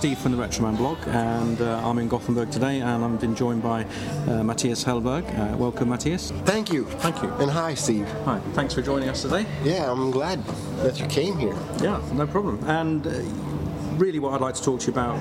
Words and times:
Hi, 0.00 0.08
this 0.08 0.12
is 0.12 0.18
Steve 0.18 0.22
from 0.22 0.32
the 0.32 0.42
Retroman 0.42 0.78
blog, 0.78 0.96
and 1.08 1.60
uh, 1.60 1.86
I'm 1.86 1.98
in 1.98 2.08
Gothenburg 2.08 2.50
today, 2.50 2.80
and 2.80 3.04
I'm 3.04 3.18
been 3.18 3.34
joined 3.34 3.62
by 3.62 3.84
uh, 4.28 4.42
Matthias 4.42 4.82
Hellberg. 4.82 5.24
Uh, 5.38 5.54
welcome, 5.58 5.90
Matthias. 5.90 6.30
Thank 6.46 6.72
you. 6.72 6.86
Thank 6.86 7.22
you. 7.22 7.28
And 7.34 7.50
hi, 7.50 7.74
Steve. 7.74 8.08
Hi, 8.24 8.40
thanks 8.54 8.72
for 8.72 8.80
joining 8.80 9.10
us 9.10 9.20
today. 9.20 9.44
Yeah, 9.62 9.92
I'm 9.92 10.10
glad 10.10 10.42
that 10.84 10.98
you 10.98 11.06
came 11.08 11.36
here. 11.36 11.54
Yeah, 11.82 12.00
no 12.14 12.26
problem. 12.26 12.64
And 12.64 13.06
uh, 13.06 13.10
really, 14.00 14.18
what 14.18 14.32
I'd 14.32 14.40
like 14.40 14.54
to 14.54 14.62
talk 14.62 14.80
to 14.80 14.86
you 14.86 14.92
about, 14.92 15.18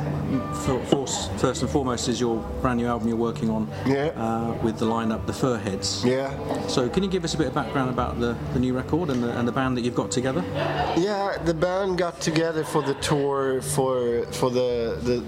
for, 0.64 0.80
for, 0.86 1.06
first 1.38 1.62
and 1.62 1.70
foremost, 1.70 2.08
is 2.08 2.20
your 2.20 2.38
brand 2.62 2.80
new 2.80 2.88
album 2.88 3.10
you're 3.10 3.18
working 3.18 3.50
on 3.50 3.68
Yeah. 3.86 4.08
uh, 4.16 4.58
with 4.64 4.80
the 4.80 4.86
lineup 4.86 5.26
The 5.28 5.34
Furheads. 5.34 6.06
Yeah. 6.06 6.68
So, 6.68 6.88
can 6.90 7.04
you 7.04 7.10
give 7.10 7.24
us 7.26 7.34
a 7.34 7.38
bit 7.38 7.48
of 7.48 7.54
background 7.54 7.90
about 7.90 8.20
the, 8.20 8.38
the 8.54 8.60
new 8.60 8.74
record 8.74 9.10
and 9.10 9.22
the, 9.22 9.38
and 9.38 9.48
the 9.48 9.52
band 9.52 9.76
that 9.78 9.82
you've 9.82 9.96
got 9.96 10.12
together? 10.12 10.44
Yeah, 10.98 11.38
the 11.44 11.54
band 11.54 11.98
got 11.98 12.22
together 12.22 12.64
for 12.64 12.82
the 12.82 12.94
tour 12.96 13.62
for 13.62 14.24
for 14.32 14.50
the 14.50 14.98
the, 15.04 15.24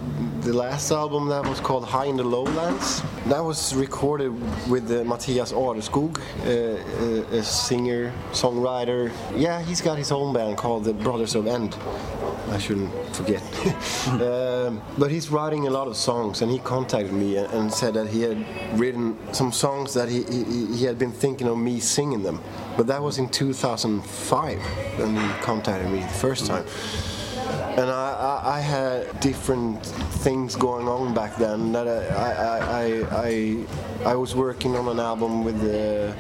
the 0.48 0.54
last 0.54 0.92
album 0.92 1.28
that 1.30 1.46
was 1.46 1.60
called 1.60 1.86
High 1.86 2.06
in 2.06 2.18
the 2.18 2.24
Lowlands. 2.24 3.02
That 3.28 3.44
was 3.44 3.76
recorded 3.76 4.32
with 4.70 4.90
uh, 4.92 5.04
Matthias 5.04 5.52
Areskog, 5.52 6.18
uh, 6.18 7.36
uh, 7.36 7.40
a 7.40 7.44
singer, 7.44 8.12
songwriter. 8.32 9.12
Yeah, 9.36 9.62
he's 9.62 9.82
got 9.82 9.98
his 9.98 10.12
own 10.12 10.34
band 10.34 10.58
called 10.58 10.84
the 10.86 10.94
Brothers 10.94 11.36
of 11.36 11.48
End. 11.48 11.76
I 12.50 12.58
shouldn't 12.58 12.92
forget. 13.16 13.41
um, 14.08 14.82
but 14.98 15.12
he's 15.12 15.30
writing 15.30 15.68
a 15.68 15.70
lot 15.70 15.88
of 15.88 15.96
songs, 15.96 16.42
and 16.42 16.52
he 16.52 16.60
contacted 16.60 17.14
me 17.14 17.38
and, 17.38 17.72
said 17.72 17.94
that 17.94 18.08
he 18.08 18.22
had 18.22 18.46
written 18.80 19.18
some 19.34 19.52
songs 19.52 19.94
that 19.94 20.10
he, 20.10 20.24
he, 20.24 20.66
he 20.76 20.86
had 20.86 20.98
been 20.98 21.12
thinking 21.12 21.48
of 21.48 21.58
me 21.58 21.80
singing 21.80 22.24
them. 22.24 22.42
But 22.78 22.88
that 22.88 23.02
was 23.02 23.18
in 23.18 23.30
2005 23.30 24.60
when 24.98 25.16
he 25.16 25.28
contacted 25.42 25.92
me 25.92 26.00
the 26.02 26.08
first 26.08 26.46
time. 26.48 26.66
And 27.78 27.90
I, 27.90 28.42
I, 28.44 28.58
I 28.58 28.60
had 28.60 29.20
different 29.20 29.86
things 30.24 30.56
going 30.56 30.88
on 30.88 31.14
back 31.14 31.36
then. 31.38 31.72
That 31.72 31.88
I, 31.88 32.32
I, 32.32 32.58
I, 32.82 33.26
I, 34.06 34.12
I 34.12 34.16
was 34.16 34.36
working 34.36 34.76
on 34.76 34.88
an 34.88 35.00
album 35.00 35.44
with 35.44 35.56
uh, 35.64 36.14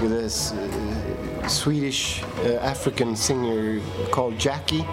with 0.00 0.12
a 0.12 0.24
s- 0.24 0.52
uh, 0.52 1.05
Swedish 1.48 2.22
uh, 2.44 2.54
African 2.60 3.14
singer 3.16 3.80
called 4.10 4.38
Jackie, 4.38 4.84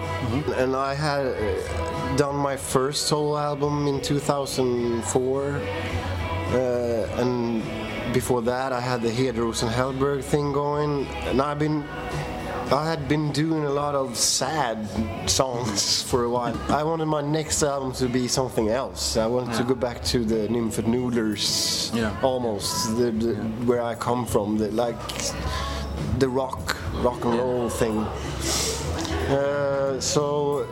and 0.56 0.74
I 0.76 0.94
had 0.94 1.26
uh, 1.26 2.16
done 2.16 2.36
my 2.36 2.56
first 2.56 3.06
solo 3.06 3.36
album 3.36 3.86
in 3.86 4.00
2004, 4.00 5.60
uh, 6.52 7.20
and 7.20 7.62
before 8.14 8.42
that 8.42 8.72
I 8.72 8.80
had 8.80 9.02
the 9.02 9.10
Hederos 9.10 9.62
and 9.62 9.70
Hellberg 9.72 10.22
thing 10.22 10.52
going, 10.52 11.06
and 11.26 11.40
I've 11.42 11.58
been 11.58 11.84
I 12.72 12.88
had 12.88 13.08
been 13.08 13.30
doing 13.32 13.64
a 13.66 13.70
lot 13.70 13.94
of 13.94 14.16
sad 14.16 14.88
songs 15.28 16.02
for 16.10 16.24
a 16.24 16.30
while. 16.30 16.56
I 16.70 16.82
wanted 16.82 17.04
my 17.06 17.20
next 17.20 17.62
album 17.62 17.92
to 17.94 18.08
be 18.08 18.26
something 18.26 18.70
else. 18.70 19.18
I 19.18 19.26
wanted 19.26 19.54
to 19.58 19.64
go 19.64 19.74
back 19.74 20.02
to 20.04 20.24
the 20.24 20.48
Nymphet 20.48 20.86
Noodlers, 20.86 21.94
Yeah. 21.94 22.16
almost 22.22 22.96
the, 22.96 23.10
the, 23.10 23.34
where 23.66 23.82
I 23.82 23.94
come 23.94 24.24
from, 24.24 24.56
the, 24.56 24.70
like 24.70 24.96
the 26.18 26.28
rock, 26.28 26.76
rock 27.02 27.24
and 27.24 27.38
roll 27.38 27.68
thing. 27.68 27.98
Uh, 29.28 30.00
so 30.00 30.66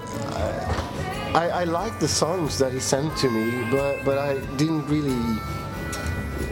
I, 1.35 1.49
I 1.49 1.65
liked 1.65 2.01
the 2.01 2.09
songs 2.09 2.59
that 2.59 2.73
he 2.73 2.81
sent 2.81 3.17
to 3.19 3.31
me, 3.31 3.65
but 3.71 4.05
but 4.05 4.19
I 4.19 4.39
didn't 4.57 4.87
really 4.87 5.41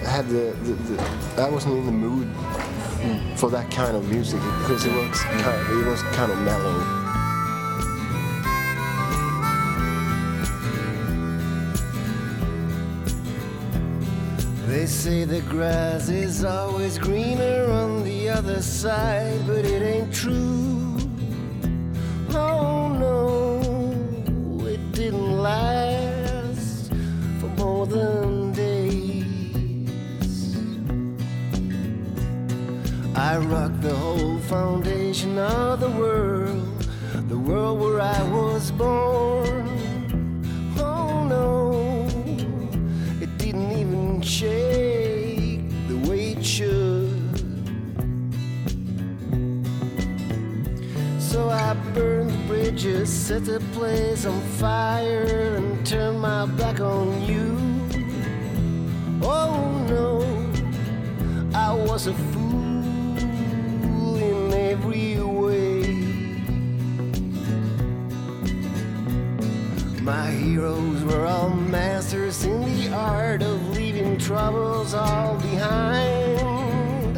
have 0.06 0.28
the, 0.30 0.52
the, 0.64 0.72
the 0.72 1.42
I 1.42 1.50
wasn't 1.50 1.76
in 1.76 1.86
the 1.86 1.92
mood 1.92 2.28
for 3.36 3.50
that 3.50 3.70
kind 3.70 3.96
of 3.96 4.08
music 4.10 4.40
because 4.60 4.84
it 4.84 4.92
was 4.92 5.20
kind 5.22 5.56
of, 5.56 5.70
it 5.70 5.86
was 5.86 6.02
kind 6.14 6.32
of 6.32 6.38
mellow. 6.38 6.99
Say 14.90 15.24
the 15.24 15.40
grass 15.42 16.08
is 16.08 16.44
always 16.44 16.98
greener 16.98 17.70
on 17.70 18.02
the 18.02 18.28
other 18.28 18.60
side, 18.60 19.40
but 19.46 19.64
it 19.64 19.82
ain't 19.82 20.12
true. 20.12 20.96
Oh 22.30 22.88
no, 22.98 24.66
it 24.66 24.92
didn't 24.92 25.38
last 25.38 26.92
for 27.38 27.46
more 27.56 27.86
than 27.86 28.52
days. 28.52 29.76
I 33.14 33.38
rocked 33.38 33.82
the 33.82 33.94
whole 33.94 34.38
foundation 34.40 35.38
of 35.38 35.78
the 35.80 35.90
world, 35.90 36.82
the 37.28 37.38
world 37.38 37.80
where 37.80 38.00
I 38.00 38.22
was 38.24 38.72
born. 38.72 39.59
Bridges, 52.70 53.10
set 53.10 53.44
the 53.44 53.60
place 53.72 54.24
on 54.26 54.40
fire, 54.58 55.56
and 55.56 55.84
turn 55.86 56.18
my 56.18 56.46
back 56.46 56.80
on 56.80 57.20
you. 57.22 57.56
Oh 59.22 59.84
no, 59.88 60.22
I 61.52 61.72
was 61.74 62.06
a 62.06 62.14
fool 62.14 63.16
in 64.18 64.52
every 64.52 65.16
way. 65.20 65.82
My 70.02 70.30
heroes 70.30 71.02
were 71.04 71.26
all 71.26 71.50
masters 71.50 72.44
in 72.44 72.60
the 72.60 72.94
art 72.94 73.42
of 73.42 73.76
leaving 73.76 74.16
troubles 74.16 74.94
all 74.94 75.36
behind. 75.38 77.16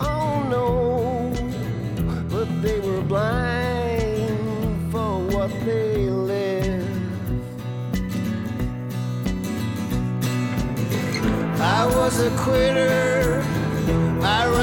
Oh 0.00 0.42
no, 0.48 1.30
but 2.30 2.48
they 2.62 2.80
were 2.80 3.02
blind 3.02 3.43
was 12.16 12.26
a 12.26 12.30
quitter, 12.36 13.42
I 14.22 14.53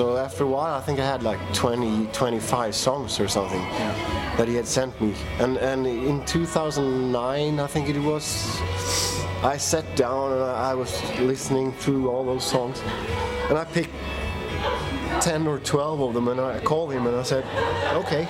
So 0.00 0.16
after 0.16 0.44
a 0.44 0.46
while, 0.46 0.74
I 0.74 0.80
think 0.80 0.98
I 0.98 1.04
had 1.04 1.22
like 1.22 1.38
20, 1.52 2.06
25 2.06 2.74
songs 2.74 3.20
or 3.20 3.28
something 3.28 3.60
that 4.38 4.48
he 4.48 4.54
had 4.54 4.66
sent 4.66 4.98
me. 4.98 5.14
And 5.38 5.58
and 5.58 5.86
in 5.86 6.24
2009, 6.24 7.60
I 7.60 7.66
think 7.66 7.90
it 7.90 7.98
was, 7.98 8.58
I 9.42 9.58
sat 9.58 9.84
down 9.96 10.32
and 10.32 10.42
I, 10.42 10.70
I 10.70 10.74
was 10.74 10.90
listening 11.20 11.74
through 11.74 12.08
all 12.08 12.24
those 12.24 12.44
songs, 12.44 12.80
and 13.50 13.58
I 13.58 13.64
picked 13.64 13.92
10 15.20 15.46
or 15.46 15.58
12 15.58 16.00
of 16.00 16.14
them, 16.14 16.28
and 16.28 16.40
I 16.40 16.60
called 16.60 16.92
him 16.92 17.06
and 17.06 17.16
I 17.16 17.22
said, 17.22 17.44
okay. 18.02 18.26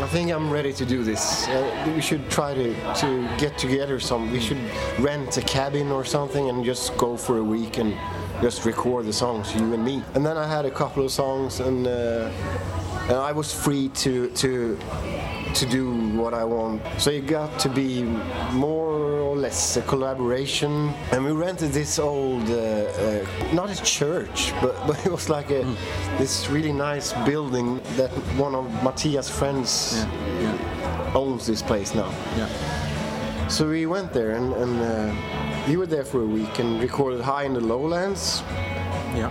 I 0.00 0.06
think 0.06 0.30
I'm 0.30 0.48
ready 0.48 0.72
to 0.74 0.86
do 0.86 1.02
this. 1.02 1.48
Uh, 1.48 1.92
we 1.92 2.00
should 2.00 2.30
try 2.30 2.54
to, 2.54 2.94
to 3.00 3.28
get 3.36 3.58
together 3.58 3.98
some. 3.98 4.30
We 4.30 4.38
should 4.38 4.60
rent 5.00 5.36
a 5.36 5.42
cabin 5.42 5.90
or 5.90 6.04
something 6.04 6.48
and 6.48 6.64
just 6.64 6.96
go 6.96 7.16
for 7.16 7.38
a 7.38 7.42
week 7.42 7.78
and 7.78 7.98
just 8.40 8.64
record 8.64 9.06
the 9.06 9.12
songs, 9.12 9.54
you 9.54 9.72
and 9.74 9.84
me. 9.84 10.02
And 10.14 10.24
then 10.24 10.36
I 10.36 10.46
had 10.46 10.64
a 10.64 10.70
couple 10.70 11.04
of 11.04 11.10
songs, 11.10 11.60
and 11.60 11.86
uh, 11.86 12.30
and 13.08 13.16
I 13.16 13.32
was 13.32 13.52
free 13.52 13.88
to 13.88 14.28
to 14.30 14.78
to 15.54 15.66
do 15.66 15.90
what 16.16 16.34
I 16.34 16.44
want. 16.44 16.82
So 16.98 17.10
it 17.10 17.26
got 17.26 17.58
to 17.60 17.68
be 17.68 18.02
more 18.52 18.92
or 19.28 19.36
less 19.36 19.76
a 19.76 19.82
collaboration. 19.82 20.92
And 21.12 21.24
we 21.24 21.32
rented 21.32 21.72
this 21.72 21.98
old, 21.98 22.48
uh, 22.50 22.54
uh, 22.54 23.26
not 23.52 23.70
a 23.70 23.82
church, 23.82 24.52
but, 24.60 24.74
but 24.86 25.04
it 25.06 25.10
was 25.10 25.28
like 25.28 25.50
a 25.50 25.64
this 26.18 26.48
really 26.48 26.72
nice 26.72 27.12
building 27.24 27.80
that 27.96 28.10
one 28.36 28.54
of 28.54 28.64
Matthias' 28.84 29.28
friends 29.28 30.04
owns 31.14 31.46
this 31.46 31.62
place 31.62 31.94
now. 31.94 32.10
Yeah. 32.36 32.48
So 33.48 33.68
we 33.68 33.86
went 33.86 34.12
there 34.12 34.32
and, 34.32 34.52
and 34.52 34.80
uh, 34.80 35.47
we 35.68 35.76
were 35.76 35.86
there 35.86 36.04
for 36.04 36.22
a 36.22 36.26
week 36.26 36.58
and 36.58 36.80
recorded 36.80 37.20
High 37.20 37.44
in 37.44 37.52
the 37.52 37.60
Lowlands, 37.60 38.42
Yeah. 39.14 39.30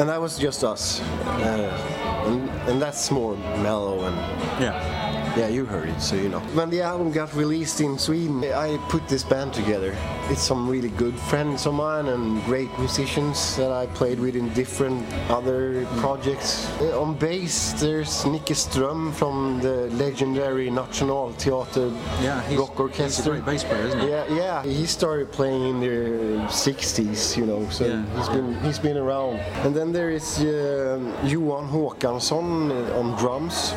and 0.00 0.08
that 0.08 0.20
was 0.20 0.36
just 0.38 0.64
us. 0.64 1.00
Uh, 1.00 2.24
and, 2.26 2.50
and 2.68 2.82
that's 2.82 3.10
more 3.10 3.36
mellow 3.62 4.04
and 4.04 4.16
Yeah. 4.60 5.11
Yeah, 5.36 5.48
you 5.48 5.64
heard 5.64 5.88
it, 5.88 6.00
so 6.00 6.14
you 6.14 6.28
know. 6.28 6.40
When 6.52 6.68
the 6.68 6.82
album 6.82 7.10
got 7.10 7.34
released 7.34 7.80
in 7.80 7.96
Sweden, 7.98 8.44
I 8.44 8.76
put 8.90 9.08
this 9.08 9.24
band 9.24 9.54
together. 9.54 9.96
It's 10.28 10.42
some 10.42 10.68
really 10.68 10.90
good 10.90 11.18
friends 11.30 11.64
of 11.66 11.72
mine 11.72 12.08
and 12.08 12.42
great 12.44 12.68
musicians 12.78 13.56
that 13.56 13.72
I 13.72 13.86
played 13.86 14.20
with 14.20 14.36
in 14.36 14.50
different 14.52 15.02
other 15.30 15.86
projects. 15.96 16.68
Uh, 16.82 17.00
On 17.00 17.14
bass, 17.14 17.72
there's 17.80 18.24
Nicke 18.24 18.52
Ström 18.54 19.12
from 19.14 19.58
the 19.62 19.88
legendary 19.96 20.68
National 20.70 21.32
Theater 21.32 21.90
Yeah, 22.20 22.36
Rock 22.36 22.46
he's 22.48 22.58
a 22.58 22.82
Orchestra. 22.82 23.32
great 23.32 23.44
bass 23.46 23.64
player, 23.64 23.86
isn't 23.86 24.00
he? 24.00 24.08
Yeah, 24.10 24.24
yeah. 24.36 24.62
He 24.64 24.84
started 24.86 25.32
playing 25.32 25.62
in 25.66 25.80
the 25.80 26.46
60s, 26.48 27.36
you 27.38 27.46
know, 27.46 27.66
so 27.70 27.86
Yeah. 27.86 28.04
he's 28.18 28.28
been 28.28 28.54
he's 28.60 28.78
been 28.78 28.98
around. 28.98 29.36
And 29.64 29.74
then 29.74 29.92
there 29.92 30.10
is 30.10 30.38
um, 30.40 31.14
Johan 31.24 31.68
Håkansson 31.72 32.70
uh, 32.70 32.98
on 33.00 33.16
drums, 33.16 33.72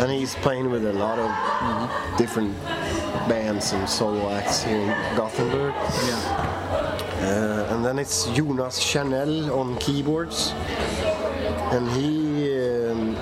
and 0.00 0.10
he's 0.12 0.34
playing 0.44 0.70
with 0.70 0.84
a 0.84 0.97
lot 0.98 1.18
of 1.18 2.18
different 2.18 2.54
bands 3.28 3.72
and 3.72 3.88
solo 3.88 4.30
acts 4.30 4.64
here 4.64 4.78
in 4.78 4.88
Gothenburg. 5.16 5.74
Yeah. 5.74 6.58
Uh, 7.20 7.74
and 7.74 7.84
then 7.84 7.98
it's 7.98 8.26
Jonas 8.32 8.78
Chanel 8.78 9.52
on 9.52 9.76
keyboards, 9.78 10.52
and 11.72 11.88
he 11.90 12.56
um, 12.58 13.16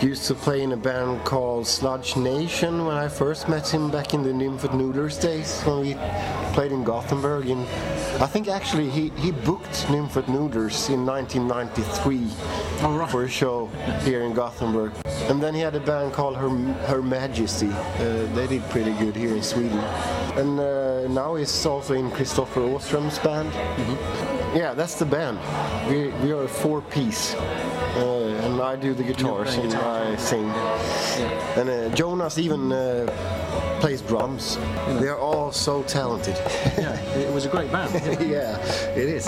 used 0.00 0.26
to 0.26 0.34
play 0.34 0.62
in 0.62 0.72
a 0.72 0.76
band 0.76 1.24
called 1.24 1.66
Sludge 1.66 2.16
Nation 2.16 2.86
when 2.86 2.96
I 2.96 3.08
first 3.08 3.48
met 3.48 3.68
him 3.68 3.90
back 3.90 4.14
in 4.14 4.22
the 4.22 4.30
Nymphet 4.30 4.70
Noodlers 4.70 5.20
days 5.20 5.60
when 5.62 5.80
we 5.80 5.94
played 6.54 6.72
in 6.72 6.84
Gothenburg. 6.84 7.48
In, 7.48 7.66
I 8.20 8.26
think 8.26 8.48
actually 8.48 8.90
he, 8.90 9.08
he 9.16 9.30
booked 9.30 9.88
Nymphet 9.88 10.26
Noodlers 10.26 10.90
in 10.90 11.06
1993 11.06 12.28
Oh, 12.82 12.94
right. 12.98 13.10
for 13.10 13.24
a 13.24 13.28
show 13.28 13.68
here 14.02 14.22
in 14.24 14.34
Gothenburg. 14.34 14.92
And 15.30 15.42
then 15.42 15.54
he 15.54 15.60
had 15.60 15.74
a 15.74 15.80
band 15.80 16.12
called 16.12 16.36
Her, 16.36 16.50
Her 16.86 17.00
Majesty. 17.00 17.68
Uh, 17.68 18.26
they 18.34 18.46
did 18.46 18.62
pretty 18.68 18.92
good 18.92 19.16
here 19.16 19.34
in 19.34 19.42
Sweden. 19.42 19.78
And 20.36 20.60
uh, 20.60 21.08
now 21.08 21.34
he's 21.36 21.64
also 21.64 21.94
in 21.94 22.10
Kristofer 22.10 22.60
Åström's 22.60 23.18
band. 23.20 23.50
Yeah, 24.54 24.74
that's 24.74 24.96
the 24.96 25.06
band. 25.06 25.38
We, 25.88 26.08
we 26.22 26.32
are 26.32 26.42
a 26.44 26.48
four 26.48 26.82
piece. 26.82 27.34
And 28.60 28.68
I 28.68 28.76
do 28.76 28.92
the 28.92 29.02
guitars 29.02 29.54
and 29.54 29.70
guitar. 29.70 30.04
I 30.04 30.16
sing. 30.16 30.44
And 31.56 31.70
uh, 31.70 31.88
Jonas 31.94 32.36
even 32.36 32.70
uh, 32.70 33.06
plays 33.80 34.02
drums. 34.02 34.58
They 35.00 35.08
are 35.08 35.18
all 35.18 35.50
so 35.50 35.82
talented. 35.84 36.34
yeah, 36.76 37.00
it 37.16 37.32
was 37.32 37.46
a 37.46 37.48
great 37.48 37.72
band. 37.72 37.94
yeah, 38.20 38.58
it 38.94 39.08
is. 39.08 39.26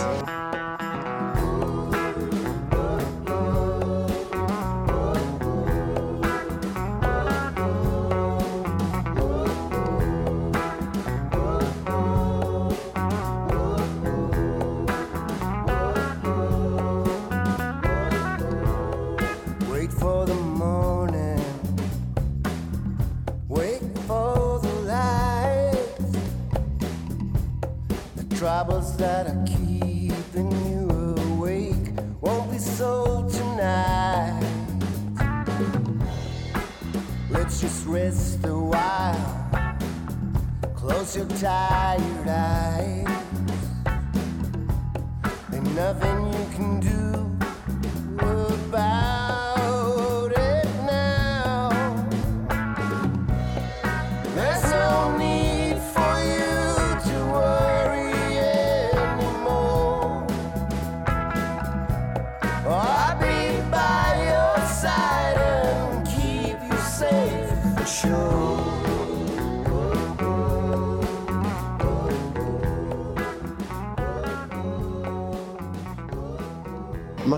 Tired 41.43 42.12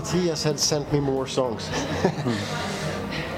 Matthias 0.05 0.43
had 0.43 0.59
sent 0.59 0.93
me 0.93 0.99
more 0.99 1.25
songs. 1.25 1.67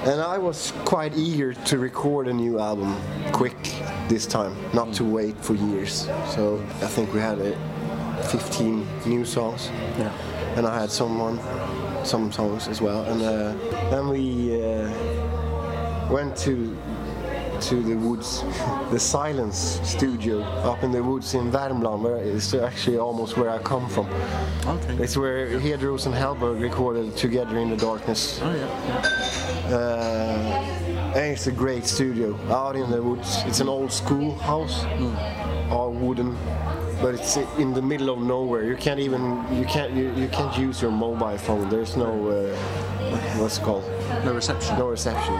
and 0.04 0.20
I 0.20 0.36
was 0.36 0.74
quite 0.84 1.16
eager 1.16 1.54
to 1.54 1.78
record 1.78 2.28
a 2.28 2.32
new 2.34 2.60
album 2.60 2.94
quick 3.32 3.56
this 4.08 4.26
time, 4.26 4.54
not 4.74 4.92
to 4.96 5.04
wait 5.04 5.34
for 5.38 5.54
years. 5.54 6.10
So 6.34 6.62
I 6.82 6.86
think 6.88 7.14
we 7.14 7.20
had 7.20 7.40
uh, 7.40 8.22
15 8.24 8.86
new 9.06 9.24
songs. 9.24 9.70
Yeah. 9.98 10.12
And 10.56 10.66
I 10.66 10.78
had 10.78 10.90
someone, 10.90 11.40
some 12.04 12.30
songs 12.30 12.68
as 12.68 12.82
well. 12.82 13.02
And 13.04 13.22
uh, 13.22 13.54
then 13.88 14.10
we 14.10 14.62
uh, 14.62 14.92
went 16.10 16.36
to 16.40 16.76
to 17.62 17.82
the 17.82 17.94
woods, 17.94 18.42
the 18.90 18.98
Silence 18.98 19.80
Studio 19.82 20.42
up 20.42 20.82
in 20.82 20.90
the 20.92 21.02
woods 21.02 21.34
in 21.34 21.50
Värmland, 21.50 22.00
where 22.02 22.16
it's 22.16 22.54
actually 22.54 22.98
almost 22.98 23.36
where 23.36 23.50
I 23.50 23.58
come 23.58 23.88
from. 23.88 24.06
Okay. 24.66 24.94
It's 25.02 25.16
where 25.16 25.58
Hederos 25.58 26.06
and 26.06 26.14
Hellberg 26.14 26.60
recorded 26.60 27.16
Together 27.16 27.58
in 27.58 27.70
the 27.70 27.76
Darkness. 27.76 28.40
Oh 28.42 28.54
yeah. 28.54 29.74
Uh, 29.74 30.78
and 31.14 31.32
it's 31.32 31.46
a 31.46 31.52
great 31.52 31.84
studio 31.84 32.38
out 32.50 32.76
in 32.76 32.90
the 32.90 33.02
woods. 33.02 33.38
It's 33.46 33.60
an 33.60 33.68
old 33.68 33.92
school 33.92 34.36
schoolhouse, 34.38 34.84
all 35.70 35.92
wooden, 35.92 36.36
but 37.02 37.14
it's 37.14 37.36
in 37.58 37.74
the 37.74 37.82
middle 37.82 38.10
of 38.10 38.20
nowhere. 38.20 38.64
You 38.64 38.76
can't 38.76 39.00
even 39.00 39.44
you 39.54 39.64
can't 39.64 39.92
you, 39.92 40.12
you 40.14 40.28
can't 40.28 40.56
use 40.58 40.80
your 40.80 40.90
mobile 40.90 41.36
phone. 41.38 41.68
There's 41.68 41.96
no 41.96 42.28
uh, 42.28 42.56
what's 43.38 43.58
it 43.58 43.62
called 43.62 43.84
No 44.24 44.32
reception. 44.34 44.78
no 44.78 44.88
reception. 44.88 45.34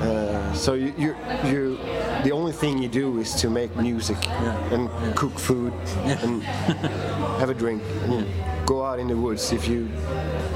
Uh, 0.00 0.52
so 0.54 0.72
you, 0.74 0.94
you 0.96 1.14
you 1.44 1.76
the 2.24 2.32
only 2.32 2.52
thing 2.52 2.78
you 2.82 2.88
do 2.88 3.18
is 3.20 3.34
to 3.34 3.50
make 3.50 3.74
music 3.76 4.16
Yeah. 4.24 4.74
and 4.74 4.88
cook 5.16 5.38
food 5.38 5.72
and 6.04 6.42
have 7.40 7.50
a 7.50 7.54
drink 7.54 7.82
and 8.04 8.26
go 8.66 8.82
out 8.84 8.98
in 8.98 9.08
the 9.08 9.16
woods 9.16 9.52
if 9.52 9.68
you 9.68 9.88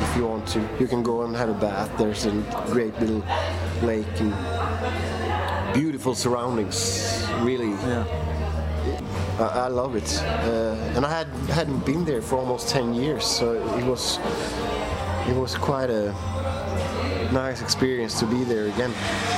if 0.01 0.17
you 0.17 0.27
want 0.27 0.47
to. 0.49 0.61
You 0.81 0.87
can 0.89 1.03
go 1.03 1.23
and 1.25 1.37
have 1.37 1.51
a 1.51 1.55
bath. 1.55 1.91
There's 1.99 2.25
a 2.27 2.31
great 2.73 2.99
little 3.01 3.23
lake 3.83 4.07
and 4.21 4.33
beautiful 5.75 6.15
surroundings. 6.15 7.27
Really, 7.43 7.71
Yeah. 7.87 8.05
I, 9.39 9.67
I 9.67 9.69
love 9.69 9.97
it. 9.97 10.23
Uh, 10.23 10.97
and 10.97 11.05
I 11.05 11.11
had 11.11 11.29
hadn't 11.51 11.85
been 11.85 12.05
there 12.05 12.23
for 12.23 12.37
almost 12.39 12.69
ten 12.69 12.95
years, 12.95 13.25
so 13.25 13.53
it 13.79 13.85
was 13.85 14.19
it 15.29 15.37
was 15.37 15.55
quite 15.57 15.91
a 15.91 16.15
nice 17.35 17.61
experience 17.61 18.21
to 18.21 18.26
be 18.26 18.45
there 18.45 18.67
again. 18.67 18.93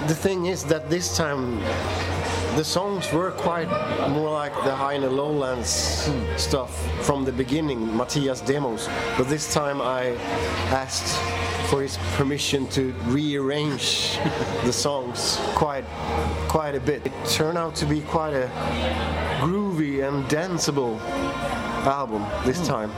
The 0.06 0.14
thing 0.14 0.46
is 0.46 0.64
that 0.64 0.90
this 0.90 1.16
time 1.16 1.58
the 2.56 2.64
songs 2.64 3.10
were 3.10 3.30
quite 3.32 3.68
more 4.10 4.30
like 4.30 4.52
the 4.64 4.74
high 4.74 4.92
and 4.92 5.04
the 5.04 5.10
lowlands 5.10 5.70
stuff 6.36 6.70
from 7.04 7.24
the 7.24 7.32
beginning, 7.32 7.96
Matthias 7.96 8.42
demos. 8.42 8.88
But 9.16 9.28
this 9.30 9.52
time 9.52 9.80
I 9.80 10.08
asked 10.84 11.18
for 11.70 11.80
his 11.80 11.96
permission 12.16 12.66
to 12.68 12.92
rearrange 13.06 14.18
the 14.64 14.72
songs 14.72 15.38
quite 15.54 15.84
quite 16.48 16.74
a 16.74 16.80
bit. 16.80 17.06
It 17.06 17.12
turned 17.26 17.56
out 17.56 17.74
to 17.76 17.86
be 17.86 18.02
quite 18.02 18.34
a 18.34 18.48
groovy 19.40 20.06
and 20.06 20.24
danceable 20.26 21.00
album 21.86 22.24
this 22.44 22.58
hmm. 22.58 22.66
time, 22.66 22.90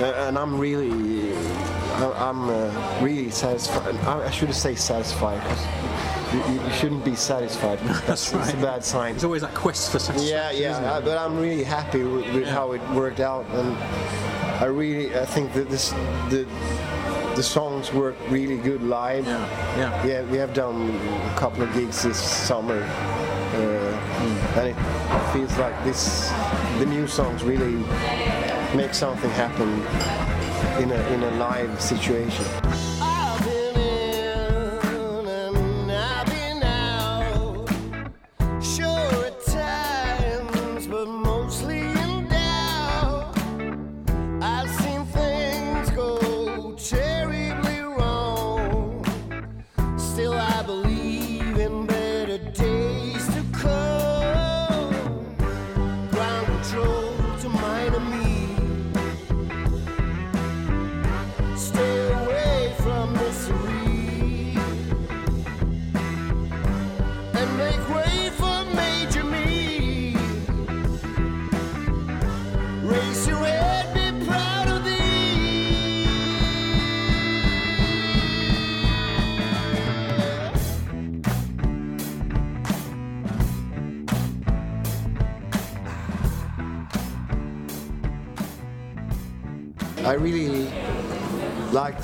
Uh, 0.00 0.26
and 0.26 0.36
I'm 0.38 0.58
really, 0.58 1.32
I- 1.34 2.28
I'm 2.28 2.48
uh, 2.50 2.98
really 3.00 3.30
satisfied. 3.30 3.94
I 4.06 4.24
I 4.26 4.30
shouldn't 4.30 4.56
say 4.56 4.74
satisfied. 4.74 5.40
'cause 5.42 5.66
You, 6.34 6.40
you 6.54 6.70
shouldn't 6.80 7.04
be 7.04 7.14
satisfied. 7.14 7.78
That's, 8.06 8.32
It's 8.32 8.52
a 8.52 8.56
bad 8.56 8.82
sign. 8.84 9.14
It's 9.14 9.22
always 9.24 9.42
that 9.42 9.54
quest 9.54 9.92
for 9.92 10.00
satisfaction. 10.00 10.36
Yeah, 10.36 10.50
yeah, 10.50 10.80
it? 10.80 10.84
uh, 10.84 11.00
but 11.00 11.16
I'm 11.16 11.38
really 11.38 11.62
happy 11.62 12.02
with, 12.02 12.26
with 12.34 12.48
how 12.48 12.72
it 12.72 12.82
worked 12.90 13.20
out, 13.20 13.44
and 13.54 13.76
I 14.60 14.64
really, 14.66 15.14
I 15.16 15.24
think 15.26 15.52
that 15.52 15.68
this, 15.70 15.90
the, 16.30 16.44
the 17.36 17.42
songs 17.42 17.92
work 17.92 18.16
really 18.30 18.56
good 18.58 18.82
live. 18.82 19.26
Yeah, 19.26 19.46
yeah. 19.78 20.06
Yeah, 20.06 20.22
we 20.32 20.38
have 20.38 20.52
done 20.54 20.90
a 21.34 21.38
couple 21.38 21.62
of 21.62 21.72
gigs 21.72 22.02
this 22.02 22.18
summer, 22.18 22.82
uh, 22.82 24.58
and 24.58 24.66
it 24.72 24.76
feels 25.32 25.56
like 25.58 25.76
this, 25.84 26.32
the 26.80 26.86
new 26.86 27.06
songs 27.06 27.44
really 27.44 27.84
make 28.74 28.94
something 28.94 29.30
happen 29.30 29.68
in 30.82 30.90
a 30.90 31.00
in 31.14 31.22
a 31.22 31.30
live 31.36 31.80
situation. 31.80 32.93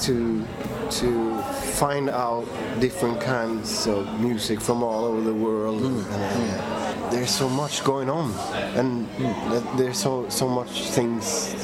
To 0.03 0.47
to 0.91 1.43
find 1.79 2.11
out 2.11 2.45
different 2.81 3.21
kinds 3.21 3.87
of 3.87 4.21
music 4.21 4.61
from 4.61 4.83
all 4.83 5.05
over 5.05 5.21
the 5.23 5.35
world. 5.35 5.83
And, 5.83 6.05
uh, 6.07 7.11
there's 7.11 7.31
so 7.31 7.49
much 7.49 7.83
going 7.85 8.09
on, 8.09 8.33
and 8.77 9.09
that 9.53 9.65
there's 9.77 9.99
so 9.99 10.29
so 10.29 10.49
much 10.49 10.91
things 10.91 11.55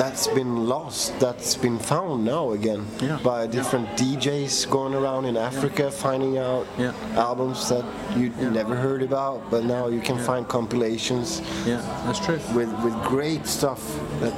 that's 0.00 0.26
been 0.28 0.54
lost 0.66 1.12
that's 1.20 1.54
been 1.66 1.78
found 1.78 2.24
now 2.24 2.52
again 2.52 2.82
Yeah. 3.02 3.18
by 3.22 3.46
different 3.46 3.86
DJs 3.98 4.54
going 4.70 4.94
around 4.94 5.26
in 5.26 5.36
Africa 5.36 5.90
finding 5.90 6.38
out 6.38 6.64
Yeah. 6.78 6.92
albums 7.28 7.68
that 7.68 7.84
you 8.16 8.30
never 8.60 8.74
heard 8.86 9.02
about, 9.02 9.38
but 9.50 9.62
now 9.64 9.84
you 9.94 10.00
can 10.08 10.18
find 10.18 10.42
compilations 10.48 11.42
Yeah, 11.66 11.82
that's 12.06 12.20
true. 12.26 12.40
with 12.58 12.72
with 12.84 12.94
great 13.14 13.46
stuff 13.46 13.82
that 14.22 14.34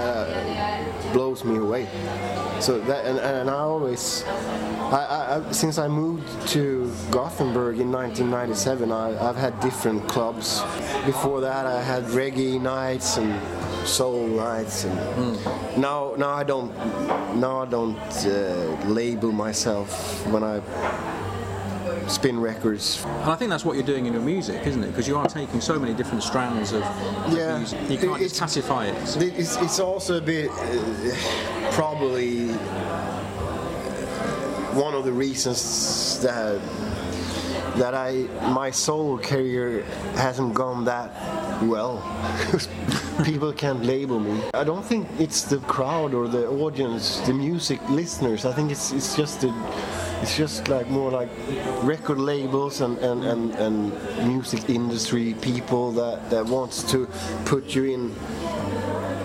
uh, 0.00 1.12
blows 1.12 1.40
me 1.44 1.56
away. 1.66 1.84
So 2.60 2.72
that 2.90 3.02
and, 3.08 3.18
and 3.18 3.50
I 3.50 3.60
always, 3.74 4.22
I, 4.98 5.00
I, 5.16 5.20
I, 5.48 5.52
since 5.52 5.76
I 5.86 5.88
moved 5.88 6.28
to 6.54 6.62
Gothenburg 7.10 7.74
in 7.84 7.90
1997, 7.90 8.92
I, 8.92 9.06
I've 9.28 9.36
had 9.46 9.58
different 9.60 10.06
clubs. 10.14 10.60
Before 11.06 11.40
that, 11.40 11.64
I 11.66 11.80
had 11.82 12.02
reggae 12.20 12.60
nights 12.60 13.16
and 13.16 13.32
soul 13.84 14.26
nights, 14.26 14.84
and 14.84 14.96
now 15.76 16.14
now 16.16 16.30
I 16.30 16.44
don't 16.44 16.70
now 17.36 17.62
I 17.62 17.66
don't 17.66 17.98
uh, 18.26 18.86
label 18.86 19.32
myself 19.32 20.26
when 20.26 20.42
I 20.44 20.60
spin 22.08 22.40
records 22.40 23.04
And 23.04 23.30
I 23.30 23.36
think 23.36 23.50
that's 23.50 23.64
what 23.64 23.76
you're 23.76 23.86
doing 23.86 24.06
in 24.06 24.12
your 24.12 24.22
music, 24.22 24.66
isn't 24.66 24.82
it? 24.82 24.88
Because 24.88 25.06
you 25.06 25.16
are 25.16 25.28
taking 25.28 25.60
so 25.60 25.78
many 25.78 25.94
different 25.94 26.22
strands 26.24 26.72
of 26.72 26.82
of 26.82 27.32
Yeah. 27.32 27.58
music. 27.58 27.78
You 27.88 27.98
can't 27.98 28.10
It's- 28.16 28.30
just 28.30 28.36
classify 28.38 28.86
it. 28.86 28.96
It's, 29.38 29.56
it's 29.56 29.78
also 29.80 30.16
a 30.18 30.20
bit 30.20 30.50
uh, 30.50 31.72
probably 31.72 32.48
one 34.74 34.94
of 34.94 35.04
the 35.04 35.12
reasons 35.12 36.18
that 36.22 36.58
that 37.76 37.94
I 37.94 38.26
my 38.50 38.70
solo 38.70 39.18
career 39.18 39.84
hasn't 40.14 40.54
gone 40.54 40.84
that 40.84 41.10
well. 41.62 42.02
People 43.24 43.52
can't 43.52 43.84
label 43.84 44.18
me. 44.18 44.42
I 44.54 44.64
don't 44.64 44.84
think 44.84 45.06
it's 45.18 45.42
the 45.42 45.58
crowd 45.58 46.14
or 46.14 46.28
the 46.28 46.48
audience, 46.48 47.20
the 47.20 47.34
music 47.34 47.80
listeners. 47.90 48.44
I 48.44 48.52
think 48.52 48.70
it's 48.70 48.92
it's 48.92 49.14
just 49.16 49.40
the 49.42 49.52
it's 50.22 50.36
just 50.36 50.68
like 50.68 50.86
more 50.88 51.10
like 51.10 51.30
record 51.82 52.18
labels 52.18 52.82
and, 52.82 52.98
and, 52.98 53.24
and, 53.24 53.54
and 53.54 54.28
music 54.28 54.68
industry 54.68 55.34
people 55.40 55.92
that, 55.92 56.28
that 56.28 56.44
wants 56.44 56.82
to 56.92 57.06
put 57.46 57.74
you 57.74 57.84
in 57.84 58.14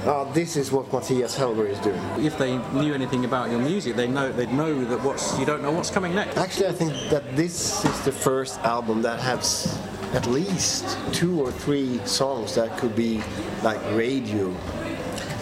Oh, 0.07 0.29
this 0.33 0.55
is 0.55 0.71
what 0.71 0.91
Matthias 0.93 1.35
Hellberg 1.38 1.69
is 1.69 1.79
doing. 1.79 2.00
If 2.24 2.38
they 2.38 2.57
knew 2.74 2.93
anything 2.93 3.25
about 3.25 3.50
your 3.50 3.59
music, 3.59 3.95
they 3.95 4.07
know 4.07 4.31
they'd 4.31 4.51
know 4.53 4.85
that 4.85 5.01
what's 5.01 5.38
you 5.39 5.45
don't 5.45 5.63
know 5.63 5.71
what's 5.71 5.89
coming 5.89 6.13
next. 6.13 6.38
Actually, 6.38 6.67
I 6.67 6.74
think 6.74 6.93
that 7.09 7.35
this 7.35 7.83
is 7.83 8.01
the 8.05 8.12
first 8.12 8.59
album 8.59 9.01
that 9.01 9.19
has 9.19 9.79
at 10.13 10.27
least 10.27 10.97
two 11.12 11.41
or 11.41 11.51
three 11.51 12.00
songs 12.05 12.53
that 12.55 12.77
could 12.77 12.95
be 12.95 13.24
like 13.63 13.79
radio 13.93 14.53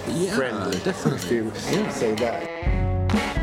Yeah, 0.07 0.35
friendly. 0.35 0.79
definitely. 0.79 1.19
If 1.27 1.31
you 1.31 1.51
Yeah. 1.81 1.89
say 1.89 2.15
that. 2.15 3.42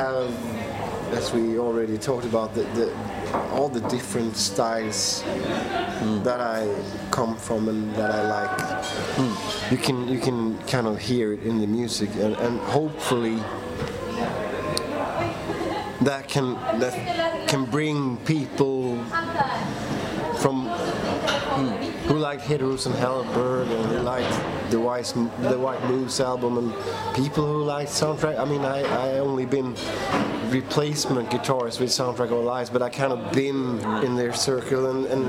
Have, 0.00 1.12
as 1.12 1.32
we 1.32 1.58
already 1.58 1.98
talked 1.98 2.24
about, 2.24 2.54
the, 2.54 2.62
the 2.78 2.92
all 3.52 3.68
the 3.68 3.80
different 3.88 4.36
styles 4.36 5.22
hmm. 5.22 6.22
that 6.22 6.40
I 6.40 6.60
come 7.10 7.36
from 7.36 7.68
and 7.68 7.94
that 7.94 8.10
I 8.10 8.22
like. 8.36 8.84
Hmm. 9.16 9.74
You 9.74 9.78
can 9.78 10.08
you 10.08 10.18
can 10.18 10.58
kind 10.66 10.86
of 10.86 10.98
hear 10.98 11.32
it 11.32 11.42
in 11.42 11.60
the 11.60 11.66
music, 11.66 12.10
and, 12.14 12.34
and 12.36 12.58
hopefully 12.60 13.36
that 16.00 16.28
can 16.28 16.54
that 16.80 16.94
can 17.48 17.64
bring 17.66 18.16
people 18.18 18.96
who 22.08 22.14
like 22.18 22.40
Hederos 22.40 22.86
and 22.86 22.94
Hellberg 22.94 23.66
and 23.70 23.86
who 23.86 23.98
like 24.00 24.24
the 24.70 24.78
White 24.80 25.12
the 25.42 25.58
White 25.58 25.82
Moose 25.84 26.20
album 26.20 26.58
and 26.58 27.14
people 27.14 27.44
who 27.46 27.64
like 27.64 27.88
soundtrack. 27.88 28.38
I 28.38 28.44
mean, 28.44 28.64
I 28.64 28.82
I 28.82 29.18
only 29.18 29.46
been 29.46 29.74
replacement 30.50 31.30
guitarist 31.30 31.78
with 31.80 31.90
Soundtrack 31.90 32.30
of 32.32 32.44
Lives, 32.44 32.70
but 32.70 32.82
I 32.82 32.88
kind 32.90 33.12
of 33.12 33.32
been 33.32 33.78
in 34.04 34.16
their 34.16 34.32
circle 34.32 34.90
and, 34.90 35.06
and 35.06 35.24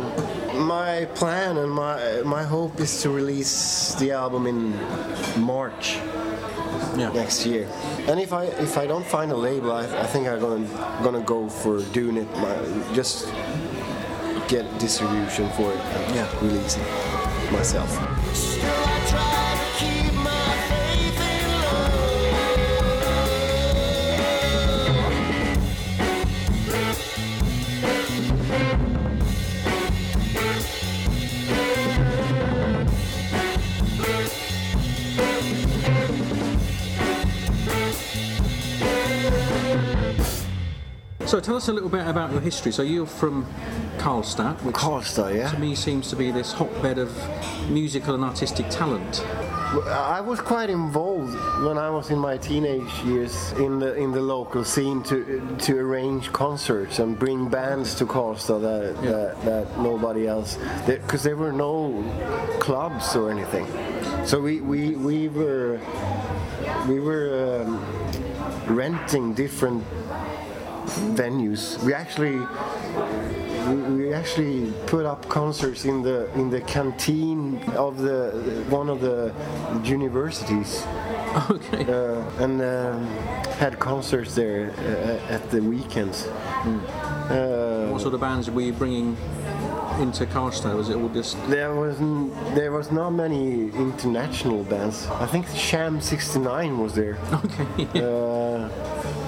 my 0.68 1.06
plan 1.16 1.58
and 1.58 1.72
my 1.72 2.22
my 2.26 2.44
hope 2.44 2.80
is 2.80 3.02
to 3.04 3.10
release 3.10 3.94
the 3.96 4.12
album 4.12 4.48
in 4.48 4.74
March 5.40 5.98
Yeah. 6.98 7.12
next 7.14 7.46
year. 7.46 7.68
And 8.10 8.20
if 8.20 8.34
I 8.34 8.46
if 8.46 8.78
I 8.78 8.88
don't 8.88 9.06
find 9.06 9.32
a 9.32 9.38
label, 9.38 9.72
I, 9.72 9.84
I 9.86 10.08
think 10.08 10.28
I'm 10.28 10.40
gonna 10.40 10.66
gonna 11.04 11.22
go 11.22 11.48
for 11.50 11.82
doing 11.94 12.18
it 12.18 12.30
my, 12.38 12.56
just 12.94 13.28
get 14.52 14.68
distribution 14.80 15.50
for 15.52 15.72
it 15.72 15.80
and 15.80 16.16
Yeah. 16.16 16.28
release 16.42 16.76
it 16.76 16.84
myself. 17.54 17.90
Still, 18.34 18.66
I 18.66 19.00
try 19.08 19.56
to 19.56 19.68
keep 19.80 20.14
my 20.14 20.52
faith 20.68 21.22
in 21.32 21.52
love. 21.62 22.12
So 41.26 41.40
tell 41.40 41.56
us 41.56 41.70
a 41.70 41.74
little 41.74 41.88
bit 41.88 42.06
about 42.06 42.34
your 42.34 42.42
history. 42.42 42.74
So 42.74 42.82
you're 42.82 43.06
from 43.06 43.46
Karlstad, 44.02 44.60
which 44.64 44.76
Karlstad, 44.76 45.36
yeah. 45.36 45.52
to 45.52 45.60
me 45.60 45.76
seems 45.76 46.10
to 46.10 46.16
be 46.16 46.32
this 46.32 46.52
hotbed 46.52 46.98
of 46.98 47.12
musical 47.70 48.16
and 48.16 48.24
artistic 48.24 48.68
talent. 48.70 49.24
I 49.88 50.20
was 50.20 50.42
quite 50.42 50.70
involved 50.72 51.36
when 51.64 51.78
I 51.78 51.90
was 51.90 52.10
in 52.10 52.18
my 52.18 52.36
teenage 52.38 52.92
years 53.06 53.52
in 53.54 53.80
the 53.80 53.94
in 53.96 54.12
the 54.12 54.20
local 54.20 54.64
scene 54.66 55.02
to 55.04 55.18
to 55.60 55.78
arrange 55.78 56.34
concerts 56.34 56.98
and 57.00 57.18
bring 57.18 57.48
bands 57.48 57.94
to 58.00 58.06
Karlstad 58.06 58.62
that 58.62 58.96
Yeah. 59.04 59.12
that, 59.12 59.46
that 59.46 59.80
nobody 59.80 60.28
else 60.28 60.58
because 60.88 61.22
there 61.24 61.38
were 61.38 61.54
no 61.54 62.04
clubs 62.60 63.16
or 63.16 63.30
anything. 63.32 63.68
So 64.26 64.42
we 64.42 64.62
we, 64.62 64.96
we 64.96 65.30
were 65.30 65.80
we 66.90 67.00
were 67.00 67.28
um, 67.64 67.80
renting 68.68 69.34
different 69.36 69.84
venues. 71.16 71.82
We 71.84 71.94
actually 71.94 72.40
we, 73.72 74.06
we 74.06 74.14
actually 74.14 74.72
put 74.88 75.06
up 75.06 75.28
concerts 75.30 75.86
in 75.86 76.02
the 76.02 76.30
in 76.40 76.50
the 76.50 76.62
canteen 76.62 77.58
of 77.76 77.98
the 77.98 78.32
one 78.70 78.90
of 78.90 79.00
the 79.02 79.34
universities 79.84 80.84
Okay. 81.50 81.86
uh, 81.92 82.44
and 82.44 82.62
um, 82.62 83.06
had 83.58 83.80
concerts 83.80 84.36
there 84.36 84.72
uh, 84.78 85.34
at 85.34 85.50
the 85.50 85.62
weekends. 85.62 86.28
Uh, 86.28 87.88
what 87.90 88.02
sort 88.02 88.14
of 88.14 88.20
bands 88.20 88.50
were 88.50 88.62
you 88.62 88.74
bringing 88.74 89.16
into 90.00 90.26
Karlstad? 90.26 90.76
Was 90.76 90.90
it 90.90 90.98
all 90.98 91.10
just 91.10 91.38
there 91.48 91.74
was 91.74 91.98
there 92.56 92.72
was 92.72 92.92
not 92.92 93.12
many 93.12 93.70
international 93.88 94.64
bands. 94.66 95.08
I 95.08 95.26
think 95.26 95.48
Sham 95.56 96.02
69 96.02 96.78
was 96.80 96.94
there. 96.96 97.18
okay? 97.34 97.88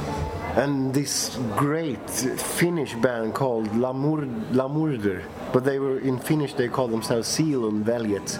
and 0.56 0.94
this 0.94 1.38
great 1.58 2.10
Finnish 2.10 2.94
band 2.96 3.34
called 3.34 3.68
Lamur- 3.70 4.28
Lamurder. 4.52 5.24
But 5.52 5.64
they 5.64 5.80
were 5.80 6.00
in 6.00 6.20
Finnish. 6.20 6.54
They 6.54 6.68
called 6.68 6.92
themselves 6.92 7.28
Sielun 7.28 7.84
Veljet, 7.84 8.38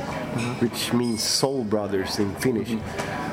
which 0.62 0.94
means 0.94 1.22
soul 1.24 1.64
brothers 1.64 2.20
in 2.20 2.34
Finnish. 2.36 2.76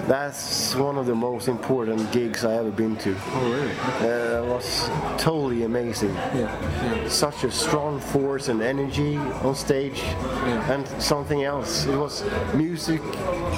That's 0.06 0.74
one 0.74 0.96
of 0.98 1.06
the 1.06 1.14
most 1.14 1.46
important 1.48 2.10
gigs 2.10 2.44
I 2.44 2.54
ever 2.54 2.70
been 2.70 2.96
to. 2.96 3.14
Oh 3.32 3.50
really? 3.50 3.72
Uh, 4.00 4.42
it 4.42 4.46
was 4.48 4.88
totally 5.18 5.62
amazing. 5.64 6.14
Yeah. 6.14 6.48
Yeah. 6.96 7.08
Such 7.08 7.44
a 7.44 7.50
strong 7.50 8.00
force 8.00 8.48
and 8.48 8.60
energy 8.62 9.16
on 9.16 9.54
stage, 9.54 10.00
Yeah. 10.02 10.72
and 10.72 10.86
something 11.02 11.44
else. 11.44 11.86
It 11.86 11.96
was 11.96 12.24
music. 12.54 13.00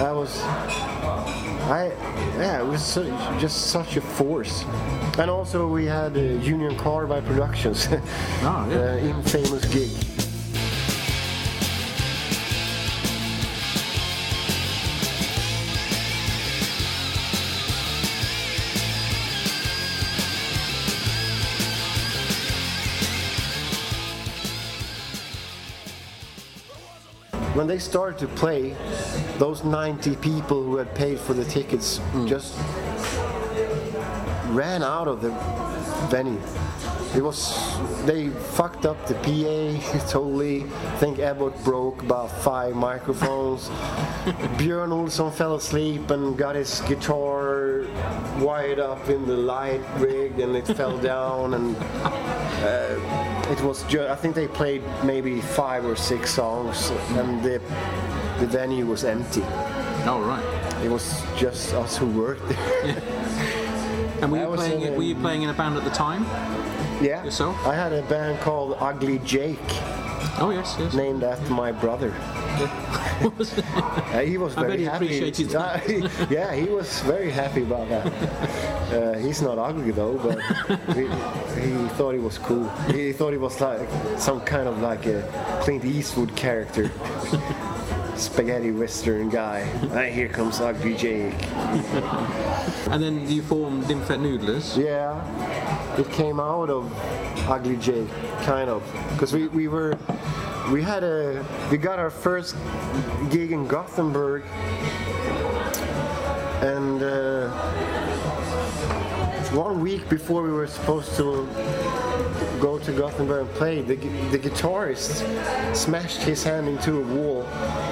I 0.00 0.12
was, 0.12 0.42
I, 1.70 1.86
yeah, 2.38 2.60
it 2.60 2.66
was 2.66 2.94
just 3.40 3.68
such 3.70 3.96
a 3.96 4.00
force. 4.00 4.64
And 5.18 5.30
also 5.30 5.66
we 5.68 5.84
had 5.86 6.16
uh, 6.16 6.20
Union 6.20 6.76
Carbide 6.76 7.24
Productions, 7.24 7.88
Ah, 8.42 8.68
yeah. 8.68 8.76
uh, 8.76 8.96
infamous 8.98 9.64
gig. 9.66 10.21
When 27.54 27.66
they 27.66 27.78
started 27.78 28.18
to 28.20 28.28
play, 28.28 28.74
those 29.38 29.62
90 29.62 30.16
people 30.16 30.62
who 30.62 30.76
had 30.76 30.94
paid 30.94 31.20
for 31.20 31.34
the 31.34 31.44
tickets 31.44 32.00
just 32.24 32.56
ran 34.48 34.82
out 34.82 35.06
of 35.06 35.20
the 35.20 35.30
venue. 36.08 36.40
It 37.14 37.22
was 37.22 37.54
they 38.06 38.30
fucked 38.30 38.86
up 38.86 39.06
the 39.06 39.14
PA 39.16 39.98
totally. 40.08 40.62
I 40.64 40.96
think 40.96 41.18
Ebbot 41.18 41.62
broke 41.62 42.02
about 42.02 42.30
five 42.42 42.74
microphones. 42.74 43.68
Björn 44.56 44.88
Olsson 44.88 45.30
fell 45.30 45.56
asleep 45.56 46.10
and 46.10 46.38
got 46.38 46.54
his 46.54 46.80
guitar 46.82 47.84
wired 48.38 48.78
up 48.78 49.10
in 49.10 49.26
the 49.26 49.36
light 49.36 49.82
rig 49.98 50.38
and 50.38 50.56
it 50.56 50.66
fell 50.68 50.96
down 51.12 51.52
and 51.52 51.76
uh, 51.76 53.31
it 53.52 53.60
was 53.62 53.82
just 53.84 54.10
I 54.10 54.16
think 54.16 54.34
they 54.34 54.48
played 54.48 54.82
maybe 55.04 55.40
five 55.40 55.84
or 55.84 55.96
six 55.96 56.32
songs 56.34 56.90
and 57.18 57.42
the 57.42 57.60
the 58.40 58.46
venue 58.46 58.86
was 58.86 59.04
empty. 59.04 59.42
Oh 60.04 60.22
right. 60.26 60.84
It 60.84 60.90
was 60.90 61.22
just 61.36 61.74
us 61.74 61.96
who 61.96 62.06
worked 62.06 62.48
there. 62.48 63.02
And 64.22 64.30
were 64.30 64.38
you 64.38 64.54
playing? 64.54 64.82
in, 64.82 64.94
Were 64.96 65.02
you 65.02 65.16
playing 65.16 65.42
in 65.42 65.50
a 65.50 65.52
band 65.52 65.76
at 65.76 65.82
the 65.82 65.90
time? 65.90 66.22
Yeah. 67.02 67.24
Yourself? 67.24 67.56
I 67.66 67.74
had 67.74 67.92
a 67.92 68.02
band 68.02 68.38
called 68.40 68.76
Ugly 68.78 69.18
Jake, 69.24 69.58
Oh 70.38 70.50
yes, 70.50 70.76
yes. 70.78 70.94
named 70.94 71.22
after 71.24 71.52
my 71.52 71.72
brother. 71.72 72.12
Uh, 73.22 74.18
he 74.20 74.36
was 74.36 74.56
I 74.56 74.60
very 74.62 74.70
bet 74.72 74.78
he 74.80 74.84
happy. 74.84 75.04
appreciated 75.06 75.48
that. 75.50 75.88
Uh, 76.22 76.26
yeah, 76.28 76.52
he 76.54 76.64
was 76.68 77.00
very 77.02 77.30
happy 77.30 77.62
about 77.62 77.88
that. 77.88 78.12
Uh, 78.92 79.14
he's 79.18 79.40
not 79.40 79.56
ugly 79.58 79.90
though, 79.90 80.18
but 80.18 80.38
he, 80.94 81.04
he 81.62 81.88
thought 81.96 82.12
he 82.12 82.18
was 82.20 82.36
cool. 82.36 82.68
He 82.92 83.10
thought 83.12 83.30
he 83.32 83.38
was 83.38 83.58
like 83.58 83.88
some 84.18 84.40
kind 84.42 84.68
of 84.68 84.82
like 84.82 85.06
a 85.06 85.22
Clint 85.62 85.82
Eastwood 85.84 86.36
character. 86.36 86.90
Spaghetti 88.16 88.70
western 88.70 89.30
guy. 89.30 89.66
Ah, 89.92 90.02
here 90.12 90.28
comes 90.28 90.60
Ugly 90.60 90.94
Jake. 90.96 91.32
And 92.92 93.02
then 93.02 93.26
you 93.30 93.40
formed 93.40 93.84
Nymphet 93.84 94.18
Noodlers. 94.20 94.76
Yeah, 94.76 95.16
it 95.98 96.10
came 96.10 96.40
out 96.40 96.70
of 96.70 96.92
Ugly 97.48 97.76
Jake, 97.76 98.08
kind 98.42 98.70
of, 98.70 98.82
because 99.12 99.32
we, 99.32 99.48
we 99.48 99.68
were 99.68 99.98
we 100.70 100.82
had 100.82 101.04
a 101.04 101.44
we 101.70 101.76
got 101.76 101.98
our 101.98 102.10
first 102.10 102.56
gig 103.30 103.52
in 103.52 103.66
Gothenburg, 103.66 104.44
and 106.62 107.02
uh, 107.02 107.50
one 109.50 109.80
week 109.80 110.08
before 110.08 110.42
we 110.42 110.50
were 110.50 110.66
supposed 110.66 111.14
to 111.16 111.46
go 112.60 112.78
to 112.78 112.92
Gothenburg 112.92 113.46
and 113.46 113.54
play, 113.56 113.82
the, 113.82 113.96
the 113.96 114.38
guitarist 114.38 115.74
smashed 115.74 116.22
his 116.22 116.42
hand 116.44 116.68
into 116.68 117.00
a 117.00 117.02
wall, 117.02 117.42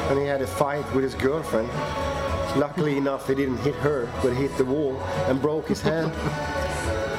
and 0.08 0.18
he 0.18 0.24
had 0.24 0.40
a 0.40 0.46
fight 0.46 0.90
with 0.94 1.04
his 1.04 1.14
girlfriend. 1.14 1.68
Luckily 2.56 2.96
enough, 2.96 3.28
he 3.28 3.34
didn't 3.34 3.58
hit 3.58 3.74
her, 3.76 4.08
but 4.22 4.32
hit 4.32 4.56
the 4.56 4.64
wall 4.64 5.00
and 5.28 5.42
broke 5.42 5.68
his 5.68 5.80
hand. 5.80 6.12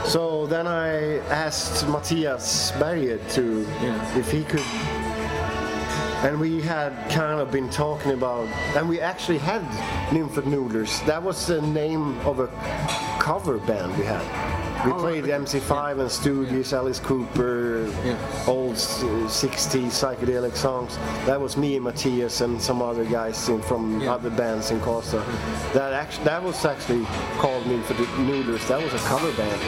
So 0.06 0.46
then 0.48 0.68
I 0.68 1.20
asked 1.30 1.88
Matthias 1.88 2.72
Berget 2.80 3.30
to 3.32 3.66
Yeah. 3.82 4.18
if 4.18 4.30
he 4.32 4.44
could, 4.44 4.64
and 6.24 6.40
we 6.40 6.62
had 6.62 6.92
kind 7.10 7.40
of 7.40 7.52
been 7.52 7.70
talking 7.70 8.12
about, 8.12 8.48
and 8.76 8.90
we 8.90 9.00
actually 9.00 9.38
had 9.38 9.62
Nymphet 10.12 10.46
Noodlers. 10.46 11.06
That 11.06 11.24
was 11.24 11.48
the 11.48 11.62
name 11.62 12.20
of 12.26 12.40
a 12.40 12.48
cover 13.20 13.58
band 13.60 13.98
we 13.98 14.06
had. 14.06 14.51
We 14.86 14.92
played. 14.94 15.24
MC5 15.26 15.92
and 16.00 16.10
Stooges, 16.10 16.74
Alice 16.74 17.00
Cooper, 17.00 17.86
old 18.48 18.74
s- 18.74 19.02
60s 19.04 19.92
psychedelic 19.92 20.56
songs. 20.56 20.98
That 21.26 21.40
was 21.40 21.56
me 21.58 21.76
and 21.76 21.86
Matthias 21.86 22.42
and 22.42 22.62
some 22.62 22.82
other 22.82 23.06
guys 23.06 23.48
in, 23.50 23.62
from 23.62 24.08
other 24.08 24.30
bands 24.30 24.72
in 24.72 24.80
Costa. 24.82 25.24
That 25.74 25.94
actually, 25.94 26.26
that 26.26 26.42
was 26.44 26.66
actually 26.66 27.06
called 27.38 27.66
me 27.68 27.82
for 27.84 27.94
the 27.94 28.04
Noodlers. 28.28 28.68
That 28.68 28.82
was 28.82 28.94
a 28.94 28.98
cover 29.06 29.32
band. 29.34 29.62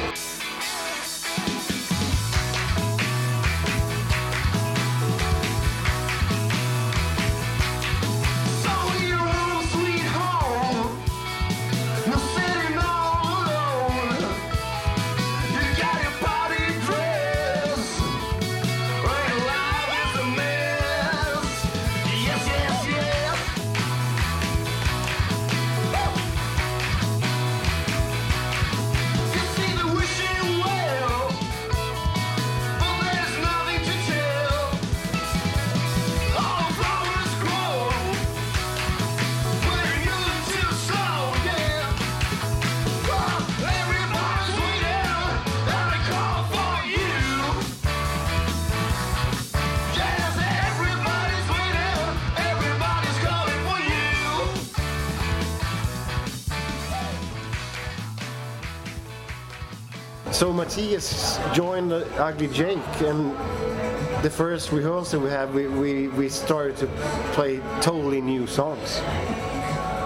Matthias 60.64 61.40
joined 61.52 61.92
Ugly 61.92 62.48
Jake, 62.48 63.02
and 63.02 63.32
the 64.24 64.30
first 64.30 64.72
rehearsal 64.72 65.20
we 65.20 65.30
had, 65.30 65.54
we, 65.54 65.68
we, 65.68 66.08
we 66.08 66.30
started 66.30 66.78
to 66.78 66.88
play 67.34 67.60
totally 67.82 68.22
new 68.22 68.48
songs. 68.48 69.00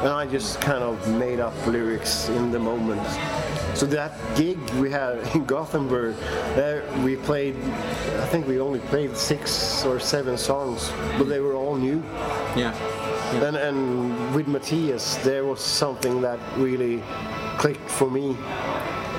And 0.01 0.07
I 0.07 0.25
just 0.25 0.59
kind 0.59 0.83
of 0.83 1.07
made 1.09 1.39
up 1.39 1.53
lyrics 1.67 2.29
in 2.29 2.49
the 2.49 2.57
moment. 2.57 3.05
So 3.75 3.85
that 3.85 4.17
gig 4.35 4.57
we 4.71 4.89
had 4.89 5.19
in 5.35 5.45
Gothenburg, 5.45 6.15
there 6.55 6.83
we 7.03 7.17
played, 7.17 7.55
I 7.55 8.25
think 8.25 8.47
we 8.47 8.59
only 8.59 8.79
played 8.79 9.15
six 9.15 9.85
or 9.85 9.99
seven 9.99 10.39
songs, 10.39 10.91
but 11.19 11.25
they 11.25 11.39
were 11.39 11.53
all 11.53 11.75
new. 11.75 12.01
Yeah. 12.55 12.73
And, 13.43 13.55
and 13.57 14.33
with 14.35 14.47
Matthias, 14.47 15.17
there 15.17 15.45
was 15.45 15.61
something 15.61 16.19
that 16.21 16.39
really 16.57 17.03
clicked 17.59 17.91
for 17.91 18.09
me, 18.09 18.35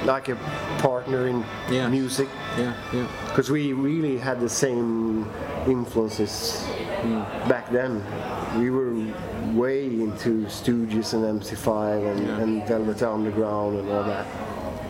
like 0.05 0.29
a 0.29 0.37
partner 0.79 1.27
in 1.29 1.45
Yeah. 1.71 1.89
music, 1.89 2.29
Yeah. 2.57 2.73
Yeah. 2.93 3.07
because 3.27 3.51
we 3.51 3.73
really 3.73 4.19
had 4.19 4.41
the 4.41 4.49
same 4.49 5.27
influences 5.67 6.65
back 7.49 7.71
then. 7.71 8.03
We 8.59 8.71
were 8.71 8.93
way 9.55 9.85
into 9.87 10.47
Stooges 10.49 11.15
and 11.15 11.25
MC5 11.25 12.05
and, 12.05 12.27
Yeah. 12.27 12.39
and 12.43 12.67
Velvet 12.69 13.03
Underground 13.03 13.79
and 13.81 13.91
all 13.91 14.05
that. 14.05 14.27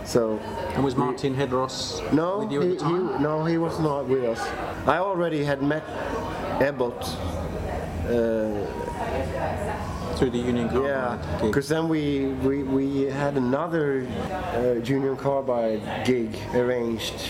So 0.04 0.38
And 0.74 0.84
was 0.84 0.94
Martin 0.96 1.34
Hederos 1.34 2.00
no, 2.12 2.38
with 2.38 2.52
you 2.52 2.60
he, 2.60 2.68
the 2.68 2.76
time? 2.76 3.08
he- 3.18 3.22
no, 3.22 3.44
he 3.44 3.58
was 3.58 3.78
not 3.80 4.06
with 4.08 4.24
us. 4.24 4.40
I 4.86 4.98
already 4.98 5.44
had 5.44 5.62
met 5.62 5.84
Ebbot. 6.60 7.16
Uh, 8.08 8.66
Through 10.18 10.30
the 10.30 10.38
Union 10.38 10.68
Carbide 10.68 10.88
Yeah, 10.88 11.40
because 11.40 11.68
then 11.68 11.88
we, 11.88 12.26
we, 12.42 12.64
we 12.64 13.02
had 13.02 13.36
another 13.36 14.04
uh, 14.54 14.82
Union 14.82 15.16
Carbide 15.16 16.04
gig 16.04 16.36
arranged 16.54 17.20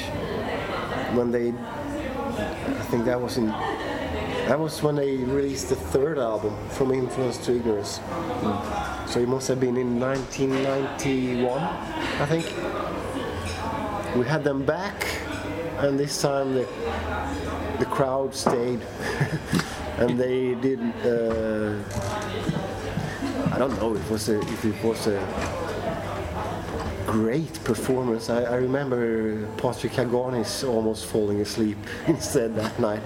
when 1.12 1.30
they, 1.30 1.50
I 1.50 2.82
think 2.90 3.04
that 3.04 3.20
was 3.20 3.36
in, 3.36 3.48
that 3.48 4.58
was 4.58 4.82
when 4.82 4.96
they 4.96 5.16
released 5.16 5.68
the 5.68 5.76
third 5.76 6.18
album, 6.18 6.56
From 6.70 6.90
Influence 6.92 7.36
to 7.44 7.56
Ignorance. 7.56 8.00
So 9.06 9.20
it 9.20 9.28
must 9.28 9.48
have 9.48 9.60
been 9.60 9.76
in 9.76 10.00
1991, 10.00 11.60
I 11.60 12.26
think. 12.26 12.46
We 14.16 14.24
had 14.24 14.42
them 14.42 14.64
back, 14.64 15.06
and 15.76 15.98
this 15.98 16.22
time 16.22 16.54
the, 16.54 16.66
the 17.78 17.84
crowd 17.84 18.34
stayed. 18.34 18.80
and 19.98 20.18
they 20.18 20.54
did 20.54 20.80
uh, 21.04 21.74
I 23.58 23.62
don't 23.62 23.76
know 23.80 23.96
if 23.96 24.06
it 24.06 24.12
was 24.12 24.28
a, 24.28 24.38
if 24.38 24.64
it 24.64 24.84
was 24.84 25.08
a 25.08 25.18
great 27.06 27.52
performance. 27.64 28.30
I, 28.30 28.44
I 28.44 28.54
remember 28.54 29.48
Patrik 29.56 29.90
Caganis 29.90 30.62
almost 30.62 31.06
falling 31.06 31.40
asleep 31.40 31.76
instead 32.06 32.54
that 32.54 32.78
night. 32.78 33.02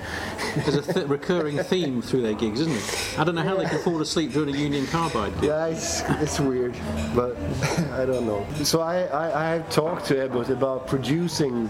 There's 0.57 0.75
a 0.77 0.93
th- 0.93 1.07
recurring 1.07 1.57
theme 1.63 2.03
through 2.03 2.21
their 2.21 2.35
gigs, 2.35 2.61
isn't 2.61 2.75
it? 2.75 3.19
I 3.19 3.25
don't 3.25 3.35
know 3.35 3.43
how 3.43 3.57
they 3.57 3.65
can 3.65 3.79
fall 3.79 4.03
asleep 4.03 4.33
during 4.33 4.55
a 4.55 4.59
Union 4.59 4.87
Carbide 4.89 5.33
gig. 5.37 5.45
yeah, 5.45 5.69
it's, 5.69 6.03
it's 6.21 6.39
weird, 6.39 6.77
but 7.15 7.35
I 7.93 8.05
don't 8.05 8.27
know. 8.27 8.47
So 8.63 8.83
I, 8.83 9.05
I, 9.05 9.55
I 9.55 9.59
talked 9.71 10.05
to 10.09 10.17
Ebbot 10.17 10.51
about 10.51 10.87
producing 10.87 11.67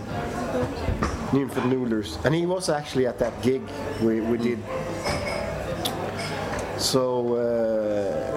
Nymphet 1.30 1.62
Noodlers, 1.70 2.18
and 2.24 2.34
he 2.34 2.46
was 2.46 2.68
actually 2.68 3.06
at 3.06 3.20
that 3.20 3.40
gig 3.42 3.62
we, 4.00 4.20
we 4.20 4.38
did. 4.38 4.58
So 6.78 7.36
uh, 7.36 8.31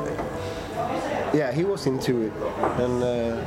yeah, 1.36 1.52
he 1.52 1.64
was 1.64 1.86
into 1.86 2.22
it, 2.28 2.34
and. 2.82 3.04
Uh, 3.04 3.44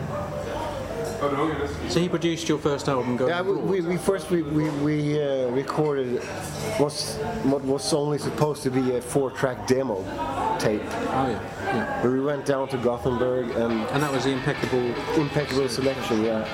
So 1.89 1.99
he 2.01 2.09
produced 2.09 2.49
your 2.49 2.59
first 2.59 2.89
album, 2.89 3.17
Going 3.17 3.31
Yeah, 3.31 3.43
we, 3.43 3.55
we, 3.55 3.81
we 3.81 3.97
first 3.97 4.31
we, 4.31 4.43
we, 4.43 4.71
we 4.87 5.21
uh, 5.21 5.49
recorded 5.51 6.23
was 6.79 7.17
what 7.43 7.63
was 7.65 7.93
only 7.93 8.19
supposed 8.19 8.63
to 8.63 8.71
be 8.71 8.95
a 8.97 9.01
four-track 9.01 9.67
demo 9.67 9.97
tape. 10.61 10.81
Oh 11.19 11.27
yeah, 11.27 11.41
yeah. 11.75 12.01
But 12.03 12.13
we 12.13 12.21
went 12.21 12.47
down 12.47 12.69
to 12.69 12.77
Gothenburg 12.77 13.51
and 13.51 13.73
And 13.93 14.03
that 14.03 14.13
was 14.13 14.25
the 14.25 14.31
impeccable. 14.31 14.95
impeccable 15.17 15.69
selection. 15.69 16.23
Yeah. 16.25 16.45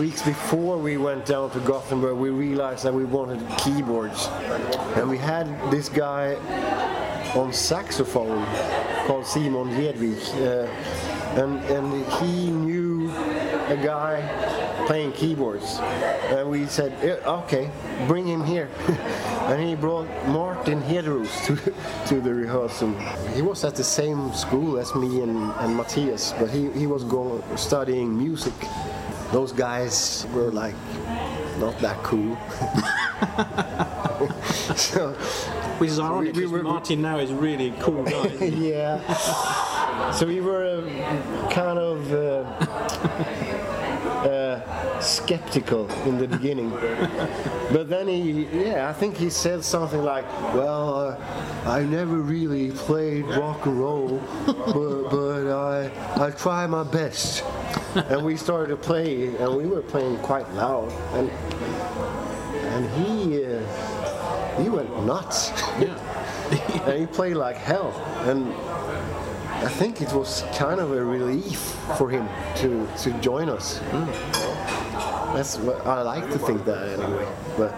Weeks 0.00 0.22
before 0.22 0.78
we 0.78 0.96
went 0.96 1.26
down 1.26 1.50
to 1.50 1.60
Gothenburg, 1.60 2.16
we 2.16 2.30
realized 2.30 2.84
that 2.84 2.94
we 2.94 3.04
wanted 3.04 3.46
keyboards, 3.58 4.28
and 4.96 5.10
we 5.10 5.18
had 5.18 5.46
this 5.70 5.90
guy 5.90 6.36
on 7.34 7.52
saxophone 7.52 8.42
called 9.06 9.26
Simon 9.26 9.68
Hedvig, 9.68 10.16
uh, 10.40 11.38
and 11.38 11.62
and 11.64 12.06
he 12.14 12.50
knew 12.50 13.10
a 13.68 13.76
guy 13.76 14.24
playing 14.86 15.12
keyboards, 15.12 15.80
and 16.32 16.48
we 16.48 16.64
said, 16.64 16.96
"Yeah, 17.04 17.40
okay, 17.42 17.70
bring 18.08 18.26
him 18.26 18.42
here. 18.42 18.70
and 19.50 19.60
he 19.62 19.74
brought 19.74 20.08
Martin 20.28 20.80
Hederos 20.80 21.44
to, 21.46 21.56
to 22.06 22.20
the 22.22 22.32
rehearsal. 22.32 22.94
He 23.34 23.42
was 23.42 23.64
at 23.64 23.74
the 23.74 23.84
same 23.84 24.32
school 24.32 24.78
as 24.78 24.94
me 24.94 25.22
and, 25.22 25.52
and 25.60 25.76
Matthias, 25.76 26.32
but 26.38 26.48
he, 26.48 26.70
he 26.70 26.86
was 26.86 27.04
going 27.04 27.42
studying 27.58 28.16
music. 28.16 28.54
Those 29.32 29.52
guys 29.52 30.26
were 30.32 30.50
like 30.50 30.74
not 31.58 31.78
that 31.80 31.96
cool. 32.02 32.36
so 34.76 35.12
Which 35.78 35.90
is 35.90 36.00
ironic 36.00 36.34
we 36.34 36.40
because 36.42 36.52
were- 36.52 36.62
Martin 36.62 37.02
now 37.02 37.18
is 37.18 37.30
a 37.30 37.34
really 37.34 37.72
cool 37.80 38.02
guy. 38.04 38.26
yeah. 38.44 39.00
So 40.12 40.26
we 40.26 40.40
were 40.40 40.64
uh, 40.64 41.50
kind 41.50 41.78
of 41.78 42.12
uh, 42.12 42.42
uh, 44.26 45.00
skeptical 45.00 45.88
in 46.06 46.18
the 46.18 46.26
beginning, 46.26 46.70
but 47.72 47.88
then 47.88 48.08
he, 48.08 48.46
yeah, 48.64 48.88
I 48.88 48.92
think 48.92 49.16
he 49.16 49.30
said 49.30 49.62
something 49.64 50.02
like, 50.02 50.24
"Well, 50.54 50.94
uh, 50.94 51.16
I 51.70 51.82
never 51.84 52.16
really 52.18 52.70
played 52.72 53.24
rock 53.26 53.66
and 53.66 53.78
roll, 53.78 54.20
but, 54.46 55.10
but 55.10 55.52
I 55.52 55.90
I 56.16 56.30
try 56.30 56.66
my 56.66 56.82
best." 56.82 57.44
And 58.10 58.24
we 58.24 58.36
started 58.36 58.68
to 58.68 58.76
play, 58.76 59.34
and 59.36 59.56
we 59.56 59.66
were 59.66 59.82
playing 59.82 60.18
quite 60.18 60.48
loud, 60.54 60.92
and 61.14 61.28
and 62.74 62.88
he 62.94 63.44
uh, 63.44 64.60
he 64.60 64.68
went 64.68 64.90
nuts. 65.04 65.50
yeah. 65.80 65.96
and 66.86 67.00
he 67.00 67.06
played 67.06 67.36
like 67.36 67.56
hell. 67.56 67.92
And 68.26 68.52
I 69.64 69.68
think 69.68 70.00
it 70.00 70.12
was 70.12 70.44
kind 70.54 70.80
of 70.80 70.92
a 70.92 71.04
relief 71.04 71.60
for 71.98 72.08
him 72.08 72.28
to, 72.56 72.88
to 73.02 73.12
join 73.20 73.48
us. 73.48 73.80
That's 75.34 75.58
what 75.58 75.86
I 75.86 76.02
like 76.02 76.30
to 76.30 76.38
think 76.38 76.64
that 76.64 76.98
anyway. 76.98 77.26
But 77.56 77.74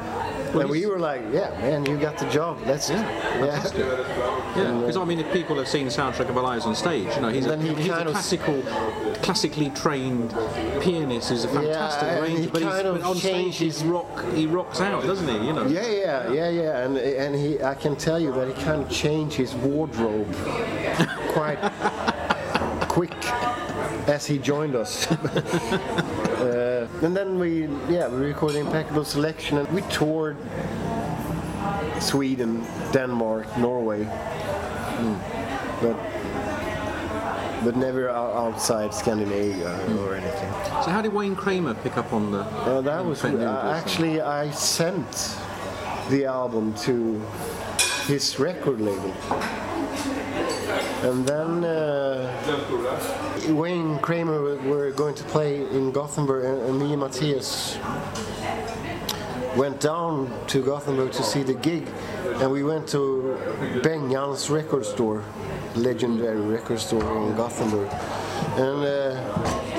and 0.60 0.70
we 0.70 0.86
were 0.86 0.98
like, 0.98 1.22
yeah, 1.32 1.50
man, 1.60 1.86
you 1.86 1.98
got 1.98 2.18
the 2.18 2.28
job. 2.28 2.60
Let's 2.66 2.90
yeah. 2.90 3.02
Yeah, 4.54 4.78
because 4.80 4.98
uh, 4.98 5.02
I 5.02 5.04
mean, 5.06 5.18
if 5.18 5.32
people 5.32 5.56
have 5.56 5.66
seen 5.66 5.86
Soundtrack 5.86 6.28
of 6.28 6.36
Our 6.36 6.42
Lives 6.42 6.66
on 6.66 6.74
stage, 6.74 7.08
you 7.14 7.22
know, 7.22 7.30
he's, 7.30 7.46
a, 7.46 7.56
he 7.56 7.72
he's 7.74 7.88
a 7.88 8.04
classical, 8.04 8.60
classically 9.22 9.70
trained 9.70 10.30
pianist. 10.82 11.30
He's 11.30 11.44
a 11.44 11.48
fantastic 11.48 12.02
and 12.02 12.26
he 12.26 12.34
arranger, 12.34 12.50
but, 12.50 12.62
he's, 12.62 12.70
kind 12.70 12.86
of 12.86 13.00
but 13.00 13.08
on 13.08 13.16
stage 13.16 13.56
he's 13.56 13.82
rock. 13.82 14.24
He 14.34 14.46
rocks 14.46 14.82
out, 14.82 15.04
doesn't 15.04 15.26
he? 15.26 15.46
You 15.46 15.54
know. 15.54 15.66
Yeah, 15.66 15.86
yeah, 15.86 16.32
yeah, 16.32 16.48
yeah, 16.50 16.84
and 16.84 16.98
and 16.98 17.34
he, 17.34 17.62
I 17.62 17.74
can 17.74 17.96
tell 17.96 18.20
you 18.20 18.30
that 18.32 18.46
he 18.46 18.62
kind 18.62 18.82
of 18.82 18.90
changed 18.90 19.36
his 19.36 19.54
wardrobe 19.54 20.30
quite 21.28 21.56
quick 22.88 23.14
as 24.06 24.26
he 24.26 24.38
joined 24.38 24.74
us. 24.74 25.06
and 27.02 27.16
then 27.16 27.38
we, 27.38 27.66
yeah, 27.92 28.08
we 28.08 28.26
recorded 28.26 28.58
Impeccable 28.58 29.04
Selection, 29.04 29.58
and 29.58 29.68
we 29.72 29.82
toured 29.82 30.36
Sweden, 32.00 32.64
Denmark, 32.92 33.58
Norway, 33.58 34.04
but 35.80 35.96
but 37.64 37.76
never 37.76 38.08
outside 38.10 38.92
Scandinavia 38.92 39.70
or 40.00 40.14
anything. 40.14 40.50
So 40.82 40.90
how 40.90 41.00
did 41.00 41.12
Wayne 41.12 41.36
Kramer 41.36 41.74
pick 41.74 41.96
up 41.96 42.12
on 42.12 42.32
the? 42.32 42.40
Uh, 42.40 42.80
that 42.80 43.04
was 43.04 43.24
uh, 43.24 43.80
actually 43.80 44.20
I 44.20 44.50
sent 44.50 45.38
the 46.10 46.24
album 46.24 46.74
to 46.86 47.20
his 48.06 48.38
record 48.38 48.80
label. 48.80 49.14
And 51.02 51.26
then 51.26 51.64
uh, 51.64 52.30
Wayne 53.48 53.98
Kramer 53.98 54.40
were- 54.40 54.92
going 54.92 55.14
to 55.16 55.24
play 55.24 55.56
in 55.56 55.90
Gothenburg, 55.90 56.44
and, 56.44 56.62
and 56.62 56.78
me 56.78 56.92
and 56.92 57.00
Matthias 57.00 57.76
went 59.56 59.80
down 59.80 60.30
to 60.48 60.62
Gothenburg 60.62 61.12
to 61.12 61.22
see 61.22 61.42
the 61.42 61.54
gig, 61.54 61.88
and 62.40 62.50
we 62.52 62.62
went 62.62 62.86
to 62.88 63.36
Ben 63.82 64.10
Bengan's 64.10 64.48
record 64.48 64.84
store, 64.86 65.24
legendary 65.74 66.40
record 66.40 66.78
store 66.78 67.02
in 67.02 67.34
Gothenburg, 67.36 67.88
and. 68.56 68.84
Uh, 68.84 69.71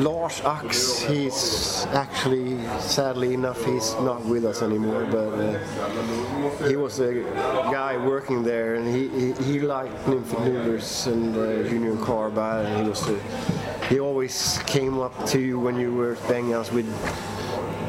Lars 0.00 0.40
Ax, 0.46 1.02
he's 1.02 1.84
actually, 1.92 2.58
sadly 2.80 3.34
enough, 3.34 3.62
he's 3.66 3.92
not 3.96 4.24
with 4.24 4.46
us 4.46 4.62
anymore, 4.62 5.06
but 5.10 5.28
uh, 5.34 6.68
he 6.68 6.76
was 6.76 7.00
a 7.00 7.22
guy 7.70 7.98
working 7.98 8.42
there 8.42 8.76
and 8.76 8.86
he, 8.88 9.08
he, 9.08 9.32
he 9.44 9.60
liked 9.60 9.94
Noodlers 10.06 11.06
and 11.06 11.36
uh, 11.36 11.68
Union 11.68 12.02
Carbide 12.02 12.64
and 12.64 12.82
he 12.82 12.88
was 12.88 13.06
a, 13.08 13.86
he 13.88 14.00
always 14.00 14.58
came 14.66 14.98
up 15.00 15.26
to 15.26 15.38
you 15.38 15.58
when 15.58 15.78
you 15.78 15.92
were 15.92 16.14
banging 16.28 16.54
us 16.54 16.72
with 16.72 16.88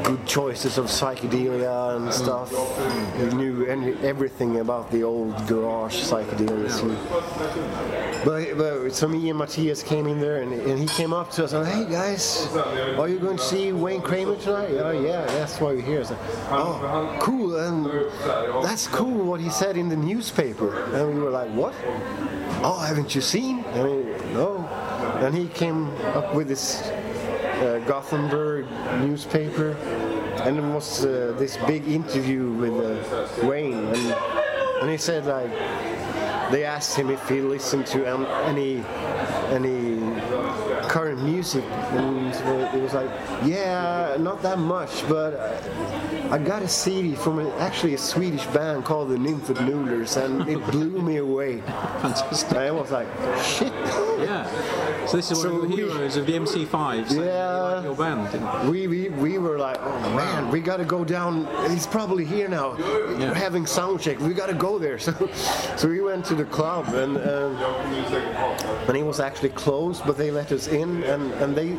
good 0.02 0.26
choices 0.26 0.78
of 0.78 0.86
psychedelia 0.86 1.96
and 1.96 2.12
stuff. 2.12 2.50
He 3.18 3.24
knew 3.36 3.66
everything 4.02 4.60
about 4.60 4.90
the 4.90 5.02
old 5.02 5.34
garage 5.46 5.96
psychedelics. 5.96 6.80
He- 6.80 8.24
but, 8.24 8.56
but 8.56 8.90
so 8.94 9.08
me 9.08 9.28
and 9.30 9.38
Matthias 9.38 9.82
came 9.82 10.06
in 10.06 10.20
there 10.20 10.42
and, 10.42 10.52
and 10.52 10.78
he 10.78 10.86
came 10.86 11.12
up 11.12 11.30
to 11.32 11.44
us 11.44 11.52
and 11.52 11.66
hey 11.66 11.84
guys, 11.90 12.46
are 12.98 13.08
you 13.08 13.18
going 13.18 13.36
to 13.36 13.42
see 13.42 13.72
Wayne 13.72 14.00
Kramer 14.02 14.36
tonight? 14.36 14.70
Oh 14.74 14.90
yeah, 14.92 15.24
that's 15.26 15.60
why 15.60 15.72
we're 15.72 15.80
here. 15.82 16.04
So, 16.04 16.16
oh, 16.50 17.16
cool, 17.20 17.56
and 17.56 17.86
that's 18.64 18.86
cool 18.86 19.24
what 19.24 19.40
he 19.40 19.50
said 19.50 19.76
in 19.76 19.88
the 19.88 19.96
newspaper. 19.96 20.84
And 20.94 21.14
we 21.14 21.20
were 21.20 21.30
like, 21.30 21.50
what? 21.50 21.74
Oh, 22.64 22.78
haven't 22.86 23.14
you 23.14 23.20
seen? 23.20 23.64
I 23.74 23.82
mean, 23.82 24.34
no. 24.34 24.58
And 25.20 25.34
he 25.34 25.48
came 25.48 25.88
up 26.14 26.34
with 26.34 26.46
this 26.48 26.80
Gothenburg 27.86 28.66
newspaper, 29.00 29.72
and 30.44 30.58
it 30.58 30.62
was 30.62 31.04
uh, 31.04 31.34
this 31.38 31.56
big 31.66 31.86
interview 31.86 32.50
with 32.52 32.72
uh, 32.72 33.46
Wayne, 33.46 33.74
and, 33.74 34.14
and 34.82 34.90
he 34.90 34.96
said 34.96 35.26
like 35.26 35.50
they 36.50 36.64
asked 36.64 36.96
him 36.96 37.08
if 37.10 37.28
he 37.28 37.40
listened 37.40 37.86
to 37.86 38.12
um, 38.12 38.26
any 38.44 38.84
any 39.50 39.98
current 40.88 41.22
music, 41.22 41.64
and 41.64 42.34
it 42.74 42.82
was 42.82 42.92
like, 42.92 43.10
yeah, 43.44 44.16
not 44.18 44.42
that 44.42 44.58
much, 44.58 45.08
but 45.08 45.34
I 46.30 46.38
got 46.38 46.62
a 46.62 46.68
CD 46.68 47.14
from 47.14 47.38
a, 47.38 47.48
actually 47.56 47.94
a 47.94 47.98
Swedish 47.98 48.44
band 48.46 48.84
called 48.84 49.08
the 49.08 49.16
Nymphet 49.16 49.56
Noodlers, 49.56 50.22
and 50.22 50.48
it 50.48 50.64
blew 50.70 51.00
me 51.00 51.16
away. 51.16 51.60
Fantastic. 52.02 52.56
I 52.58 52.70
was 52.70 52.90
like, 52.90 53.08
shit. 53.42 53.72
Yeah. 54.20 54.44
So 55.06 55.16
this 55.16 55.30
is 55.30 55.44
one 55.44 55.54
of 55.56 55.62
the 55.62 55.68
we- 55.68 55.76
heroes 55.76 56.16
of 56.16 56.26
the 56.26 56.32
MC5. 56.34 57.08
So 57.10 57.22
Yeah. 57.22 57.78
you 57.80 57.84
your 57.88 57.96
band. 57.96 58.30
didn't? 58.32 58.70
We, 58.70 58.86
we, 58.86 59.08
we 59.10 59.38
were 59.38 59.58
like, 59.58 59.78
oh 59.80 60.14
man, 60.16 60.50
we 60.50 60.60
gotta 60.60 60.84
go 60.84 61.04
down. 61.04 61.46
He's 61.70 61.86
probably 61.86 62.24
here 62.24 62.48
now, 62.48 62.76
Yeah. 63.18 63.34
having 63.34 63.66
sound 63.66 64.00
check. 64.00 64.18
We 64.20 64.32
gotta 64.34 64.54
go 64.54 64.78
there. 64.78 64.98
So, 65.02 65.12
so 65.76 65.88
we 65.88 66.00
went 66.00 66.24
to 66.26 66.34
the 66.34 66.44
club, 66.44 66.86
and 66.94 67.16
um, 67.16 67.56
and 68.88 68.96
it 68.96 69.04
was 69.04 69.18
actually 69.20 69.48
closed, 69.50 70.02
but 70.06 70.16
they 70.16 70.30
let 70.30 70.52
us 70.52 70.68
in, 70.68 71.02
and 71.02 71.32
and 71.42 71.54
they. 71.56 71.76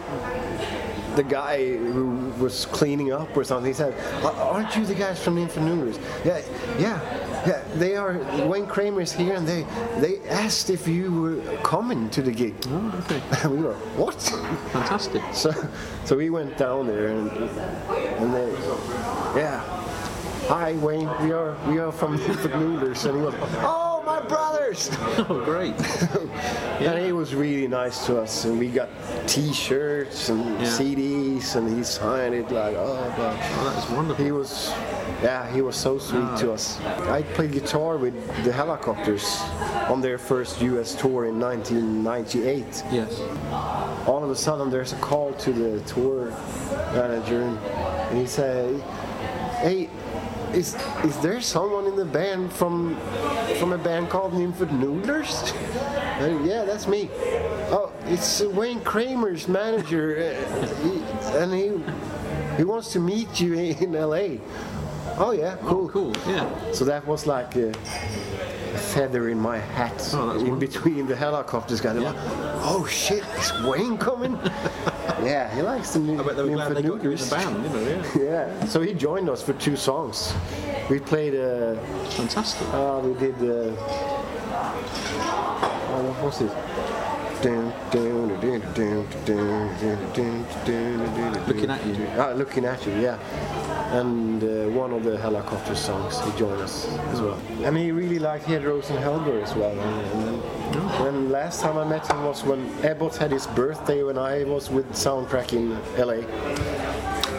The 1.16 1.24
guy 1.24 1.76
who 1.78 2.32
was 2.40 2.66
cleaning 2.66 3.12
up 3.12 3.36
or 3.38 3.44
something, 3.44 3.68
he 3.68 3.74
said, 3.74 3.94
"Aren't 4.24 4.76
you 4.76 4.86
the 4.86 4.96
guys 4.96 5.24
from 5.24 5.36
the 5.36 5.42
Infinitors?" 5.42 6.00
Yeah, 6.26 6.42
yeah, 6.80 7.00
yeah. 7.46 7.64
They 7.76 7.96
are. 7.96 8.18
Wayne 8.48 8.66
Kramer 8.66 9.02
is 9.02 9.12
here, 9.12 9.36
and 9.36 9.48
they 9.48 9.66
they 10.00 10.20
asked 10.28 10.70
if 10.70 10.88
you 10.88 11.12
were 11.12 11.58
coming 11.58 12.10
to 12.12 12.22
the 12.22 12.32
gig. 12.32 12.56
Oh, 12.68 13.04
okay. 13.06 13.22
And 13.44 13.52
we 13.52 13.62
were, 13.62 13.74
what? 13.96 14.22
Fantastic. 14.72 15.22
So, 15.34 15.52
so 16.06 16.16
we 16.16 16.30
went 16.30 16.58
down 16.58 16.88
there 16.88 17.08
and 17.08 17.30
and 17.32 18.34
they, 18.34 18.50
yeah. 19.36 19.60
Hi 20.48 20.74
Wayne, 20.74 21.10
we 21.22 21.32
are 21.32 21.56
we 21.68 21.80
are 21.80 21.92
from 21.92 22.18
the 22.44 22.50
Noodlers, 22.50 23.06
and 23.06 23.18
he 23.18 23.24
was, 23.24 23.34
oh 23.64 23.93
my 24.06 24.22
brothers, 24.22 24.90
Oh, 25.30 25.42
great. 25.46 25.74
and 26.82 27.04
he 27.06 27.12
was 27.12 27.34
really 27.36 27.68
nice 27.68 28.06
to 28.06 28.20
us, 28.22 28.46
and 28.46 28.60
we 28.60 28.70
got 28.70 28.90
T-shirts 29.28 30.30
and 30.30 30.44
Yeah. 30.60 30.68
CDs, 30.68 31.56
and 31.56 31.76
he 31.78 31.84
signed 31.84 32.34
it 32.36 32.52
like, 32.52 32.76
oh, 32.76 33.14
but 33.18 33.36
Oh, 33.60 33.72
that's 33.74 33.90
wonderful. 33.90 34.24
he 34.24 34.32
was, 34.32 34.70
yeah, 35.22 35.50
he 35.52 35.62
was 35.62 35.76
so 35.76 35.98
sweet 35.98 36.38
to 36.40 36.52
ah. 36.52 36.54
us. 36.56 36.80
I 37.10 37.22
played 37.36 37.52
guitar 37.52 37.98
with 37.98 38.14
the 38.44 38.52
Hellacopters 38.52 39.26
on 39.90 40.02
their 40.02 40.18
first 40.18 40.62
U.S. 40.62 40.96
tour 40.96 41.26
in 41.26 41.40
1998 41.40 42.84
Yes. 42.92 43.20
all 44.08 44.24
of 44.24 44.30
a 44.30 44.36
sudden 44.36 44.70
there's 44.70 44.94
a 44.94 44.98
call 44.98 45.34
to 45.34 45.52
the 45.52 45.80
tour 45.82 46.30
manager 46.94 47.42
and 48.10 48.18
he 48.18 48.26
said 48.26 48.80
hey 49.62 49.90
is 50.54 50.76
is 51.04 51.18
there 51.20 51.42
someone 51.42 51.86
in 51.88 51.96
the 51.96 52.06
band 52.06 52.52
from 52.54 52.96
from 53.60 53.74
a 53.74 53.78
band 53.78 54.10
called 54.10 54.34
Nymphet 54.34 54.70
Noodlers? 54.70 55.54
And, 56.20 56.46
yeah, 56.50 56.64
that's 56.66 56.88
me. 56.88 57.10
Oh, 57.72 57.92
it's 58.06 58.42
uh, 58.42 58.50
Wayne 58.50 58.82
Kramer's 58.82 59.48
manager, 59.48 60.16
uh, 60.18 60.68
he- 60.84 61.38
and 61.38 61.54
he 61.54 62.58
he 62.58 62.64
wants 62.64 62.92
to 62.94 63.00
meet 63.00 63.40
you 63.40 63.54
in 63.56 63.96
L.A. 63.96 64.40
Oh 65.18 65.32
yeah, 65.32 65.58
cool. 65.64 65.90
Cool. 65.90 66.14
Yeah. 66.28 66.48
So 66.72 66.86
that 66.86 67.06
was 67.08 67.26
like 67.28 67.56
a, 67.56 67.72
a 68.74 68.78
feather 68.78 69.30
in 69.30 69.40
my 69.40 69.58
hat 69.58 70.10
oh, 70.14 70.32
in 70.32 70.50
wonderful. 70.50 70.58
between 70.58 71.08
the 71.08 71.16
Hellacopters 71.16 71.82
going, 71.82 72.02
yeah. 72.02 72.12
like, 72.12 72.18
oh 72.64 72.86
shit, 72.90 73.24
is 73.38 73.54
Wayne 73.64 73.98
coming? 73.98 74.34
yeah, 75.24 75.54
he 75.56 75.62
likes 75.62 75.92
the 75.94 76.00
new. 76.00 76.20
I 76.20 76.24
bet 76.24 76.36
they 76.36 76.44
were 76.44 76.50
glad 76.50 76.76
they 76.76 76.82
got 76.82 77.04
you 77.04 77.12
in 77.12 77.18
the 77.18 77.30
band, 77.30 77.64
you 77.64 77.70
know, 77.70 77.82
yeah. 77.88 78.48
yeah, 78.48 78.66
so 78.66 78.82
he 78.82 78.94
joined 78.94 79.30
us 79.30 79.42
for 79.44 79.54
two 79.54 79.76
songs. 79.76 80.34
We 80.90 81.00
played. 81.00 81.36
Uh, 81.36 81.76
Fantastic. 82.12 82.68
Oh, 82.72 83.00
uh, 83.00 83.08
we 83.08 83.20
did. 83.20 83.36
Uh, 83.36 83.76
oh, 85.96 86.16
what 86.22 86.24
was? 86.24 86.42
Looking 91.48 91.70
at 91.70 91.86
you. 91.86 92.08
Oh, 92.16 92.34
looking 92.38 92.66
at 92.66 92.86
you, 92.86 92.94
yeah. 92.94 93.18
And 93.94 94.44
uh, 94.44 94.70
one 94.72 94.92
of 94.92 95.04
the 95.04 95.18
Hellacopter 95.18 95.76
songs, 95.76 96.20
he 96.20 96.32
joined 96.40 96.60
us 96.62 96.88
as 97.12 97.22
well. 97.22 97.40
And 97.64 97.78
he 97.78 97.92
really 97.92 98.18
liked 98.18 98.46
Hederos 98.46 98.90
and 98.90 98.98
Hellberg 98.98 99.44
as 99.44 99.54
well. 99.54 99.80
And, 99.80 100.34
and, 100.76 101.08
and 101.08 101.32
last 101.32 101.62
time 101.62 101.78
I 101.78 101.84
met 101.84 102.10
him 102.10 102.24
was 102.24 102.44
when 102.44 102.68
Ebbot 102.82 103.16
had 103.16 103.32
his 103.32 103.46
birthday 103.46 104.02
when 104.02 104.18
I 104.18 104.46
was 104.46 104.72
with 104.72 104.92
Soundtrack 104.94 105.54
in 105.54 105.78
LA. 105.96 106.26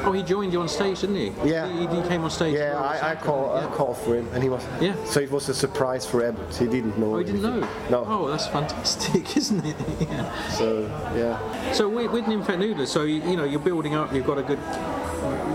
Oh, 0.07 0.13
he 0.13 0.23
joined 0.23 0.53
you 0.53 0.61
on 0.61 0.69
stage, 0.69 1.01
didn't 1.01 1.17
he? 1.17 1.33
Yeah. 1.45 1.67
He, 1.73 1.87
he 1.89 2.09
came 2.09 2.23
on 2.23 2.31
stage. 2.31 2.55
Yeah, 2.55 2.79
I, 2.79 3.13
I 3.13 3.15
Soundtrack, 3.17 3.23
call 3.23 3.51
I 3.57 3.61
yeah. 3.63 3.75
called 3.75 3.97
for 3.97 4.15
him, 4.15 4.29
and 4.33 4.41
he 4.41 4.49
was. 4.49 4.65
Yeah. 4.81 5.03
So 5.07 5.19
it 5.21 5.31
was 5.33 5.49
a 5.49 5.55
surprise 5.55 6.07
for 6.07 6.21
Ebbot. 6.21 6.55
He 6.57 6.67
didn't 6.67 6.97
know. 6.99 7.15
Oh, 7.15 7.19
he 7.19 7.25
didn't 7.25 7.43
know. 7.43 7.61
No. 7.91 8.05
Oh, 8.07 8.29
that's 8.29 8.47
fantastic, 8.47 9.37
isn't 9.37 9.65
it? 9.65 9.77
yeah. 10.01 10.51
So 10.51 10.83
yeah. 11.17 11.73
So 11.73 11.89
with, 11.89 12.13
with 12.13 12.27
Nymphet 12.27 12.59
Noodler, 12.59 12.87
so 12.87 13.03
you, 13.03 13.29
you 13.29 13.37
know 13.37 13.45
you're 13.45 13.59
building 13.59 13.95
up. 13.95 14.13
You've 14.13 14.27
got 14.27 14.39
a 14.39 14.43
good 14.43 14.61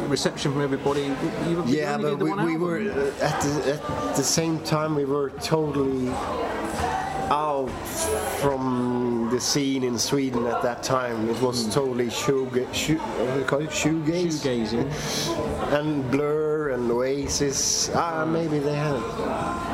reception 0.09 0.51
from 0.51 0.61
everybody. 0.61 1.01
You, 1.03 1.15
you 1.47 1.63
Yeah, 1.65 1.97
but 1.97 2.17
we, 2.19 2.33
we 2.33 2.57
were 2.57 2.79
uh, 2.79 3.25
at 3.25 3.41
the, 3.41 3.73
at 3.73 4.15
the 4.15 4.23
same 4.23 4.59
time 4.63 4.95
we 4.95 5.05
were 5.05 5.29
totally 5.41 6.09
out 7.31 7.69
from 8.41 9.29
the 9.31 9.39
scene 9.39 9.83
in 9.83 9.97
Sweden 9.99 10.47
at 10.47 10.61
that 10.63 10.81
time. 10.81 11.29
It 11.29 11.39
was 11.41 11.71
totally 11.73 12.07
shoega- 12.07 12.73
shoe, 12.73 12.97
what 12.97 13.33
do 13.33 13.39
you 13.39 13.45
call 13.45 13.61
it? 13.61 13.69
shoegaze, 13.69 14.41
Shoegazing. 14.41 15.73
and 15.79 16.09
Blur 16.09 16.38
and 16.79 16.91
Oasis. 16.91 17.89
Ah, 17.93 18.25
maybe 18.25 18.59
they 18.59 18.75
had 18.75 18.99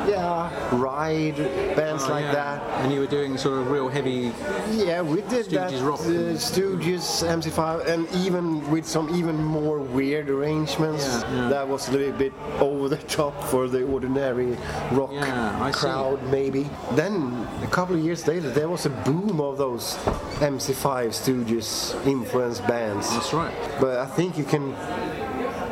yeah, 0.08 0.50
Ride 0.76 1.36
bands 1.76 2.04
Oh, 2.04 2.10
like 2.10 2.24
yeah. 2.24 2.32
that. 2.32 2.62
And 2.82 2.92
you 2.92 3.00
were 3.00 3.06
doing 3.06 3.36
sort 3.38 3.58
of 3.58 3.70
real 3.70 3.88
heavy. 3.88 4.32
Yeah, 4.72 5.02
we 5.02 5.22
did 5.22 5.46
that. 5.50 5.70
Stooges 5.72 5.86
rock. 5.88 6.00
Uh, 6.00 6.36
Stooges, 6.36 7.06
MC5, 7.26 7.86
and 7.86 8.08
even 8.26 8.68
with 8.70 8.86
some 8.86 9.14
even 9.14 9.36
more 9.42 9.78
weird 9.78 10.28
arrangements. 10.30 11.06
Yeah, 11.06 11.34
yeah. 11.34 11.48
That 11.48 11.68
was 11.68 11.88
a 11.88 11.92
little 11.92 12.12
bit 12.12 12.32
over 12.60 12.88
the 12.88 12.96
top 13.18 13.34
for 13.44 13.68
the 13.68 13.84
ordinary 13.84 14.56
rock 14.92 15.10
I 15.12 15.70
see. 15.70 15.78
crowd, 15.80 16.22
maybe. 16.30 16.68
Then 16.92 17.46
a 17.62 17.66
couple 17.68 17.96
of 17.96 18.02
years 18.04 18.26
later, 18.26 18.50
there 18.50 18.68
was 18.68 18.86
a 18.86 18.90
boom 18.90 19.40
of 19.40 19.58
those 19.58 19.94
MC5 20.40 21.08
Stooges 21.20 21.94
influenced 22.06 22.66
bands. 22.66 23.10
That's 23.12 23.32
right. 23.32 23.54
But 23.80 23.98
I 23.98 24.06
think 24.06 24.36
you 24.38 24.44
can 24.44 24.74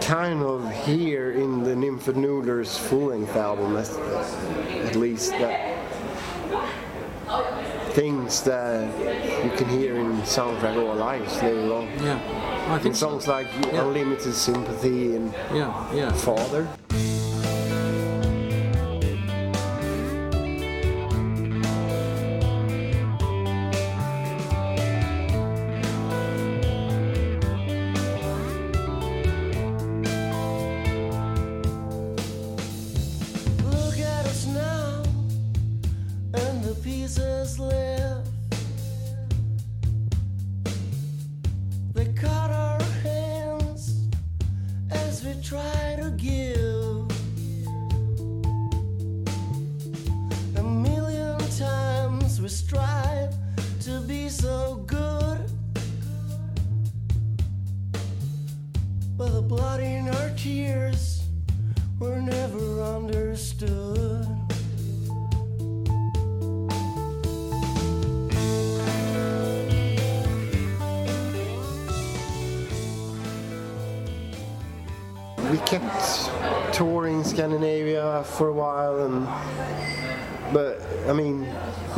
kind 0.04 0.42
of 0.42 0.70
hear 0.84 1.32
in 1.32 1.62
the 1.64 1.74
Nymphet 1.74 2.14
Noodlers 2.14 2.78
full 2.78 3.06
length 3.06 3.34
album, 3.36 3.76
at, 3.76 3.88
at 4.86 4.96
least, 4.96 5.30
that 5.32 5.72
things 7.94 8.42
that 8.42 8.88
you 9.44 9.50
can 9.56 9.68
hear 9.68 9.96
in 9.96 10.12
Soundtrack 10.22 10.76
of 10.76 10.88
Our 10.88 10.96
Lives 10.96 11.40
later 11.42 11.72
on. 11.74 11.84
Yeah. 12.02 12.18
I 12.68 12.76
In 12.76 12.82
think 12.82 12.96
so. 12.96 13.08
songs 13.10 13.28
like 13.28 13.46
Yeah. 13.72 13.84
Unlimited 13.86 14.34
Sympathy 14.34 15.16
and 15.16 15.32
Yeah, 15.52 15.94
yeah. 15.94 16.12
Father. 16.12 16.66
Try 45.44 45.96
to 45.98 46.10
give. 46.12 46.33
For 78.34 78.48
a 78.48 78.52
while, 78.52 79.04
and 79.04 79.26
but 80.52 80.82
I 81.08 81.12
mean, 81.12 81.48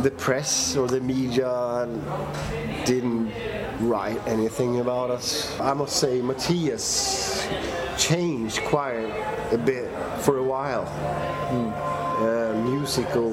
the 0.01 0.11
press 0.11 0.77
or 0.77 0.87
the 0.87 1.01
media 1.01 1.87
didn't 2.85 3.31
write 3.79 4.25
anything 4.27 4.79
about 4.79 5.09
us. 5.09 5.59
I 5.59 5.73
must 5.73 5.95
say, 5.97 6.21
Matthias 6.21 7.47
changed 7.97 8.61
quite 8.63 9.11
a 9.51 9.57
bit 9.57 9.89
for 10.19 10.37
a 10.37 10.43
while, 10.43 10.85
uh, 12.19 12.53
musical 12.69 13.31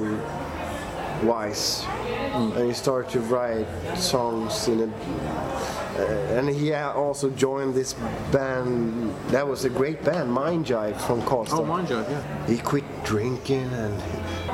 wise, 1.22 1.84
and 2.32 2.66
he 2.66 2.72
started 2.72 3.10
to 3.12 3.20
write 3.20 3.66
songs 3.96 4.68
in 4.68 4.80
a 4.80 5.83
uh, 5.96 6.02
and 6.38 6.48
he 6.48 6.72
also 6.72 7.30
joined 7.30 7.74
this 7.74 7.94
band. 8.32 9.14
That 9.28 9.46
was 9.46 9.64
a 9.64 9.70
great 9.70 10.02
band, 10.04 10.30
Mind 10.32 10.66
Jive 10.66 10.96
from 11.06 11.22
Karlstad. 11.22 11.58
Oh, 11.60 11.64
mind 11.64 11.88
joke, 11.88 12.06
yeah. 12.10 12.46
He 12.46 12.58
quit 12.58 12.84
drinking 13.04 13.72
and 13.72 14.00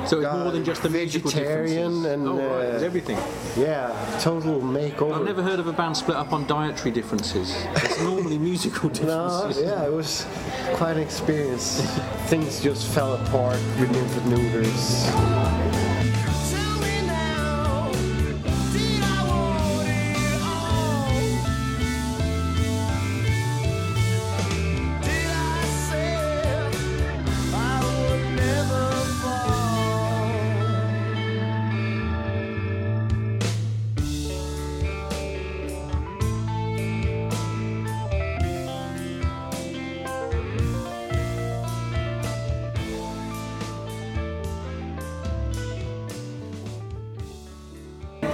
So 0.09 0.21
it's 0.21 0.33
more 0.33 0.51
than 0.53 0.65
just 0.65 0.83
the 0.83 0.89
vegetarian 0.89 2.05
and 2.07 2.29
oh, 2.29 2.37
right, 2.37 2.75
uh, 2.75 2.85
everything. 2.85 3.19
yeah, 3.57 3.95
total 4.21 4.61
makeover. 4.61 5.15
I've 5.19 5.25
never 5.25 5.43
heard 5.43 5.59
of 5.61 5.67
a 5.67 5.73
band 5.73 5.97
split 5.97 6.17
up 6.17 6.33
on 6.33 6.47
dietary 6.47 6.91
differences. 6.91 7.55
It's 7.77 8.01
normally 8.03 8.39
musical 8.39 8.89
No, 8.91 8.95
differences. 9.49 9.63
yeah, 9.63 9.87
it 9.87 9.93
was 9.93 10.27
quite 10.75 10.97
an 10.97 11.03
experience. 11.03 11.81
Things 12.27 12.61
just 12.63 12.87
fell 12.89 13.15
apart 13.15 13.59
with 13.79 13.91
Nymphet 13.91 14.25
Noodlers. 14.29 15.70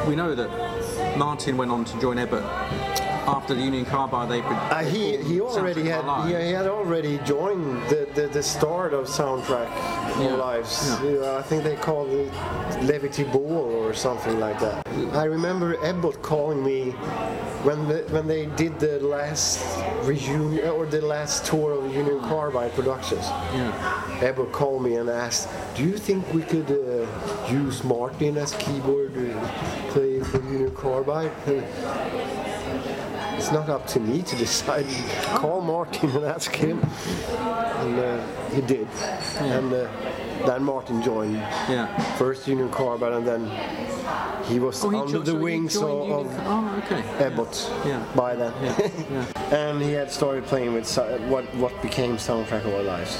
We 0.06 0.14
know 0.14 0.34
that 0.34 1.16
Martin 1.18 1.56
went 1.56 1.70
on 1.72 1.84
to 1.84 2.00
join 2.00 2.16
Ebbot 2.18 2.42
after 3.26 3.54
the 3.54 3.60
Union 3.60 3.84
Carbide. 3.84 4.28
They 4.28 4.40
Uh, 4.40 4.84
he 4.84 5.16
he 5.16 5.40
already 5.40 5.88
had 5.88 6.04
he, 6.28 6.34
he 6.46 6.52
had 6.52 6.66
already 6.68 7.18
joined 7.24 7.82
the, 7.90 8.06
the, 8.14 8.28
the 8.28 8.42
start 8.42 8.94
of 8.94 9.06
soundtrack 9.08 9.68
Yeah. 10.20 10.34
lives. 10.34 10.96
Yeah. 11.02 11.36
I 11.36 11.42
think 11.42 11.64
they 11.64 11.74
called 11.76 12.10
it 12.10 12.32
Levity 12.82 13.24
Ball 13.24 13.64
or 13.84 13.92
something 13.94 14.38
like 14.38 14.60
that. 14.60 14.86
I 15.12 15.24
remember 15.24 15.76
Ebbot 15.76 16.22
calling 16.22 16.64
me 16.64 16.90
when 17.64 17.88
the, 17.88 17.98
when 18.10 18.26
they 18.26 18.46
did 18.46 18.78
the 18.78 19.00
last 19.00 19.64
reunion 20.02 20.68
or 20.68 20.86
the 20.86 21.00
last 21.00 21.44
tour 21.46 21.72
of 21.72 21.94
Union 21.94 22.20
Carbide 22.20 22.72
Productions. 22.74 23.24
Yeah. 23.24 24.18
Ebbot 24.20 24.52
called 24.52 24.82
me 24.82 24.96
and 24.96 25.08
asked, 25.08 25.48
"Do 25.74 25.82
you 25.82 25.96
think 25.98 26.32
we 26.32 26.42
could 26.42 26.70
uh, 26.70 27.06
use 27.50 27.82
Martin 27.84 28.36
as 28.36 28.52
keyboard 28.54 29.14
player 29.90 30.24
for 30.24 30.38
Union 30.42 30.74
Carbide?" 30.74 31.32
It's 33.36 33.52
not 33.52 33.68
up 33.68 33.86
to 33.88 34.00
me 34.00 34.22
to 34.22 34.36
decide. 34.36 34.86
Call 35.36 35.60
Martin 35.60 36.10
and 36.10 36.24
ask 36.24 36.52
him. 36.54 36.80
And 36.82 37.98
uh, 37.98 38.26
he 38.48 38.62
did. 38.62 38.88
And 39.38 39.72
uh, 39.72 39.88
then 40.46 40.62
Martin 40.64 41.02
joined 41.02 41.34
Yeah. 41.68 41.86
first 42.16 42.46
Union 42.48 42.70
Carbide 42.70 43.12
and 43.12 43.26
then 43.26 43.50
he 44.44 44.58
was 44.58 44.82
Oh, 44.84 44.90
he 44.90 44.98
under 44.98 45.18
the 45.18 45.32
so 45.32 45.38
wings 45.38 45.76
of, 45.76 45.84
of 45.84 46.26
Oh, 46.46 46.82
okay. 46.84 47.02
Ebbot 47.18 47.54
Yeah. 47.84 48.02
by 48.14 48.34
then. 48.36 48.52
Yeah. 48.62 48.90
yeah. 49.10 49.56
and 49.70 49.82
he 49.82 49.92
had 49.92 50.10
started 50.10 50.44
playing 50.46 50.72
with 50.74 50.86
what, 51.28 51.44
what 51.56 51.72
became 51.82 52.16
Soundtrack 52.16 52.64
of 52.64 52.74
Our 52.74 52.82
Lives. 52.82 53.18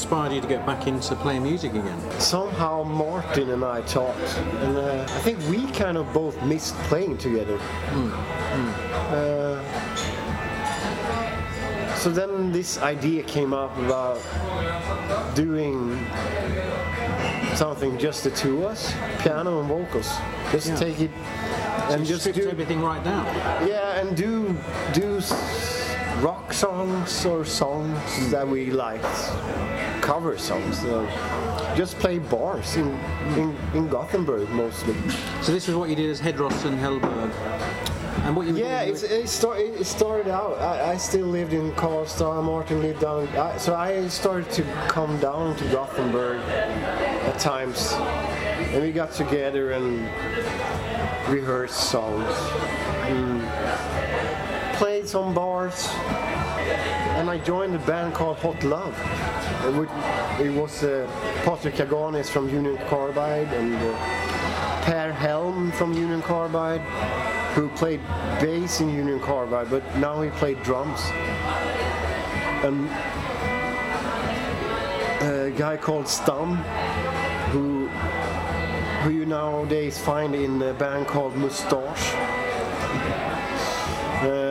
Inspired 0.00 0.32
you 0.32 0.40
to 0.40 0.46
get 0.48 0.64
back 0.64 0.86
into 0.86 1.14
playing 1.16 1.42
music 1.42 1.72
again? 1.74 2.00
Somehow 2.18 2.82
Martin 2.84 3.50
and 3.50 3.62
I 3.62 3.82
talked, 3.82 4.18
and 4.64 4.74
uh, 4.78 5.02
I 5.02 5.20
think 5.20 5.38
we 5.50 5.66
kind 5.72 5.98
of 5.98 6.10
both 6.14 6.42
missed 6.42 6.74
playing 6.88 7.18
together. 7.18 7.58
Uh, 9.12 9.60
so 11.96 12.08
then 12.10 12.50
this 12.50 12.78
idea 12.78 13.22
came 13.24 13.52
up 13.52 13.76
about 13.76 14.18
doing 15.34 15.98
something 17.54 17.98
just 17.98 18.24
the 18.24 18.30
two 18.30 18.56
of 18.64 18.64
us, 18.72 18.94
piano 19.18 19.60
and 19.60 19.68
vocals. 19.68 20.10
Just 20.50 20.68
Yeah. 20.68 20.76
take 20.76 21.00
it 21.00 21.10
And 21.90 21.96
and 22.00 22.06
just 22.06 22.24
just 22.24 22.38
do 22.40 22.48
everything 22.48 22.80
right 22.82 23.04
now. 23.04 23.22
yeah, 23.66 24.00
and 24.00 24.16
do 24.16 24.56
do 24.94 25.18
s- 25.18 25.34
rock 26.22 26.52
songs 26.54 27.26
or 27.26 27.44
songs 27.44 28.30
that 28.30 28.46
we 28.48 28.70
liked, 28.70 29.04
cover 30.10 30.36
songs. 30.36 30.80
So 30.80 31.06
just 31.76 31.96
play 32.00 32.18
bars 32.18 32.76
in, 32.76 32.88
in 33.38 33.56
in 33.74 33.88
Gothenburg 33.88 34.48
mostly. 34.50 34.96
So 35.40 35.52
this 35.52 35.68
is 35.68 35.74
what 35.76 35.88
you 35.88 35.94
did 35.94 36.10
as 36.10 36.18
Hederos 36.18 36.64
and 36.64 36.76
Hellberg. 36.84 37.30
And 38.24 38.34
what 38.36 38.46
you 38.48 38.56
Yeah, 38.56 38.82
it, 38.82 39.28
start, 39.28 39.60
it 39.60 39.86
started 39.86 40.28
out. 40.28 40.58
I, 40.58 40.92
I 40.92 40.96
still 40.98 41.28
lived 41.28 41.52
in 41.52 41.70
Karlstad. 41.72 42.42
Martin 42.42 42.82
lived 42.82 43.00
down. 43.00 43.28
I, 43.28 43.56
so 43.56 43.76
I 43.76 44.08
started 44.08 44.50
to 44.58 44.62
come 44.88 45.18
down 45.20 45.56
to 45.56 45.64
Gothenburg 45.76 46.40
at 47.30 47.38
times, 47.38 47.92
and 48.74 48.82
we 48.82 48.90
got 48.92 49.12
together 49.12 49.72
and 49.72 49.86
rehearsed 51.28 51.90
songs, 51.90 52.34
and 53.08 53.40
played 54.76 55.06
some 55.08 55.32
bars, 55.32 55.88
and 57.20 57.28
I 57.28 57.36
joined 57.36 57.74
a 57.74 57.78
band 57.80 58.14
called 58.14 58.38
Hot 58.38 58.64
Love. 58.64 58.96
It, 60.40 60.50
was 60.54 60.82
uh, 60.82 61.06
Patrik 61.44 61.74
Caganis 61.74 62.30
from 62.30 62.48
Union 62.48 62.78
Carbide 62.88 63.52
and 63.52 63.74
uh, 63.74 64.82
Per 64.84 65.12
Helm 65.12 65.70
from 65.72 65.92
Union 65.92 66.22
Carbide, 66.22 66.80
who 67.54 67.68
played 67.76 68.00
bass 68.40 68.80
in 68.80 68.88
Union 68.88 69.20
Carbide, 69.20 69.68
but 69.68 69.84
now 69.98 70.22
he 70.22 70.30
played 70.30 70.62
drums. 70.62 71.00
And 72.64 72.88
a 75.20 75.52
guy 75.54 75.76
called 75.76 76.08
Stam, 76.08 76.56
who 77.52 77.88
who 79.02 79.10
you 79.10 79.26
nowadays 79.26 79.98
find 79.98 80.34
in 80.34 80.62
a 80.62 80.72
band 80.72 81.06
called 81.06 81.34
Mustasch. 81.34 82.14
Uh, 84.22 84.49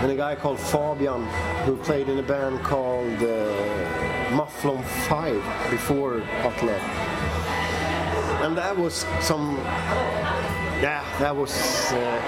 and 0.00 0.12
a 0.12 0.14
guy 0.14 0.34
called 0.34 0.60
Fabian, 0.60 1.24
who 1.64 1.76
played 1.76 2.08
in 2.08 2.18
a 2.18 2.22
band 2.22 2.62
called 2.62 3.22
uh, 3.22 4.30
Mufflon 4.30 4.82
5 5.08 5.70
before 5.70 6.18
Love. 6.18 6.68
And 8.42 8.56
that 8.58 8.76
was 8.76 9.06
some, 9.20 9.56
yeah, 10.82 11.02
that 11.18 11.34
was 11.34 11.92
uh, 11.92 12.20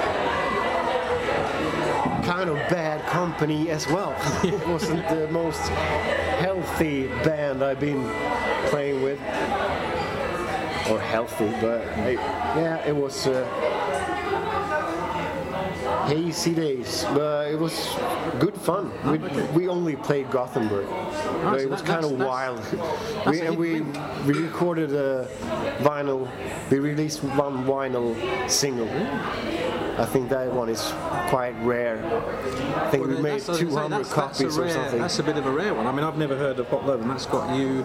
kind 2.24 2.48
of 2.48 2.56
bad 2.70 3.04
company 3.06 3.68
as 3.68 3.86
well. 3.86 4.16
it 4.44 4.66
wasn't 4.66 5.06
the 5.08 5.28
most 5.28 5.68
healthy 6.40 7.08
band 7.22 7.62
I've 7.62 7.80
been 7.80 8.10
playing 8.70 9.02
with. 9.02 9.20
Or 10.90 10.98
healthy, 10.98 11.50
but 11.60 11.84
yeah, 12.56 12.82
it 12.86 12.96
was. 12.96 13.26
Uh, 13.26 13.77
hazy 16.08 16.54
days, 16.54 17.04
but 17.14 17.50
it 17.50 17.58
was 17.58 17.74
good 18.40 18.54
fun. 18.54 18.90
We, 19.12 19.18
we 19.58 19.68
only 19.68 19.96
played 19.96 20.30
Gothenburg, 20.30 20.86
but 20.88 21.52
so 21.52 21.54
it 21.58 21.70
was 21.70 21.82
kind 21.82 22.04
of 22.04 22.12
wild. 22.12 22.60
We, 23.28 23.40
and 23.42 23.58
we 23.58 23.82
we 24.26 24.32
recorded 24.48 24.92
a 24.94 25.28
vinyl. 25.80 26.28
We 26.70 26.78
released 26.78 27.22
one 27.24 27.64
vinyl 27.64 28.14
single. 28.48 28.88
I 29.98 30.06
think 30.06 30.28
that 30.30 30.52
one 30.52 30.68
is 30.68 30.80
quite 31.28 31.54
rare. 31.62 31.98
I 32.76 32.88
think 32.90 33.06
we 33.06 33.16
made 33.20 33.40
that's- 33.42 33.48
I 33.48 33.52
was 33.52 33.58
gonna 33.58 33.58
say, 33.58 33.64
200 33.64 33.90
that's- 33.90 34.08
that's 34.08 34.12
a 34.12 34.14
copies 34.44 34.58
or 34.58 34.62
rare- 34.62 34.70
something. 34.74 35.00
That's 35.00 35.18
a 35.18 35.22
bit 35.24 35.36
of 35.36 35.46
a 35.46 35.50
rare 35.50 35.74
one. 35.74 35.86
I 35.88 35.92
mean, 35.92 36.04
I've 36.04 36.16
never 36.16 36.36
heard 36.36 36.58
of 36.60 36.68
Hot 36.68 36.86
Love, 36.86 37.00
and 37.02 37.10
that's 37.10 37.26
got 37.26 37.54
you 37.56 37.84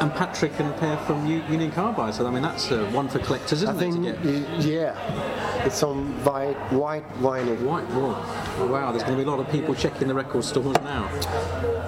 and 0.00 0.10
Patrik 0.12 0.58
and 0.60 0.74
Per 0.76 0.96
from 1.06 1.26
Union 1.26 1.70
Carbide. 1.70 2.14
So 2.14 2.26
I 2.26 2.30
mean, 2.30 2.42
that's 2.42 2.70
uh, 2.70 2.88
one 2.92 3.08
for 3.08 3.18
collectors, 3.18 3.62
isn't 3.62 3.78
think, 3.78 4.06
it? 4.06 4.22
Get 4.22 4.62
yeah, 4.62 5.64
it's 5.64 5.82
on 5.82 6.12
white, 6.24 6.56
white 6.72 7.08
vinyl. 7.20 7.60
white 7.62 7.88
wall. 7.90 8.16
Oh, 8.58 8.68
wow, 8.70 8.90
there's 8.90 9.02
going 9.02 9.16
to 9.16 9.22
be 9.22 9.28
a 9.28 9.30
lot 9.30 9.40
of 9.40 9.50
people 9.50 9.74
checking 9.74 10.08
the 10.08 10.14
record 10.14 10.44
stores 10.44 10.76
now. 10.82 11.08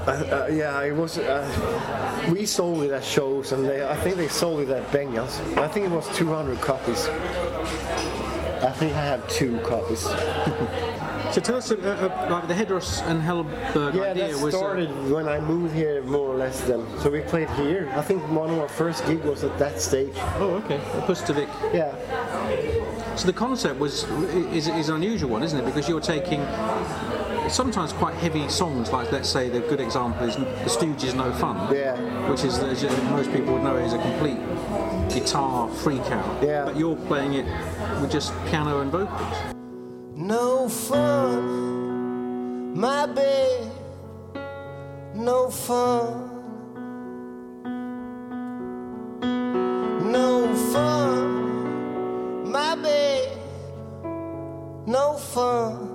Uh, 0.06 0.10
uh, 0.10 0.48
yeah, 0.50 0.82
it 0.82 0.94
was. 0.94 1.18
Uh, 1.18 1.46
we 2.32 2.46
sold 2.46 2.82
it 2.84 2.90
at 2.92 3.04
shows, 3.04 3.52
and 3.52 3.64
they, 3.64 3.86
I 3.86 3.96
think 3.96 4.16
they 4.16 4.28
sold 4.28 4.60
it 4.60 4.70
at 4.70 4.86
Bengans. 4.90 5.40
I 5.58 5.68
think 5.68 5.86
it 5.86 5.92
was 5.92 6.08
200 6.16 6.60
copies. 6.60 7.08
I 7.08 8.72
think 8.72 8.92
I 8.94 9.04
have 9.04 9.28
two 9.28 9.58
copies. 9.60 10.06
So 11.32 11.40
tell 11.42 11.56
us, 11.56 11.70
uh, 11.70 11.76
uh, 11.76 12.30
like 12.30 12.48
the 12.48 12.54
Hederos 12.54 13.00
and 13.02 13.20
Hellberg 13.22 13.94
Yeah, 13.94 14.02
idea 14.10 14.32
that 14.32 14.42
was. 14.42 14.54
uh, 14.54 14.58
started 14.58 14.88
when 15.10 15.28
I 15.28 15.38
moved 15.40 15.74
here, 15.74 16.02
more 16.02 16.28
or 16.28 16.34
less. 16.36 16.60
Then, 16.62 16.84
so 17.00 17.10
we 17.10 17.20
played 17.20 17.50
here. 17.50 17.90
I 17.96 18.02
think 18.02 18.22
one 18.30 18.50
of 18.50 18.58
our 18.58 18.68
first 18.68 19.06
gig 19.06 19.22
was 19.24 19.44
at 19.44 19.58
that 19.58 19.80
stage. 19.80 20.14
oh, 20.38 20.60
okay. 20.64 20.78
Pustervik. 21.06 21.48
Yeah, 21.72 21.94
So 23.16 23.26
the 23.26 23.32
concept 23.32 23.78
was 23.78 24.04
is, 24.52 24.68
is 24.68 24.88
an 24.88 24.96
unusual 24.96 25.30
one, 25.30 25.42
isn't 25.42 25.58
it? 25.58 25.64
Because 25.66 25.88
you're 25.88 26.00
taking 26.00 26.40
sometimes 27.48 27.92
quite 27.92 28.14
heavy 28.14 28.48
songs, 28.48 28.90
like 28.92 29.10
let's 29.12 29.28
say 29.28 29.48
the 29.50 29.60
good 29.60 29.80
example 29.80 30.26
is 30.28 30.36
The 30.36 30.70
Stooges' 30.70 31.14
No 31.14 31.30
Fun, 31.32 31.56
Yeah. 31.74 31.96
which 32.30 32.44
is 32.44 32.58
as 32.58 32.82
most 33.10 33.30
people 33.32 33.54
would 33.54 33.62
know 33.62 33.76
is 33.76 33.92
a 33.92 33.98
complete 33.98 34.38
guitar 35.10 35.68
freak 35.68 36.02
out. 36.10 36.42
Yeah. 36.42 36.64
But 36.64 36.76
you're 36.76 36.96
playing 37.06 37.34
it 37.34 37.46
with 38.00 38.10
just 38.10 38.32
piano 38.46 38.80
and 38.80 38.90
vocals. 38.90 39.57
No 40.20 40.68
fun, 40.68 42.76
my 42.76 43.06
babe. 43.06 43.70
No 45.14 45.48
fun. 45.48 46.28
No 50.10 50.52
fun, 50.72 52.50
my 52.50 52.74
babe. 52.74 53.38
No 54.88 55.14
fun. 55.14 55.87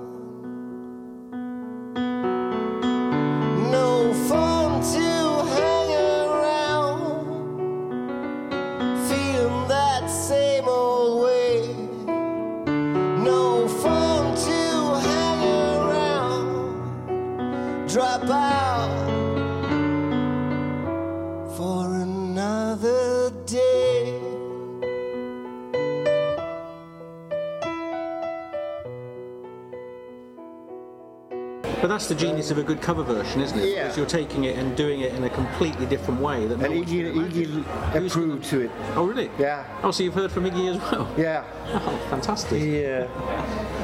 That's 32.08 32.20
the 32.20 32.26
genius 32.28 32.50
of 32.50 32.58
a 32.58 32.62
good 32.62 32.82
cover 32.82 33.02
version, 33.02 33.40
isn't 33.40 33.58
it? 33.58 33.68
Yeah. 33.68 33.82
Because 33.84 33.96
you're 33.96 34.06
taking 34.06 34.44
it 34.44 34.58
and 34.58 34.76
doing 34.76 35.00
it 35.00 35.14
in 35.14 35.24
a 35.24 35.30
completely 35.30 35.86
different 35.86 36.20
way. 36.20 36.46
That 36.46 36.58
no 36.58 36.70
and 36.70 36.84
Iggy. 36.86 37.14
Iggy 37.14 38.06
approved 38.06 38.44
to 38.46 38.60
it. 38.62 38.70
Oh, 38.94 39.06
really? 39.06 39.30
Yeah. 39.38 39.64
Oh, 39.82 39.90
so 39.90 40.02
you've 40.02 40.14
heard 40.14 40.30
from 40.30 40.44
Iggy 40.44 40.74
as 40.74 40.92
well? 40.92 41.10
Yeah, 41.16 41.44
Oh, 41.68 42.06
fantastic. 42.10 42.60
he 42.60 42.84
uh, 42.84 43.08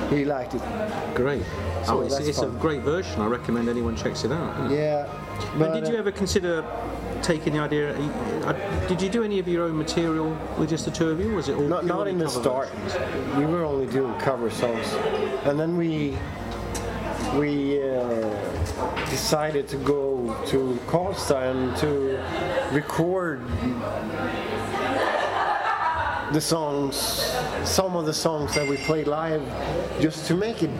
he 0.08 0.24
liked 0.24 0.54
it. 0.54 0.62
Great. 1.14 1.42
So 1.84 1.98
oh, 1.98 2.00
it's, 2.02 2.18
it's 2.18 2.40
a 2.42 2.48
great 2.48 2.82
version. 2.82 3.20
I 3.22 3.26
recommend 3.26 3.68
anyone 3.68 3.96
checks 3.96 4.24
it 4.24 4.32
out. 4.32 4.70
Yeah, 4.70 5.06
And 5.52 5.58
but 5.58 5.72
did 5.72 5.88
you 5.88 5.94
uh, 5.94 6.00
ever 6.00 6.12
consider 6.12 6.62
taking 7.22 7.54
the 7.54 7.58
idea? 7.60 7.96
uh, 8.44 8.86
Did 8.86 9.00
you 9.00 9.08
do 9.08 9.22
any 9.22 9.38
of 9.38 9.48
your 9.48 9.64
own 9.64 9.76
material 9.78 10.36
with 10.58 10.68
just 10.68 10.84
the 10.84 10.90
two 10.90 11.08
of 11.08 11.20
you? 11.20 11.34
Was 11.34 11.48
it 11.48 11.56
all 11.56 11.62
Not, 11.68 11.86
not 11.86 12.06
in 12.06 12.18
the 12.18 12.28
start. 12.28 12.68
versions? 12.70 13.36
We 13.38 13.46
were 13.46 13.64
only 13.64 13.86
doing 13.86 14.12
cover 14.18 14.50
songs, 14.50 14.92
and 15.44 15.58
then 15.58 15.76
we 15.78 16.18
we 17.38 17.82
uh, 17.82 18.28
decided 19.08 19.68
to 19.68 19.76
go 19.76 20.36
to 20.46 20.78
Karlstad 20.86 21.52
and 21.52 21.76
to 21.78 22.20
record 22.74 23.40
the 26.32 26.40
songs, 26.40 26.96
some 27.64 27.96
of 27.96 28.06
the 28.06 28.14
songs 28.14 28.54
that 28.54 28.66
we 28.68 28.76
played 28.78 29.06
live, 29.06 29.42
just 30.00 30.26
to 30.26 30.34
make 30.34 30.62
it 30.62 30.70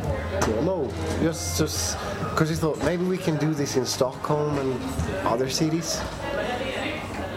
demo, 0.40 0.88
just 1.20 1.58
just 1.58 1.98
because 2.30 2.50
we 2.50 2.56
thought 2.56 2.78
maybe 2.84 3.04
we 3.04 3.18
can 3.18 3.36
do 3.36 3.52
this 3.54 3.76
in 3.76 3.84
Stockholm 3.84 4.58
and 4.58 4.80
other 5.26 5.50
cities. 5.50 6.00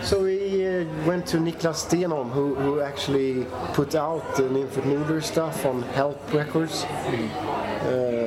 So 0.02 0.24
we 0.24 0.68
uh, 0.68 0.86
went 1.08 1.26
to 1.28 1.38
Niklas 1.38 1.88
Stenholm, 1.88 2.30
who, 2.32 2.56
who 2.56 2.82
actually 2.82 3.46
put 3.74 3.96
out 3.96 4.36
the 4.36 4.44
Nymphet 4.44 4.84
Noodlers 4.84 5.24
stuff 5.24 5.66
on 5.66 5.82
Help 5.82 6.20
Records. 6.34 6.84
Um, 6.84 8.23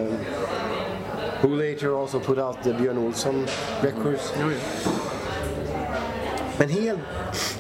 who 1.41 1.55
later 1.55 1.95
also 1.95 2.19
put 2.19 2.39
out 2.39 2.63
the 2.63 2.73
Björn 2.73 2.97
Olsson 2.97 3.47
records. 3.83 4.33
Oh, 4.37 4.49
yeah. 4.49 5.07
And 6.59 6.71
he 6.71 6.87
had 6.87 6.99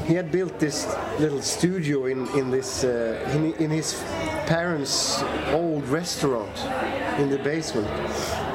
he 0.06 0.14
had 0.14 0.32
built 0.32 0.58
this 0.58 0.86
little 1.20 1.42
studio 1.42 2.06
in 2.06 2.26
in 2.28 2.50
this 2.50 2.82
uh, 2.82 3.30
in, 3.34 3.52
in 3.54 3.70
his 3.70 4.02
parents' 4.46 5.22
old 5.52 5.86
restaurant 5.88 6.56
in 7.18 7.28
the 7.28 7.38
basement. 7.38 7.88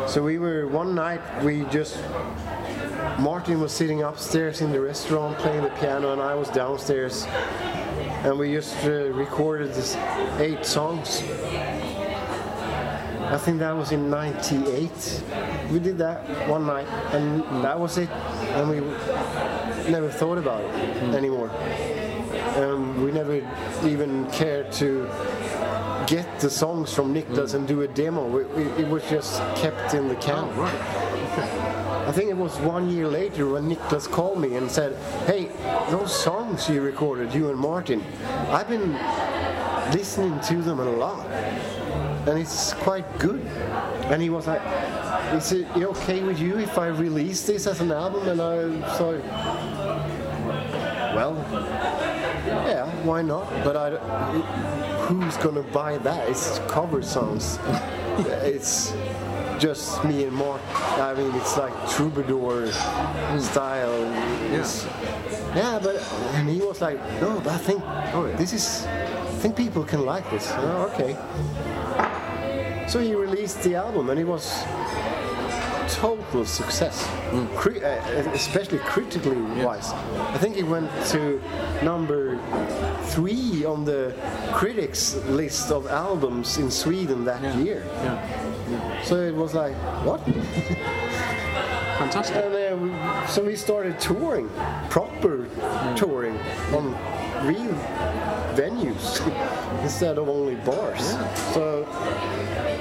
So 0.07 0.23
we 0.23 0.39
were 0.39 0.67
one 0.67 0.95
night 0.95 1.21
we 1.43 1.63
just 1.65 1.97
Martin 3.19 3.61
was 3.61 3.71
sitting 3.71 4.01
upstairs 4.01 4.61
in 4.61 4.71
the 4.71 4.81
restaurant 4.81 5.37
playing 5.37 5.61
the 5.61 5.69
piano, 5.69 6.11
and 6.11 6.21
I 6.21 6.33
was 6.33 6.49
downstairs, 6.49 7.27
and 8.23 8.39
we 8.39 8.53
just 8.53 8.75
uh, 8.83 9.11
recorded 9.11 9.73
this 9.75 9.95
eight 10.39 10.65
songs. 10.65 11.21
I 13.31 13.37
think 13.37 13.59
that 13.59 13.71
was 13.71 13.93
in 13.93 14.09
'98. 14.09 15.23
We 15.71 15.79
did 15.79 15.97
that 15.99 16.49
one 16.49 16.65
night, 16.65 16.87
and 17.13 17.43
that 17.63 17.79
was 17.79 17.97
it. 17.97 18.09
And 18.09 18.69
we 18.69 18.81
never 19.89 20.09
thought 20.09 20.37
about 20.37 20.61
it 20.63 21.15
anymore. 21.15 21.49
Um, 22.57 23.01
we 23.01 23.11
never 23.11 23.41
even 23.85 24.29
cared 24.31 24.73
to 24.73 25.09
get 26.07 26.41
the 26.41 26.49
songs 26.49 26.93
from 26.93 27.13
Niklas 27.13 27.53
and 27.53 27.65
do 27.65 27.83
a 27.83 27.87
demo. 27.87 28.27
We, 28.27 28.43
we, 28.43 28.63
it 28.83 28.87
was 28.89 29.03
just 29.09 29.39
kept 29.55 29.93
in 29.93 30.09
the 30.09 30.15
can. 30.15 30.49
Oh, 30.49 30.61
right. 30.61 31.81
I 32.07 32.11
think 32.11 32.29
it 32.29 32.35
was 32.35 32.57
one 32.57 32.89
year 32.89 33.07
later 33.07 33.47
when 33.47 33.69
Niklas 33.69 34.11
called 34.11 34.41
me 34.41 34.55
and 34.55 34.69
said, 34.69 34.97
"Hey, 35.25 35.51
those 35.89 36.13
songs 36.13 36.67
you 36.67 36.81
recorded, 36.81 37.33
you 37.33 37.49
and 37.49 37.57
Martin, 37.57 38.03
I've 38.49 38.67
been 38.67 38.91
listening 39.93 40.37
to 40.41 40.61
them 40.61 40.81
a 40.81 40.91
lot, 40.91 41.25
and 42.27 42.39
it's 42.39 42.73
quite 42.73 43.05
good." 43.19 43.41
And 44.11 44.21
he 44.21 44.29
was 44.29 44.47
like, 44.47 44.61
"Is 45.33 45.51
it 45.51 45.67
okay 45.77 46.23
with 46.23 46.39
you 46.39 46.57
if 46.59 46.77
I 46.77 46.87
release 46.87 47.41
this 47.45 47.67
as 47.67 47.81
an 47.81 47.91
album?" 47.91 48.27
And 48.27 48.41
I 48.41 48.81
thought, 48.97 49.21
"Well, 51.15 51.35
yeah, 52.67 52.85
why 53.03 53.21
not? 53.21 53.47
But 53.63 53.75
I, 53.77 53.89
who's 55.07 55.37
gonna 55.37 55.63
buy 55.63 55.97
that? 55.99 56.29
It's 56.29 56.59
cover 56.67 57.01
songs. 57.01 57.59
it's 58.43 58.93
just 59.59 60.03
me 60.03 60.23
and 60.25 60.33
Mark. 60.35 60.61
I 60.99 61.13
mean, 61.13 61.33
it's 61.35 61.57
like 61.57 61.73
troubadour 61.89 62.71
style. 63.39 64.05
Hmm. 64.05 64.53
It's- 64.53 64.87
yeah, 65.55 65.79
but 65.83 65.97
and 66.35 66.49
he 66.49 66.59
was 66.61 66.79
like, 66.81 66.97
no, 67.21 67.39
but 67.43 67.53
I 67.53 67.57
think 67.57 67.83
Oh, 68.13 68.25
yeah. 68.25 68.35
this 68.37 68.53
is. 68.53 68.85
I 68.87 69.43
think 69.43 69.55
people 69.57 69.83
can 69.83 70.05
like 70.05 70.29
this. 70.31 70.49
Oh, 70.55 70.89
okay. 70.93 71.17
So 72.91 72.99
he 72.99 73.15
released 73.15 73.63
the 73.63 73.75
album, 73.75 74.09
and 74.09 74.19
it 74.19 74.25
was 74.27 74.65
total 75.87 76.43
success, 76.45 77.07
Cri- 77.55 77.81
uh, 77.81 78.31
especially 78.33 78.79
critically 78.79 79.39
wise. 79.63 79.93
I 80.33 80.37
think 80.39 80.57
it 80.57 80.63
went 80.67 80.89
to 81.11 81.41
number 81.81 82.37
three 83.13 83.63
on 83.63 83.85
the 83.85 84.13
critics 84.51 85.15
list 85.29 85.71
of 85.71 85.87
albums 85.87 86.57
in 86.57 86.69
Sweden 86.69 87.23
that 87.23 87.41
Yeah. 87.41 87.57
year. 87.63 87.83
Yeah. 88.03 89.01
So 89.03 89.15
it 89.21 89.35
was 89.35 89.53
like, 89.53 89.75
what? 90.03 90.19
Fantastic. 91.97 92.35
And 92.35 92.91
uh, 92.91 93.27
so 93.27 93.41
we 93.41 93.55
started 93.55 93.97
touring, 94.01 94.49
proper 94.89 95.47
touring 95.95 96.37
on 96.75 96.93
real 97.47 97.73
venues 98.55 99.19
instead 99.83 100.17
of 100.17 100.29
only 100.29 100.55
bars. 100.55 101.11
So 101.53 101.83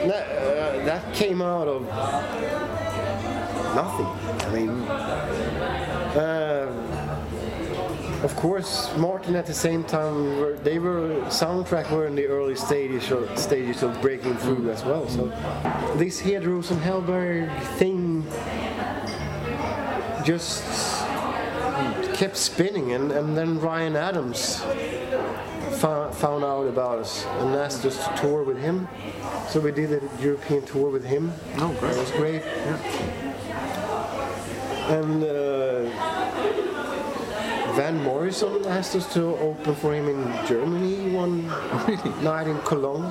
that, 0.06 0.26
uh, 0.28 0.84
that 0.84 1.14
came 1.14 1.42
out 1.42 1.68
of 1.68 1.82
nothing. 3.74 4.06
I 4.06 4.50
mean, 4.52 4.70
uh, 6.16 6.90
of 8.22 8.36
course, 8.36 8.94
Martin 8.96 9.34
at 9.34 9.46
the 9.46 9.54
same 9.54 9.82
time, 9.84 10.38
were, 10.38 10.54
they 10.54 10.78
were 10.78 11.20
soundtrack 11.28 11.90
were 11.90 12.06
in 12.06 12.14
the 12.14 12.26
early 12.26 12.54
stages 12.54 13.10
of, 13.10 13.38
stages 13.38 13.82
of 13.82 13.98
breaking 14.02 14.36
through 14.36 14.70
as 14.70 14.84
well. 14.84 15.08
So 15.08 15.26
this 15.96 16.20
Hederos 16.20 16.70
and 16.70 16.80
Hellberg 16.82 17.50
thing 17.78 18.26
just 20.24 20.64
kept 22.14 22.36
spinning, 22.36 22.92
and, 22.92 23.10
and 23.10 23.34
then 23.34 23.58
Ryan 23.58 23.96
Adams 23.96 24.62
found, 25.80 26.14
found 26.14 26.44
out 26.44 26.66
about 26.66 26.98
us 26.98 27.24
and 27.24 27.54
asked 27.56 27.84
us 27.86 27.96
to 28.06 28.16
tour 28.16 28.42
with 28.42 28.58
him. 28.58 28.86
So 29.48 29.60
we 29.60 29.72
did 29.72 29.92
a 29.92 30.00
European 30.22 30.64
tour 30.66 30.90
with 30.90 31.04
him. 31.04 31.32
Oh, 31.56 31.74
great. 31.80 31.94
That 31.94 32.00
was 32.00 32.10
great. 32.12 32.42
Yeah. 32.42 32.78
And 34.90 35.24
uh, 35.24 35.82
Van 37.74 38.02
Morrison 38.02 38.64
asked 38.66 38.94
us 38.94 39.12
to 39.14 39.36
open 39.38 39.74
for 39.76 39.94
him 39.94 40.08
in 40.08 40.46
Germany 40.46 41.14
one 41.14 41.46
night 42.22 42.46
in 42.46 42.58
Cologne. 42.62 43.10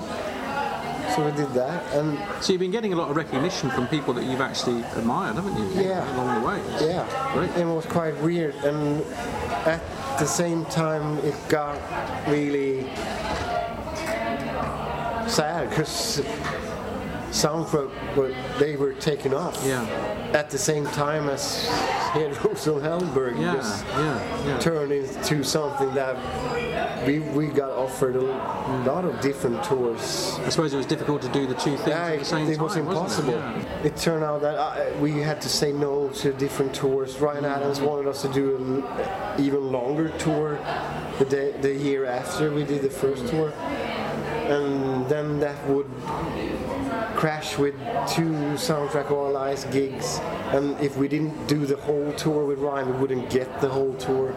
So 1.15 1.25
we 1.25 1.31
did 1.31 1.49
that, 1.53 1.91
and 1.95 2.19
So 2.43 2.53
you've 2.53 2.59
been 2.59 2.69
getting 2.69 2.93
a 2.93 2.95
lot 2.95 3.09
of 3.09 3.15
recognition 3.17 3.71
from 3.71 3.87
people 3.87 4.13
that 4.13 4.25
you've 4.25 4.41
actually 4.41 4.83
admired, 4.95 5.35
haven't 5.37 5.57
you? 5.57 5.81
Yeah. 5.81 6.05
Along 6.15 6.39
the 6.41 6.47
way. 6.47 6.61
Yeah, 6.87 7.33
Great. 7.33 7.49
and 7.51 7.69
it 7.71 7.73
was 7.73 7.87
quite 7.87 8.15
weird. 8.21 8.53
And 8.63 9.01
at 9.65 9.81
the 10.19 10.25
same 10.25 10.65
time, 10.65 11.17
it 11.19 11.35
got 11.47 11.79
really 12.27 12.83
sad 15.29 15.69
because 15.69 16.21
SoundCloud 17.31 18.15
were 18.15 18.33
they 18.57 18.75
were 18.75 18.93
taken 18.93 19.33
off. 19.33 19.61
Yeah. 19.65 19.83
At 20.33 20.49
the 20.49 20.57
same 20.57 20.85
time 20.87 21.29
as 21.29 21.67
Hederos 22.13 22.67
and 22.67 22.81
Hellberg 22.81 23.39
Yeah. 23.39 23.53
just 23.55 23.85
Yeah. 23.85 24.19
Yeah. 24.47 24.59
turned 24.59 24.91
into 24.91 25.43
something 25.43 25.93
that 25.93 26.15
we 27.05 27.19
we 27.19 27.47
got 27.47 27.69
offered 27.71 28.15
a 28.15 28.21
lot 28.85 29.05
of 29.05 29.19
different 29.21 29.63
tours. 29.63 30.39
I 30.45 30.49
suppose 30.49 30.73
it 30.73 30.77
was 30.77 30.85
difficult 30.85 31.21
to 31.21 31.29
do 31.29 31.45
the 31.45 31.53
two 31.55 31.77
things 31.77 31.87
Yeah, 31.87 32.07
at 32.07 32.19
the 32.19 32.25
same 32.25 32.47
it 32.49 32.55
time. 32.55 32.63
was 32.63 32.75
impossible. 32.75 33.35
It? 33.83 33.85
It 33.87 33.95
turned 33.97 34.23
out 34.23 34.41
that 34.41 34.55
uh, 34.57 34.75
we 34.99 35.11
had 35.21 35.39
to 35.41 35.49
say 35.49 35.71
no 35.71 36.09
to 36.21 36.33
different 36.33 36.73
tours. 36.73 37.19
Ryan 37.19 37.45
Adams 37.45 37.79
wanted 37.79 38.07
us 38.07 38.21
to 38.23 38.27
do 38.29 38.55
an 38.57 39.41
even 39.43 39.71
longer 39.71 40.09
tour 40.17 40.57
the 41.19 41.25
day, 41.25 41.51
the 41.61 41.73
year 41.73 42.05
after 42.05 42.51
we 42.51 42.63
did 42.63 42.81
the 42.81 42.89
first 42.89 43.27
tour, 43.27 43.51
and 44.47 45.07
then 45.07 45.39
that 45.39 45.57
would 45.67 45.89
crash 47.19 47.57
with 47.57 47.75
two 48.15 48.31
Soundtrack 48.55 49.07
of 49.07 49.11
Our 49.11 49.29
Lives 49.31 49.65
gigs. 49.65 50.19
And 50.55 50.79
if 50.79 50.95
we 50.95 51.09
didn't 51.09 51.47
do 51.47 51.65
the 51.65 51.75
whole 51.75 52.13
tour 52.13 52.45
with 52.45 52.59
Ryan, 52.59 52.93
we 52.93 52.97
wouldn't 52.97 53.29
get 53.29 53.59
the 53.59 53.67
whole 53.67 53.93
tour. 53.95 54.33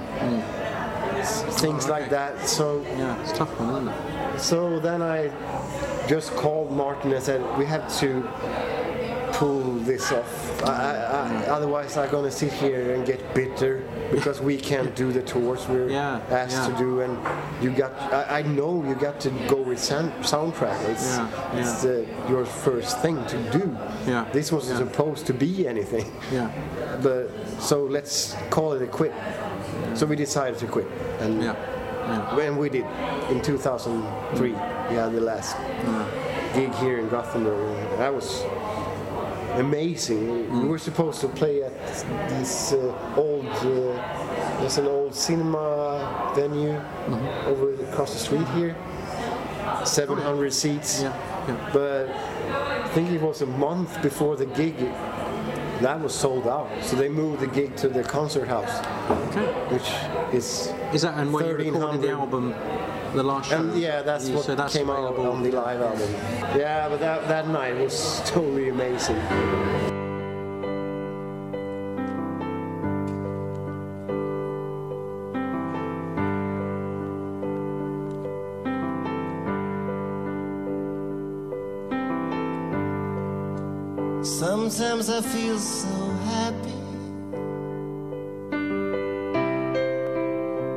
S- 1.21 1.45
Things 1.61 1.87
Oh, 1.87 1.91
like 1.91 2.11
that. 2.11 2.49
So 2.49 2.83
Yeah. 2.99 3.21
it's 3.23 3.33
tough 3.33 3.57
one, 3.61 3.71
isn't 3.71 3.89
it? 4.35 4.41
so 4.41 4.81
then 4.81 5.01
I 5.01 5.31
just 6.09 6.35
called 6.35 6.73
Martin 6.73 7.13
and 7.13 7.23
said, 7.23 7.41
we 7.57 7.65
have 7.67 7.87
to 8.01 8.29
pull 9.35 9.63
this 9.91 10.11
off. 10.11 10.63
I, 10.65 10.67
I, 10.67 10.73
I, 10.73 11.31
mm. 11.31 11.49
otherwise, 11.49 11.97
I'm 11.97 12.11
to 12.25 12.31
sit 12.33 12.53
here 12.53 12.95
and 12.95 13.07
get 13.07 13.21
bitter 13.33 13.85
because 14.13 14.41
we 14.41 14.57
can't 14.59 14.95
do 14.95 15.11
the 15.11 15.23
tours 15.23 15.67
we're 15.69 15.89
Yeah, 15.91 16.21
asked 16.31 16.57
yeah. 16.57 16.69
to 16.69 16.79
do. 16.79 17.01
And 17.01 17.19
you 17.65 17.71
got, 17.71 17.93
I, 18.13 18.41
I 18.41 18.43
know 18.43 18.85
you 18.87 18.95
got 18.95 19.19
to 19.21 19.31
go 19.49 19.57
with 19.63 19.81
sound, 19.81 20.13
soundtrack. 20.23 20.79
It's, 20.91 21.17
Yeah, 21.17 21.59
it's 21.59 21.85
uh, 21.85 22.05
your 22.29 22.45
first 22.45 23.01
thing 23.01 23.25
to 23.27 23.39
do. 23.51 23.77
Yeah, 24.07 24.27
This 24.33 24.53
wasn't 24.53 24.79
yeah. 24.81 24.87
supposed 24.87 25.27
to 25.27 25.35
be 25.35 25.67
anything. 25.67 26.07
Yeah. 26.31 26.51
But 27.03 27.31
so 27.61 27.85
let's 27.85 28.37
call 28.51 28.75
it 28.75 28.83
a 28.83 28.87
quit. 28.87 29.13
So 29.95 30.07
we 30.07 30.15
decided 30.17 30.59
to 30.61 30.67
quit. 30.67 30.87
And 31.21 31.43
Yeah. 31.43 31.55
Yeah. 32.09 32.37
when 32.37 32.57
we 32.59 32.69
did 32.69 32.85
in 33.31 33.41
2003, 33.41 34.51
we 34.51 34.57
had 34.97 35.13
the 35.13 35.21
last 35.21 35.57
gig 36.55 36.73
here 36.75 36.99
in 36.99 37.09
Gothenburg. 37.09 37.79
and 37.79 37.99
That 38.01 38.13
was 38.15 38.43
amazing. 39.55 40.51
We 40.63 40.69
were 40.69 40.79
supposed 40.79 41.21
to 41.21 41.29
play 41.29 41.63
at 41.63 41.73
this 42.29 42.73
uh, 42.73 43.15
old, 43.17 43.47
uh, 43.47 44.59
there's 44.61 44.79
an 44.79 44.87
old 44.87 45.15
cinema 45.15 46.33
venue 46.35 46.81
over 47.47 47.75
across 47.85 48.13
the 48.13 48.19
street 48.19 48.49
here, 48.49 48.77
700 49.85 50.53
seats. 50.53 51.03
Yeah. 51.03 51.13
Yeah. 51.49 51.71
But 51.73 52.09
I 52.85 52.89
think 52.95 53.11
it 53.11 53.21
was 53.21 53.43
a 53.43 53.47
month 53.47 54.01
before 54.03 54.37
the 54.37 54.47
gig. 54.47 54.77
That 55.81 56.01
was 56.01 56.15
sold 56.15 56.47
out, 56.47 56.71
so 56.81 56.95
they 56.95 57.09
moved 57.09 57.41
the 57.41 57.49
gig 57.49 57.75
to 57.79 57.89
the 57.89 58.05
concert 58.05 58.47
house, 58.47 58.79
Okay. 59.11 59.47
which 59.75 59.91
is 60.33 60.73
Is 60.95 61.03
that 61.03 61.15
and 61.19 61.33
when 61.33 61.45
you 61.45 61.51
recorded 61.57 62.03
the 62.03 62.15
1300. 62.15 62.21
album, 62.21 62.55
the 63.15 63.23
last 63.23 63.51
show? 63.51 63.57
And 63.61 63.79
yeah, 63.79 64.03
that's 64.03 64.29
you- 64.29 64.37
what 64.37 64.45
so 64.45 64.55
that's 64.55 64.75
came 64.77 64.91
out 64.91 65.17
on 65.19 65.43
the 65.43 65.51
live 65.51 65.81
album. 65.81 66.11
Yeah, 66.57 66.89
but 66.89 67.01
that, 67.01 67.29
that 67.29 67.49
night 67.49 67.77
was 67.79 68.21
totally 68.25 68.69
amazing. 68.69 69.21
Sometimes 84.23 85.09
I 85.11 85.21
feel 85.21 85.59
so 85.59 85.89
happy. 86.31 86.79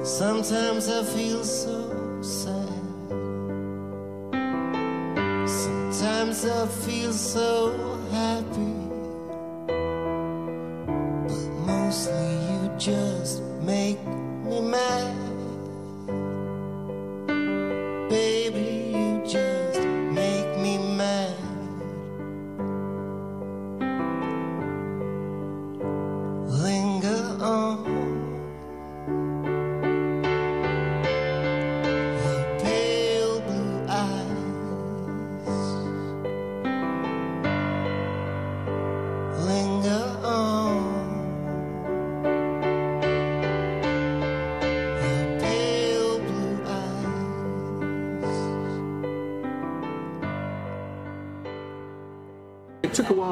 Sometimes 0.03 0.87
I 0.89 1.03
feel 1.03 1.43
so 1.43 1.54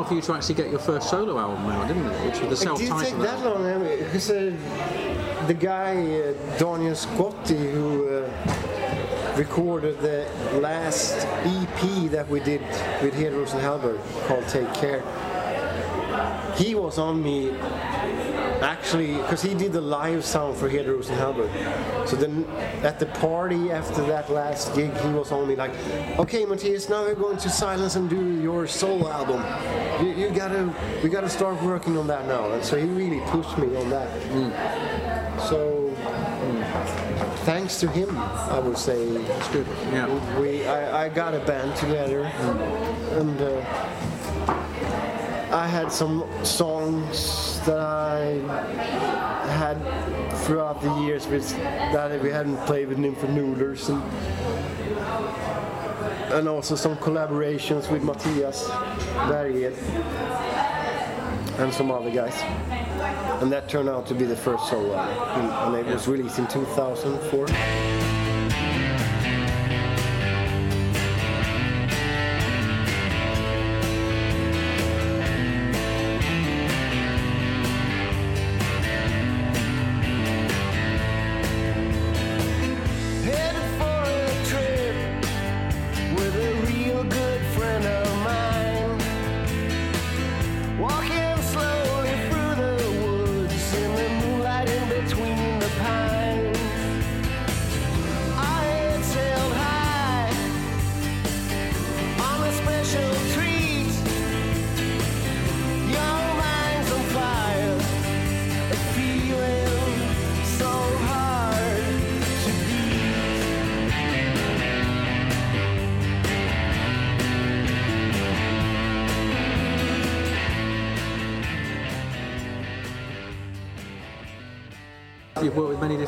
For 0.08 0.16
you 0.16 0.22
to 0.22 0.34
actually 0.34 0.56
get 0.56 0.70
your 0.70 0.80
first 0.80 1.10
solo 1.10 1.39
album 1.39 1.66
out, 1.68 1.88
didn't 1.88 2.06
it? 2.06 2.26
Which 2.26 2.41
was 2.41 2.62
the 2.62 2.74
It 2.74 2.78
did 2.78 2.91
take 2.99 3.18
that 3.20 3.45
long. 3.45 3.66
I 3.66 3.78
mean, 3.78 3.99
because 3.99 4.30
uh, 4.30 4.56
the 5.47 5.54
guy 5.54 5.95
uh, 5.95 6.58
Daniel 6.58 6.93
Scotti 6.93 7.72
who 7.72 8.10
uh, 8.10 9.38
recorded 9.38 9.99
the 9.99 10.28
last 10.60 11.26
EP 11.45 12.12
that 12.12 12.28
we 12.30 12.39
did 12.41 12.62
with 13.01 13.14
Hederos 13.14 13.54
and 13.54 13.62
Hellberg 13.62 13.99
called 14.28 14.47
Take 14.47 14.74
Care. 14.74 15.04
He 16.56 16.76
was 16.76 16.97
on 16.97 17.22
me 17.22 17.51
actually 18.62 19.18
because 19.18 19.41
he 19.41 19.54
did 19.54 19.74
the 19.74 19.82
live 19.82 20.24
sound 20.24 20.56
for 20.56 20.70
Hederos 20.70 21.10
and 21.10 21.20
Hellberg. 21.20 22.08
So 22.08 22.16
then 22.16 22.45
at 22.84 22.99
the 22.99 23.08
party 23.08 23.72
after 23.72 24.01
that 24.06 24.30
last 24.32 24.74
gig, 24.76 24.95
he 24.97 25.10
was 25.10 25.32
on 25.32 25.47
me 25.47 25.56
like, 25.56 25.72
"Okay, 26.18 26.45
Matthias, 26.45 26.89
now 26.89 27.04
we're 27.04 27.16
going 27.16 27.38
to 27.38 27.49
silence 27.49 27.95
and 27.95 28.10
do 28.10 28.41
your 28.41 28.68
solo 28.68 29.10
album. 29.10 29.41
You, 30.06 30.14
you 30.14 30.30
gotta, 30.30 30.74
we 31.04 31.10
gotta 31.10 31.30
start 31.30 31.62
working 31.62 31.97
on 31.97 32.08
that 32.08 32.28
now." 32.28 32.51
And 32.51 32.64
so 32.64 32.78
he 32.78 32.86
really 32.86 33.22
pushed 33.32 33.58
me 33.58 33.76
on 33.76 33.89
that. 33.89 34.10
So 35.49 35.93
thanks 37.43 37.80
to 37.82 37.88
him, 37.89 38.18
I 38.18 38.60
would 38.60 38.78
say. 38.78 39.04
It's 39.04 39.47
good. 39.49 39.68
Yeah. 39.91 40.39
We, 40.39 40.66
I, 40.66 41.06
I 41.06 41.10
got 41.10 41.34
a 41.34 41.39
band 41.39 41.76
together, 41.76 42.24
and 43.20 43.41
uh, 43.41 43.66
I 45.54 45.68
had 45.68 45.91
some 45.91 46.24
songs 46.43 47.60
that 47.66 47.80
I 47.80 48.39
had 49.51 49.78
throughout 50.45 50.82
the 50.82 50.91
years 51.01 51.28
with, 51.28 51.47
that 51.58 52.22
we 52.24 52.32
hadn't 52.32 52.58
played 52.66 52.88
with 52.88 52.97
Nymphet 52.97 53.30
Noodlers, 53.30 53.89
and 53.89 54.01
and 56.34 56.47
also 56.47 56.76
some 56.76 56.95
collaborations 56.97 57.91
with 57.91 58.04
Matthias 58.04 58.68
Bärjed 59.30 59.78
and 61.60 61.72
some 61.72 61.91
other 61.91 62.10
guys. 62.10 62.36
And 63.41 63.51
that 63.51 63.70
turned 63.70 63.89
out 63.89 64.08
to 64.08 64.16
be 64.16 64.26
the 64.26 64.36
first 64.36 64.68
solo 64.70 64.95
and 64.95 65.76
it 65.76 65.86
was 65.86 66.08
released 66.08 66.39
in 66.39 66.47
2004. 66.47 68.22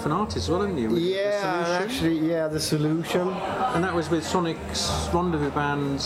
With 0.05 0.13
artist 0.13 0.37
as 0.37 0.49
well, 0.51 0.61
haven't 0.61 0.77
you? 0.77 0.89
With 0.89 1.01
Yeah, 1.01 1.79
actually, 1.81 2.19
yeah, 2.29 2.47
the 2.47 2.59
solution. 2.59 3.27
And 3.73 3.83
that 3.83 3.91
was 3.91 4.07
with 4.07 4.23
Sonic's 4.23 5.09
Rendezvous 5.11 5.49
Band. 5.49 5.99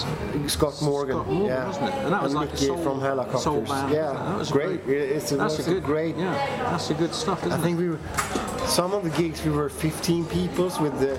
Scott 0.49 0.81
Morgan, 0.81 1.17
Scott 1.17 1.27
Morgan, 1.27 1.45
yeah, 1.45 1.67
wasn't 1.67 1.89
it? 1.89 1.93
And 2.05 2.13
that 2.13 2.23
was 2.23 2.33
like 2.33 2.51
Mickey 2.53 2.63
a 2.63 2.67
soul, 2.67 2.77
from 2.77 3.01
Hellacopters. 3.01 3.39
soul 3.39 3.61
band. 3.61 3.93
yeah, 3.93 4.13
that 4.13 4.37
was 4.37 4.51
great. 4.51 4.79
It's, 4.87 5.33
it 5.33 5.37
that's 5.37 5.59
a 5.59 5.63
good, 5.63 5.83
great. 5.83 6.15
Yeah, 6.15 6.31
that's 6.71 6.89
a 6.91 6.93
good 6.93 7.13
stuff, 7.13 7.39
isn't 7.39 7.51
it 7.51 7.55
I 7.55 7.61
think 7.61 7.77
it? 7.77 7.81
we 7.81 7.89
were 7.89 7.99
some 8.65 8.93
of 8.93 9.03
the 9.03 9.09
gigs 9.21 9.43
we 9.43 9.51
were 9.51 9.67
15 9.67 10.25
people 10.27 10.71
with 10.79 10.97
the 11.01 11.17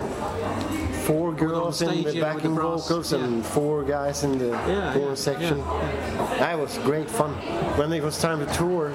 four 1.10 1.32
girls 1.32 1.82
in 1.82 2.04
the 2.04 2.10
the 2.12 2.20
backing 2.20 2.54
brass, 2.54 2.88
vocals 2.88 3.12
yeah. 3.12 3.24
and 3.24 3.44
four 3.44 3.82
guys 3.82 4.22
in 4.22 4.38
the 4.38 4.48
Yeah, 4.48 4.96
yeah, 4.96 5.14
section. 5.14 5.58
yeah, 5.58 6.36
That 6.38 6.58
was 6.58 6.78
great 6.78 7.10
fun. 7.10 7.32
When 7.78 7.92
it 7.92 8.02
was 8.02 8.16
time 8.20 8.38
to 8.44 8.52
tour, 8.54 8.92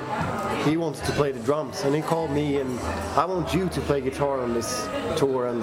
he 0.66 0.78
wanted 0.78 1.04
to 1.06 1.12
play 1.12 1.32
the 1.32 1.40
drums, 1.40 1.82
and 1.84 1.94
he 1.94 2.02
called 2.02 2.32
me 2.32 2.48
and 2.62 2.80
I 3.22 3.26
want 3.26 3.54
you 3.54 3.68
to 3.70 3.82
play 3.82 4.00
guitar 4.02 4.40
on 4.42 4.54
this 4.54 4.88
tour, 5.18 5.48
and 5.48 5.62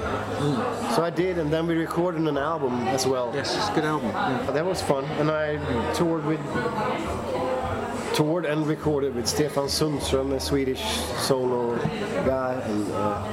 so 0.94 1.02
I 1.02 1.10
did, 1.10 1.38
and 1.38 1.50
then 1.52 1.66
we 1.66 1.74
recorded 1.74 2.22
an 2.28 2.36
album 2.36 2.74
as 2.96 3.06
well. 3.06 3.30
Yes, 3.34 3.56
it's 3.56 3.68
a 3.68 3.74
good 3.74 3.84
album. 3.84 4.10
That 4.54 4.66
was 4.66 4.82
fun, 4.82 5.04
and 5.20 5.30
I 5.30 5.46
toured 5.94 6.24
with 6.26 6.40
toured 8.14 8.44
and 8.44 8.66
recorded 8.66 9.14
with 9.14 9.26
Stefan 9.26 9.68
Sundström, 9.68 10.32
a 10.34 10.40
Swedish 10.40 10.82
solo 11.26 11.76
guy, 12.26 12.54
and 12.66 12.92
uh, 12.92 13.24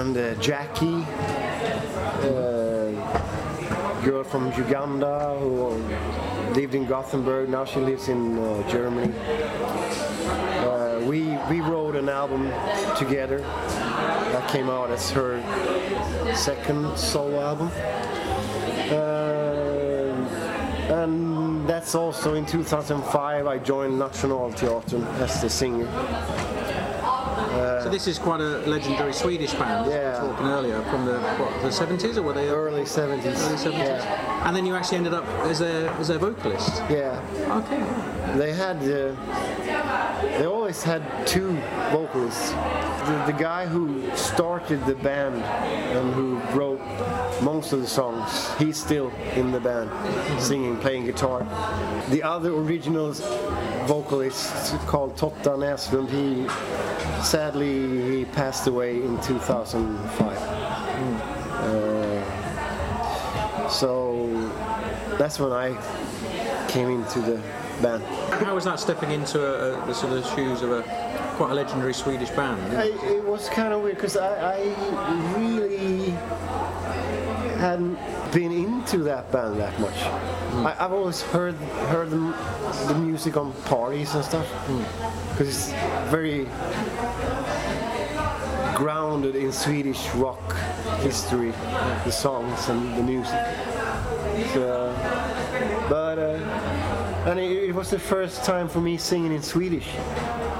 and 0.00 0.16
uh, 0.16 0.34
Jackie, 0.36 1.04
uh, 2.22 4.02
girl 4.04 4.24
from 4.24 4.52
Uganda 4.52 5.36
who 5.38 5.70
lived 6.54 6.74
in 6.74 6.86
Gothenburg. 6.86 7.48
Now 7.48 7.64
she 7.64 7.80
lives 7.80 8.08
in 8.08 8.38
uh, 8.38 8.68
Germany. 8.68 9.12
Uh, 10.66 11.00
we 11.04 11.36
we 11.50 11.60
wrote 11.60 11.96
an 11.96 12.08
album 12.08 12.52
together 12.96 13.38
that 13.38 14.48
came 14.48 14.70
out 14.70 14.90
as 14.90 15.10
her 15.10 15.42
second 16.34 16.96
solo 16.96 17.40
album. 17.40 17.70
Uh, 18.90 19.22
and 21.02 21.66
that's 21.68 21.94
also 21.94 22.34
in 22.34 22.44
2005 22.44 23.46
I 23.46 23.58
joined 23.58 23.98
Nationalteatern 23.98 25.04
as 25.20 25.40
the 25.40 25.48
singer. 25.48 25.88
So 27.82 27.88
this 27.90 28.06
is 28.06 28.18
quite 28.18 28.40
a 28.40 28.58
legendary 28.66 29.12
Swedish 29.12 29.52
band. 29.54 29.90
Yeah. 29.90 30.22
were 30.22 30.28
talking 30.28 30.46
earlier 30.46 30.82
from 30.90 31.04
the 31.04 31.18
what, 31.20 31.50
the 31.62 31.68
70s 31.68 32.16
or 32.16 32.22
were 32.22 32.32
they 32.32 32.48
Early 32.48 32.82
70s. 32.82 33.24
early 33.26 33.56
70s? 33.56 33.72
Yeah. 33.78 34.46
And 34.46 34.56
then 34.56 34.64
you 34.66 34.74
actually 34.74 34.98
ended 34.98 35.14
up 35.14 35.26
as 35.50 35.60
a 35.60 35.90
as 36.00 36.08
their 36.08 36.18
vocalist. 36.18 36.82
yeah. 36.88 37.20
Okay. 37.60 37.82
They 38.38 38.52
had, 38.52 38.76
uh, 38.78 39.14
they 40.38 40.46
always 40.46 40.82
had 40.82 41.02
two 41.26 41.50
vocalists. 41.90 42.50
The, 42.50 43.24
the 43.26 43.32
guy 43.38 43.66
who 43.66 44.00
started 44.16 44.84
the 44.86 44.94
band 44.94 45.36
and 45.96 46.14
who 46.14 46.38
wrote 46.58 46.80
most 47.42 47.72
of 47.72 47.80
the 47.80 47.86
songs, 47.86 48.50
he's 48.58 48.76
still 48.76 49.10
in 49.34 49.50
the 49.50 49.60
band, 49.60 49.90
singing, 50.40 50.76
playing 50.78 51.06
guitar. 51.06 51.40
The 52.10 52.22
other 52.22 52.54
original 52.54 53.12
vocalist 53.86 54.76
called 54.86 55.16
Totta 55.16 55.50
Näslund, 55.50 56.08
he 56.10 56.46
sadly 57.22 58.18
he 58.18 58.24
passed 58.26 58.66
away 58.66 59.02
in 59.02 59.20
2005. 59.22 60.38
Uh, 61.62 62.22
so 63.68 64.28
that's 65.18 65.38
when 65.38 65.52
I 65.52 65.76
came 66.68 66.90
into 66.90 67.20
the 67.20 67.40
band. 67.82 68.04
How 68.44 68.54
was 68.54 68.64
that 68.64 68.78
stepping 68.78 69.10
into 69.10 69.44
a, 69.44 69.82
a, 69.82 69.86
the 69.86 69.94
sort 69.94 70.12
of 70.12 70.24
shoes 70.34 70.62
of 70.62 70.70
a 70.70 70.82
quite 71.36 71.50
a 71.50 71.54
legendary 71.54 71.94
Swedish 71.94 72.30
band? 72.30 72.60
I, 72.76 72.84
it 72.86 73.24
was 73.24 73.48
kind 73.48 73.72
of 73.72 73.82
weird 73.82 73.96
because 73.96 74.16
I, 74.16 74.58
I 74.58 75.36
really 75.36 76.14
hadn't 77.62 77.96
been 78.32 78.50
into 78.50 78.98
that 79.04 79.30
band 79.30 79.60
that 79.60 79.78
much. 79.78 79.96
I, 80.66 80.74
I've 80.80 80.92
always 80.92 81.22
heard 81.22 81.54
heard 81.94 82.10
the, 82.10 82.18
the 82.88 82.94
music 82.98 83.36
on 83.36 83.52
parties 83.66 84.16
and 84.16 84.24
stuff 84.24 84.48
because 85.30 85.48
it's 85.48 85.72
very 86.10 86.48
grounded 88.74 89.36
in 89.36 89.52
Swedish 89.52 90.10
rock 90.14 90.56
history, 91.02 91.52
the 92.04 92.10
songs 92.10 92.68
and 92.68 92.96
the 92.98 93.02
music. 93.04 93.40
So, 94.54 94.92
but 95.88 96.18
uh, 96.18 97.28
and 97.30 97.38
it, 97.38 97.68
it 97.68 97.74
was 97.76 97.90
the 97.90 97.98
first 98.00 98.42
time 98.42 98.68
for 98.68 98.80
me 98.80 98.96
singing 98.96 99.32
in 99.32 99.42
Swedish, 99.42 99.88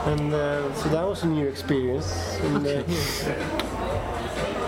and 0.06 0.32
uh, 0.32 0.72
so 0.74 0.88
that 0.90 1.04
was 1.04 1.24
a 1.24 1.26
new 1.26 1.48
experience. 1.48 2.38
And, 2.42 2.64
uh, 2.64 3.81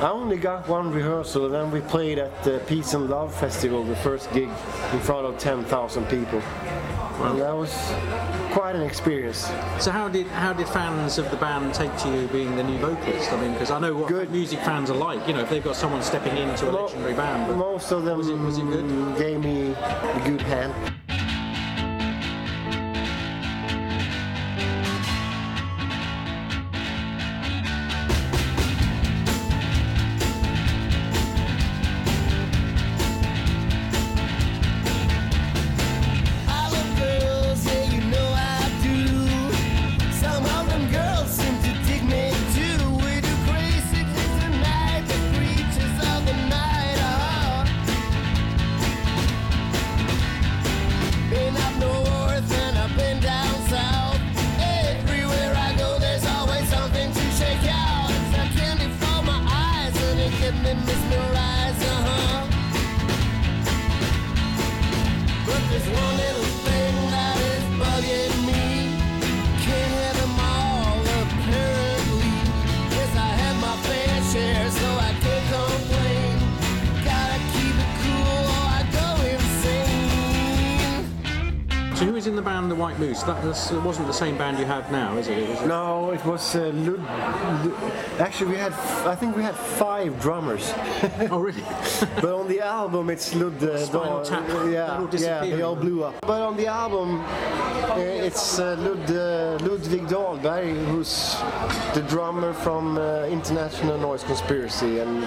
I 0.04 0.10
only 0.10 0.36
got 0.36 0.68
one 0.68 0.90
rehearsal, 0.92 1.46
and 1.46 1.54
then 1.54 1.70
we 1.70 1.80
played 1.80 2.18
at 2.18 2.44
the 2.44 2.58
Peace 2.66 2.92
and 2.92 3.08
Love 3.08 3.34
Festival, 3.34 3.82
the 3.84 3.96
first 3.96 4.30
gig, 4.34 4.50
in 4.92 5.00
front 5.00 5.24
of 5.24 5.38
10,000 5.38 6.04
people. 6.10 6.40
And 7.22 7.40
that 7.40 7.56
was 7.56 7.72
quite 8.52 8.76
an 8.76 8.82
experience. 8.82 9.50
So 9.78 9.90
how 9.90 10.08
did 10.10 10.26
how 10.26 10.52
did 10.52 10.68
fans 10.68 11.16
of 11.16 11.30
the 11.30 11.38
band 11.38 11.72
take 11.72 11.96
to 12.00 12.08
you 12.10 12.26
being 12.28 12.54
the 12.54 12.64
new 12.64 12.76
vocalist? 12.80 13.32
I 13.32 13.40
mean, 13.40 13.52
because 13.54 13.70
I 13.70 13.78
know 13.78 13.94
what 13.94 14.08
Good. 14.08 14.30
music 14.30 14.58
fans 14.60 14.90
are 14.90 14.96
like. 14.96 15.26
You 15.26 15.32
know, 15.32 15.40
if 15.40 15.48
they've 15.48 15.64
got 15.64 15.74
someone 15.74 16.02
stepping 16.02 16.36
into 16.36 16.68
a 16.68 16.72
Mo- 16.72 16.84
legendary 16.84 17.14
band. 17.14 17.46
But 17.48 17.56
Most 17.56 17.90
of 17.90 18.04
them 18.04 18.18
Was 18.18 18.28
it- 18.28 18.36
was 18.36 18.58
it 18.58 18.66
good? 18.66 19.16
gave 19.16 19.40
me 19.40 19.72
a 19.72 20.22
good 20.26 20.42
hand. 20.42 20.74
Was, 83.54 83.70
it 83.70 83.82
wasn't 83.82 84.08
the 84.08 84.12
same 84.12 84.36
band 84.36 84.58
you 84.58 84.64
have 84.64 84.90
now, 84.90 85.16
is 85.16 85.28
it? 85.28 85.38
it 85.38 85.68
No, 85.68 86.10
it 86.10 86.24
was 86.24 86.56
uh, 86.56 86.72
Lud, 86.74 86.98
Lud- 87.64 87.92
Actually, 88.20 88.52
we 88.52 88.56
had, 88.56 88.72
f- 88.72 89.06
I 89.06 89.14
think 89.16 89.36
we 89.36 89.42
had 89.42 89.56
five 89.56 90.20
drummers. 90.20 90.72
oh, 91.30 91.38
really? 91.40 91.60
but 92.22 92.32
on 92.32 92.46
the 92.48 92.60
album, 92.60 93.10
it's 93.10 93.34
Lud. 93.34 93.60
Uh, 93.62 93.76
Spinal 93.84 94.22
Dahl- 94.22 94.24
Tap. 94.24 94.50
All 94.50 94.68
Yeah, 94.70 95.08
yeah, 95.12 95.40
they 95.56 95.62
all 95.62 95.74
blew 95.74 96.04
up. 96.04 96.14
But 96.20 96.40
on 96.42 96.56
the 96.56 96.66
album, 96.68 97.20
uh, 97.20 97.94
it's 97.98 98.58
uh, 98.60 98.76
Lud, 98.78 99.10
uh, 99.10 99.58
Ludwig 99.68 100.06
Dahlberg, 100.06 100.84
who's 100.86 101.34
the 101.94 102.02
drummer 102.08 102.52
from 102.52 102.98
uh, 102.98 103.24
International 103.26 103.98
Noise 103.98 104.22
Conspiracy, 104.24 105.00
and 105.00 105.24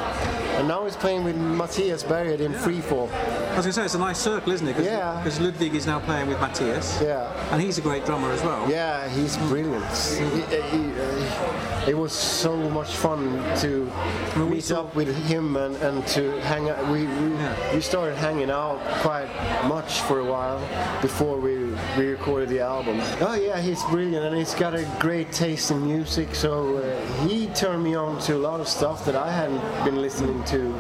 and 0.58 0.68
now 0.68 0.86
he's 0.86 0.96
playing 0.96 1.24
with 1.24 1.36
Matthias 1.36 2.04
Bärjed 2.04 2.40
in 2.40 2.54
Freefall. 2.54 3.10
I 3.12 3.58
was 3.58 3.66
going 3.66 3.70
to 3.70 3.74
say 3.74 3.86
it's 3.86 3.96
a 3.96 4.00
nice 4.00 4.18
circle, 4.20 4.54
isn't 4.54 4.68
it? 4.68 4.76
Cause, 4.76 4.86
Yeah. 4.86 5.18
Because 5.24 5.40
Ludwig 5.40 5.76
is 5.76 5.86
now 5.86 6.00
playing 6.00 6.28
with 6.30 6.40
Matthias. 6.40 7.00
Yeah. 7.02 7.32
And 7.52 7.62
he's 7.62 7.78
a 7.78 7.82
great 7.82 8.06
drummer 8.06 8.32
as 8.32 8.42
well. 8.44 8.70
Yeah, 8.70 9.08
he's 9.10 9.36
brilliant. 9.50 9.86
He- 9.94 10.42
he- 10.78 10.92
uh, 11.02 11.88
it 11.88 11.98
was 11.98 12.12
so 12.12 12.56
much 12.78 12.96
fun 12.96 13.20
to 13.58 13.92
mean, 14.38 14.50
meet 14.52 14.72
up 14.72 14.94
with 14.96 15.10
him 15.26 15.56
and, 15.58 15.76
and 15.78 16.06
to 16.06 16.40
hang 16.42 16.70
out. 16.70 16.78
We, 16.92 17.06
we, 17.08 17.28
Yeah. 17.34 17.74
we 17.76 17.82
started 17.82 18.16
hanging 18.18 18.52
out 18.52 18.80
quite 19.02 19.30
much 19.66 20.02
for 20.02 20.20
a 20.20 20.26
while 20.26 20.60
before 21.02 21.40
we, 21.40 21.56
we 21.98 22.06
recorded 22.18 22.50
the 22.50 22.60
album. 22.60 23.00
Oh 23.20 23.34
yeah, 23.34 23.60
he's 23.60 23.84
brilliant 23.86 24.24
and 24.28 24.38
he's 24.38 24.54
got 24.54 24.76
a 24.76 24.86
great 25.00 25.32
taste 25.32 25.72
in 25.72 25.86
music. 25.88 26.36
So 26.36 26.78
uh, 26.78 27.28
he 27.28 27.47
turned 27.56 27.84
me 27.84 27.96
on 27.96 28.20
to 28.22 28.36
a 28.36 28.38
lot 28.38 28.60
of 28.60 28.68
stuff 28.68 29.06
that 29.06 29.16
I 29.16 29.32
hadn't 29.32 29.62
been 29.86 30.02
listening 30.02 30.44
to. 30.46 30.74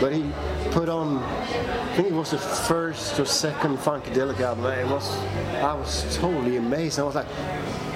But 0.00 0.12
he 0.12 0.30
put 0.70 0.88
on, 0.88 1.18
I 1.18 1.94
think 1.96 2.08
it 2.08 2.14
was 2.14 2.30
the 2.32 2.38
first 2.38 3.18
or 3.20 3.24
second 3.24 3.78
Funkadelic 3.78 4.40
album. 4.40 4.66
It 4.66 4.86
was, 4.88 5.16
I 5.62 5.74
was 5.74 6.16
totally 6.16 6.56
amazed. 6.56 6.98
I 6.98 7.02
was 7.02 7.14
like, 7.14 7.26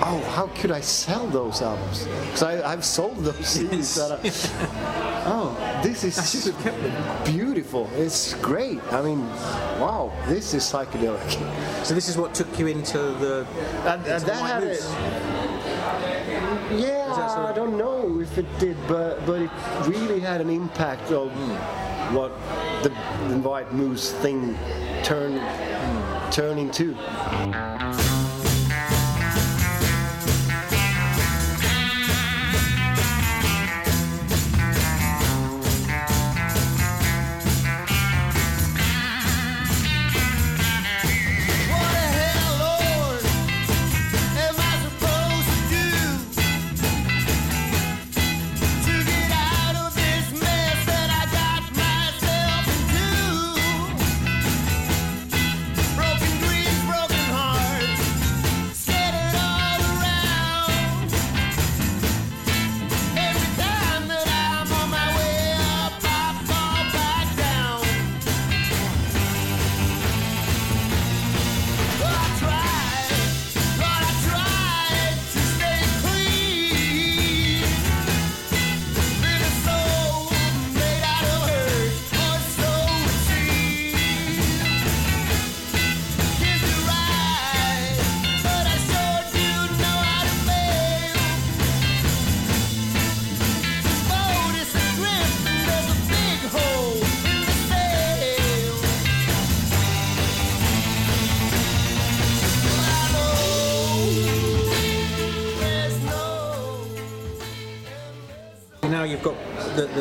oh, 0.03 0.22
how 0.35 0.47
could 0.59 0.70
I 0.70 0.81
sell 0.81 1.26
those 1.26 1.61
albums? 1.62 2.05
Because 2.05 2.43
I've 2.43 2.85
sold 2.85 3.18
those 3.18 3.35
CDs. 3.57 3.97
that 3.97 4.12
I- 4.12 5.24
oh, 5.31 5.81
this 5.83 6.05
is 6.05 6.14
should 6.31 6.55
have 6.55 6.62
kept 6.62 6.81
them. 6.83 7.24
beautiful. 7.24 7.89
It's 7.95 8.35
great. 8.35 8.81
I 8.93 9.03
mean, 9.03 9.26
wow, 9.81 10.12
this 10.29 10.55
is 10.55 10.62
psychedelic. 10.64 11.85
So 11.85 11.95
this 11.95 12.09
is 12.09 12.16
what 12.16 12.35
took 12.35 12.59
you 12.59 12.68
into 12.68 12.99
the, 12.99 13.47
And, 13.85 14.01
into 14.03 14.14
and 14.14 14.24
that 14.24 14.43
had 14.47 14.62
a, 14.62 15.47
yeah, 16.72 17.12
sort 17.14 17.38
of- 17.40 17.50
I 17.50 17.52
don't 17.54 17.76
know 17.76 18.20
if 18.20 18.38
it 18.38 18.46
did, 18.58 18.76
but 18.88 19.24
but 19.26 19.42
it 19.42 19.50
really 19.86 20.20
had 20.20 20.40
an 20.40 20.50
impact 20.50 21.10
of 21.12 21.30
what 22.14 22.32
the, 22.82 22.88
the 23.28 23.38
White 23.38 23.72
Moose 23.72 24.12
thing 24.12 24.56
turned 25.02 25.40
turned 26.32 26.58
into. 26.60 26.94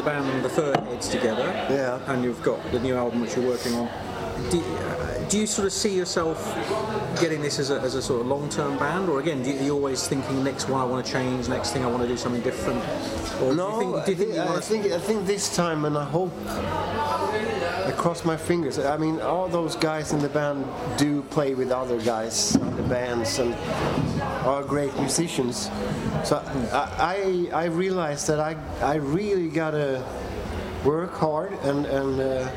Band 0.07 0.45
The 0.45 0.49
Fur 0.49 0.73
Heads 0.73 1.09
together. 1.09 1.43
Yeah. 1.69 1.99
And 2.07 2.23
you've 2.23 2.41
got 2.41 2.59
the 2.71 2.79
new 2.79 2.95
album 2.95 3.19
which 3.19 3.35
you're 3.35 3.45
working 3.45 3.73
on. 3.75 3.89
Do, 4.49 4.61
uh, 4.61 5.27
do 5.27 5.37
you 5.37 5.45
sort 5.45 5.65
of 5.65 5.73
see 5.73 5.93
yourself 5.93 6.37
getting 7.19 7.41
this 7.41 7.59
as 7.59 7.71
a, 7.71 7.81
as 7.81 7.95
a 7.95 8.01
sort 8.01 8.21
of 8.21 8.27
long-term 8.27 8.77
band, 8.77 9.09
or 9.09 9.19
again, 9.19 9.43
do 9.43 9.49
you, 9.49 9.59
are 9.59 9.63
you 9.63 9.73
always 9.73 10.07
thinking 10.07 10.43
next 10.43 10.69
one 10.69 10.79
I 10.79 10.85
want 10.85 11.05
to 11.05 11.11
change, 11.11 11.49
next 11.49 11.71
thing 11.71 11.83
I 11.83 11.87
want 11.87 12.03
to 12.03 12.07
do 12.07 12.15
something 12.15 12.41
different? 12.41 12.81
Or 13.41 13.53
No, 13.53 13.79
do 13.79 13.81
you 13.81 13.93
think, 13.93 14.05
do 14.05 14.11
you 14.11 14.17
think 14.17 14.35
you 14.35 14.41
I, 14.41 14.61
think 14.61 14.85
I 14.93 14.99
think 14.99 15.27
this 15.27 15.53
time, 15.53 15.83
and 15.83 15.97
I 15.97 16.05
hope. 16.05 16.31
I 16.47 17.91
cross 17.97 18.23
my 18.23 18.37
fingers. 18.37 18.79
I 18.79 18.97
mean, 18.97 19.19
all 19.21 19.47
those 19.47 19.75
guys 19.75 20.13
in 20.13 20.19
the 20.19 20.29
band 20.29 20.65
do 20.97 21.23
play 21.23 21.53
with 21.53 21.71
other 21.71 21.99
guys, 22.01 22.55
other 22.55 22.83
bands, 22.83 23.39
and 23.39 23.55
are 24.47 24.63
great 24.63 24.95
musicians. 24.97 25.69
So 26.23 26.41
I, 26.71 27.49
I, 27.53 27.63
I 27.63 27.65
realized 27.65 28.27
that 28.27 28.39
I, 28.39 28.55
I 28.81 28.95
really 28.95 29.49
gotta 29.49 30.03
work 30.85 31.13
hard 31.15 31.51
and 31.63 31.85
and 31.85 32.19
uh, 32.19 32.49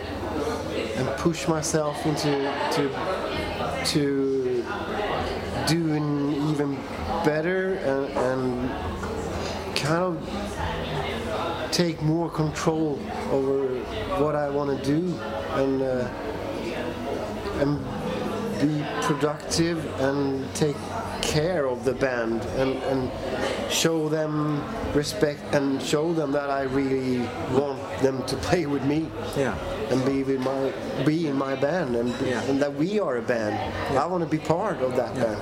and 0.97 1.09
push 1.19 1.49
myself 1.49 2.07
into 2.07 2.31
to 2.73 2.91
to 3.87 4.65
doing 5.67 6.33
even 6.51 6.77
better 7.25 7.75
and, 7.75 8.07
and 8.29 8.71
kind 9.77 10.03
of 10.03 11.71
take 11.73 12.01
more 12.03 12.31
control 12.31 12.99
over 13.31 13.67
what 14.23 14.35
I 14.37 14.49
want 14.49 14.79
to 14.79 14.85
do 14.85 15.19
and 15.55 15.83
uh, 15.83 16.09
and 17.61 18.00
be 18.61 18.85
productive 19.03 19.79
and 20.01 20.53
take 20.55 20.77
care 21.23 21.67
of 21.67 21.85
the 21.85 21.93
band 21.93 22.43
and, 22.59 22.77
and 22.85 23.11
show 23.73 24.09
them 24.09 24.63
respect 24.95 25.41
and 25.55 25.81
show 25.83 26.13
them 26.13 26.33
that 26.33 26.51
I 26.51 26.63
really 26.63 27.19
want 27.53 27.81
them 28.03 28.25
to 28.27 28.37
play 28.37 28.67
with 28.67 28.85
me 28.85 29.07
Yeah. 29.37 29.55
and 29.91 30.05
be 30.05 30.23
with 30.25 30.41
my 30.41 30.73
be 31.05 31.29
in 31.29 31.37
my 31.37 31.55
band 31.55 31.95
and, 31.97 32.15
Yeah. 32.27 32.43
and 32.45 32.61
that 32.63 32.75
we 32.75 32.99
are 33.01 33.17
a 33.19 33.23
band. 33.23 33.55
I 33.99 34.07
want 34.07 34.23
to 34.25 34.29
be 34.31 34.39
part 34.39 34.81
of 34.81 34.97
that 34.97 35.15
band. 35.15 35.41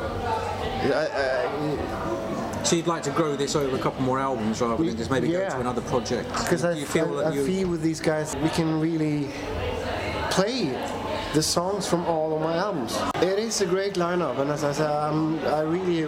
I, 0.92 1.06
I, 1.06 2.64
So 2.64 2.76
you'd 2.76 2.86
like 2.88 3.02
to 3.04 3.10
grow 3.10 3.36
this 3.36 3.54
over 3.56 3.76
a 3.76 3.78
couple 3.78 4.02
more 4.02 4.18
albums 4.18 4.60
rather 4.60 4.82
than 4.84 4.96
just 4.96 5.10
maybe 5.10 5.28
go 5.28 5.38
Yeah. 5.40 5.48
to 5.50 5.60
another 5.60 5.80
project? 5.82 6.28
Because 6.32 6.64
I, 6.64 6.72
you 6.72 6.86
feel 6.86 7.18
I, 7.20 7.30
that 7.30 7.38
I 7.40 7.44
feel 7.46 7.68
with 7.68 7.82
these 7.82 8.00
guys 8.00 8.36
we 8.36 8.48
can 8.50 8.80
really 8.80 9.28
play 10.30 10.74
the 11.34 11.42
songs 11.42 11.86
from 11.86 12.06
all 12.06 12.34
of 12.34 12.40
my 12.40 12.56
albums. 12.56 12.98
It 13.16 13.38
is 13.38 13.60
a 13.60 13.66
great 13.66 13.94
lineup, 13.94 14.38
and 14.38 14.50
as 14.50 14.64
I 14.64 14.72
said, 14.72 14.90
I'm, 14.90 15.38
I 15.46 15.60
really 15.60 16.02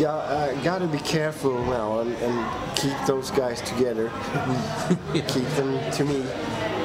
got, 0.00 0.24
uh, 0.28 0.54
got 0.62 0.78
to 0.78 0.88
be 0.88 0.98
careful 0.98 1.52
now 1.66 2.00
and, 2.00 2.14
and 2.16 2.76
keep 2.76 2.96
those 3.06 3.30
guys 3.30 3.60
together, 3.62 4.10
keep 5.12 5.48
them 5.56 5.90
to 5.92 6.04
me, 6.04 6.20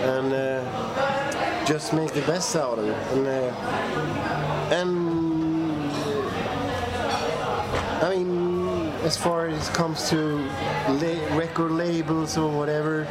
and 0.04 0.34
uh, 0.34 1.66
just 1.66 1.93
make 1.93 2.14
the 2.14 2.22
best 2.22 2.56
out 2.56 2.78
of 2.78 2.88
it. 2.88 2.97
And, 3.14 3.28
uh, 3.28 3.51
and 4.72 5.91
I 8.04 8.16
mean, 8.16 8.89
as 9.04 9.18
far 9.18 9.47
as 9.47 9.70
it 9.70 9.74
comes 9.74 10.10
to 10.10 10.38
la- 10.88 11.38
record 11.38 11.72
labels 11.72 12.38
or 12.38 12.49
whatever, 12.56 13.08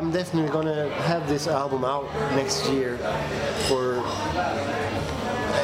I'm 0.00 0.10
definitely 0.10 0.50
gonna 0.50 0.88
have 1.02 1.28
this 1.28 1.46
album 1.46 1.84
out 1.84 2.06
next 2.34 2.66
year. 2.70 2.96
For 3.68 4.02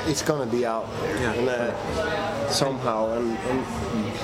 it's 0.07 0.21
gonna 0.21 0.45
be 0.45 0.67
out 0.67 0.87
Yeah. 0.93 1.33
and, 1.33 1.49
uh, 1.49 2.51
somehow, 2.51 3.13
and, 3.13 3.39
and 3.49 3.65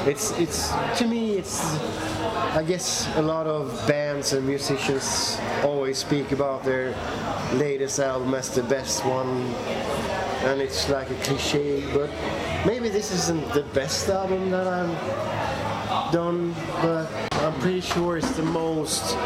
it's 0.06 0.32
it's 0.38 0.70
to 0.98 1.06
me 1.06 1.38
it's 1.38 1.64
I 2.54 2.62
guess 2.62 3.08
a 3.16 3.22
lot 3.22 3.46
of 3.46 3.72
bands 3.86 4.34
and 4.34 4.46
musicians 4.46 5.38
always 5.64 5.96
speak 5.96 6.30
about 6.30 6.62
their 6.62 6.94
latest 7.54 7.98
album 7.98 8.34
as 8.34 8.50
the 8.50 8.64
best 8.64 9.06
one 9.06 9.54
and 10.44 10.60
it's 10.60 10.90
like 10.90 11.08
a 11.08 11.18
cliche, 11.24 11.84
but 11.94 12.10
maybe 12.66 12.90
this 12.90 13.12
isn't 13.12 13.50
the 13.54 13.62
best 13.72 14.10
album 14.10 14.50
that 14.50 14.66
I've 14.66 16.12
done, 16.12 16.54
but 16.82 17.31
pretty 17.62 17.80
sure 17.80 18.16
it's 18.16 18.32
the 18.32 18.42
most 18.42 19.16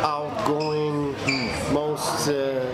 outgoing, 0.00 1.12
most 1.74 2.26
uh, 2.26 2.64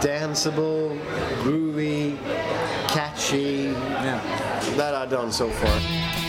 danceable, 0.00 0.98
groovy, 1.44 2.18
catchy 2.88 3.72
Yeah. 4.02 4.20
that 4.76 4.96
I've 4.96 5.10
done 5.10 5.30
so 5.30 5.48
far. 5.48 6.19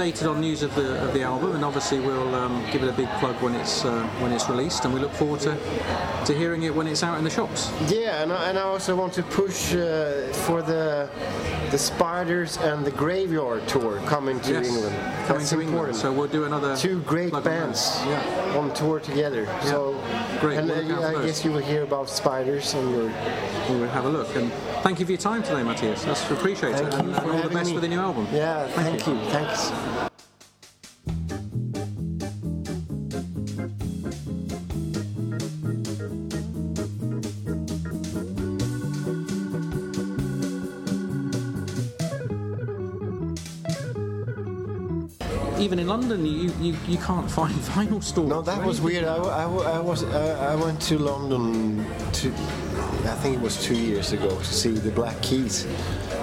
Updated 0.00 0.30
on 0.30 0.40
news 0.40 0.62
of 0.62 0.74
the 0.74 1.02
of 1.04 1.12
the 1.12 1.22
album, 1.22 1.54
and 1.54 1.64
obviously 1.64 2.00
we'll 2.00 2.34
um, 2.34 2.64
give 2.70 2.82
it 2.82 2.88
a 2.88 2.92
big 2.92 3.08
plug 3.20 3.34
when 3.42 3.54
it's 3.54 3.84
uh, 3.84 4.02
when 4.20 4.32
it's 4.32 4.48
released, 4.48 4.84
and 4.84 4.94
we 4.94 5.00
look 5.00 5.12
forward 5.12 5.40
to 5.40 5.54
to 6.24 6.34
hearing 6.34 6.62
it 6.62 6.74
when 6.74 6.86
it's 6.86 7.02
out 7.02 7.18
in 7.18 7.24
the 7.24 7.30
shops. 7.30 7.70
Yeah, 7.88 8.22
and 8.22 8.32
I, 8.32 8.48
and 8.48 8.58
I 8.58 8.62
also 8.62 8.96
want 8.96 9.12
to 9.14 9.22
push 9.22 9.74
uh, 9.74 10.32
for 10.46 10.62
the 10.62 11.10
the 11.70 11.78
Spiders 11.78 12.56
and 12.58 12.84
the 12.84 12.90
Graveyard 12.90 13.66
tour 13.68 14.00
coming 14.06 14.40
to 14.40 14.52
Yes, 14.52 14.66
England. 14.68 14.96
coming 15.26 15.38
That's 15.38 15.50
to 15.50 15.60
important. 15.60 15.68
England. 15.76 15.96
So 15.96 16.12
we'll 16.12 16.28
do 16.28 16.44
another 16.44 16.76
Two 16.76 17.00
great 17.02 17.30
plug 17.30 17.46
on 17.46 17.52
bands 17.52 18.00
Yeah. 18.06 18.58
on 18.58 18.72
tour 18.74 18.98
together. 19.00 19.46
So, 19.62 20.00
Great, 20.40 20.58
and 20.58 20.68
we'll 20.68 21.04
uh, 21.04 21.20
I 21.20 21.26
guess 21.26 21.44
you 21.44 21.52
will 21.52 21.60
hear 21.60 21.82
about 21.84 22.08
Spiders 22.08 22.74
and 22.74 22.90
your. 22.90 23.04
We'll 23.68 23.88
have 23.88 24.04
a 24.04 24.08
look. 24.08 24.34
And 24.34 24.52
thank 24.82 24.98
you 24.98 25.06
for 25.06 25.12
your 25.12 25.20
time 25.20 25.42
today, 25.42 25.62
Mattias. 25.62 26.04
That's 26.04 26.28
appreciated. 26.30 26.78
Thank 26.78 26.94
and 26.94 27.08
you 27.10 27.14
uh, 27.14 27.20
for 27.20 27.32
all 27.32 27.42
the 27.42 27.50
best 27.50 27.68
me. 27.70 27.74
for 27.74 27.80
the 27.80 27.88
new 27.88 28.00
album. 28.00 28.26
Yeah, 28.32 28.66
thank, 28.68 29.06
you. 29.06 29.18
Thanks. 29.26 30.09
London, 46.10 46.26
you, 46.26 46.52
you, 46.60 46.76
you 46.88 46.98
can't 46.98 47.30
find 47.30 47.54
vinyl 47.74 48.02
stores. 48.02 48.28
No, 48.28 48.42
that 48.42 48.64
was 48.64 48.80
weird. 48.80 49.04
I, 49.04 49.16
I, 49.16 49.44
I 49.44 49.78
was 49.78 50.02
I, 50.04 50.52
I 50.52 50.54
went 50.56 50.80
to 50.82 50.98
London 50.98 51.84
to 52.14 52.28
I 53.04 53.14
think 53.22 53.36
it 53.36 53.40
was 53.40 53.62
two 53.62 53.76
years 53.76 54.12
ago 54.12 54.28
to 54.28 54.44
see 54.44 54.72
the 54.72 54.90
Black 54.90 55.20
Keys 55.22 55.66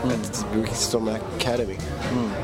at 0.03 0.23
the 0.23 0.45
Brixton 0.53 1.07
Academy. 1.07 1.77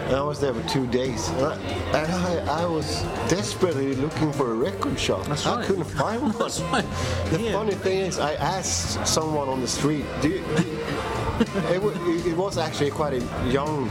And 0.08 0.16
I 0.16 0.22
was 0.22 0.40
there 0.40 0.54
for 0.54 0.68
two 0.70 0.88
days, 0.88 1.28
and 1.30 1.46
I, 1.46 1.56
and 1.98 2.12
I, 2.50 2.64
I 2.64 2.66
was 2.66 3.04
desperately 3.30 3.96
looking 3.96 4.32
for 4.34 4.52
a 4.52 4.56
record 4.56 5.00
shop. 5.00 5.26
That's 5.28 5.46
I 5.46 5.58
right. 5.58 5.66
couldn't 5.66 5.84
find 5.86 6.22
one. 6.40 6.52
Right. 6.72 6.86
The 7.30 7.42
Yeah. 7.42 7.52
funny 7.54 7.76
thing 7.76 8.00
is, 8.00 8.20
I 8.20 8.34
asked 8.36 9.06
someone 9.06 9.50
on 9.50 9.62
the 9.62 9.68
street. 9.68 10.06
Do 10.22 10.30
you, 10.30 10.44
it, 11.70 12.28
it 12.28 12.38
was 12.38 12.58
actually 12.58 12.92
quite 12.92 13.14
a 13.14 13.50
young 13.52 13.90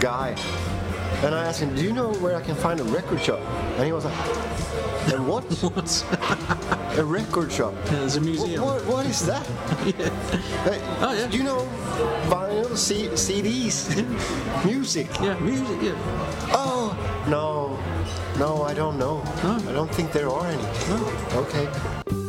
guy, 0.00 0.36
And 1.24 1.34
I 1.34 1.44
asked 1.44 1.60
him, 1.60 1.74
"Do 1.74 1.82
you 1.82 1.92
know 1.92 2.12
where 2.14 2.34
I 2.36 2.40
can 2.42 2.54
find 2.56 2.80
a 2.80 2.84
record 2.84 3.20
shop?" 3.22 3.40
And 3.76 3.86
he 3.86 3.92
was 3.92 4.04
like, 4.04 4.18
"And 5.12 5.26
what? 5.26 5.44
What? 5.62 5.88
a 6.98 7.04
record 7.04 7.50
shop? 7.52 7.74
There's 7.86 8.16
a 8.16 8.20
museum. 8.20 8.62
what, 8.64 8.84
what 8.86 9.06
is 9.06 9.24
that? 9.26 9.46
Hey, 10.66 10.80
Oh, 11.00 11.12
yeah. 11.12 11.26
Do 11.26 11.36
you 11.38 11.44
know 11.44 11.66
vinyl, 12.28 12.76
C- 12.76 13.08
CDs, 13.14 13.76
music? 14.64 15.08
Yeah, 15.20 15.38
music. 15.40 15.78
Yeah. 15.80 15.94
Oh, 16.52 16.92
no, 17.28 17.78
no, 18.38 18.62
I 18.62 18.74
don't 18.74 18.98
know. 18.98 19.22
No? 19.42 19.54
I 19.68 19.72
don't 19.72 19.90
think 19.94 20.12
there 20.12 20.28
are 20.28 20.46
any. 20.46 20.62
No. 20.90 21.00
Okay. 21.42 22.21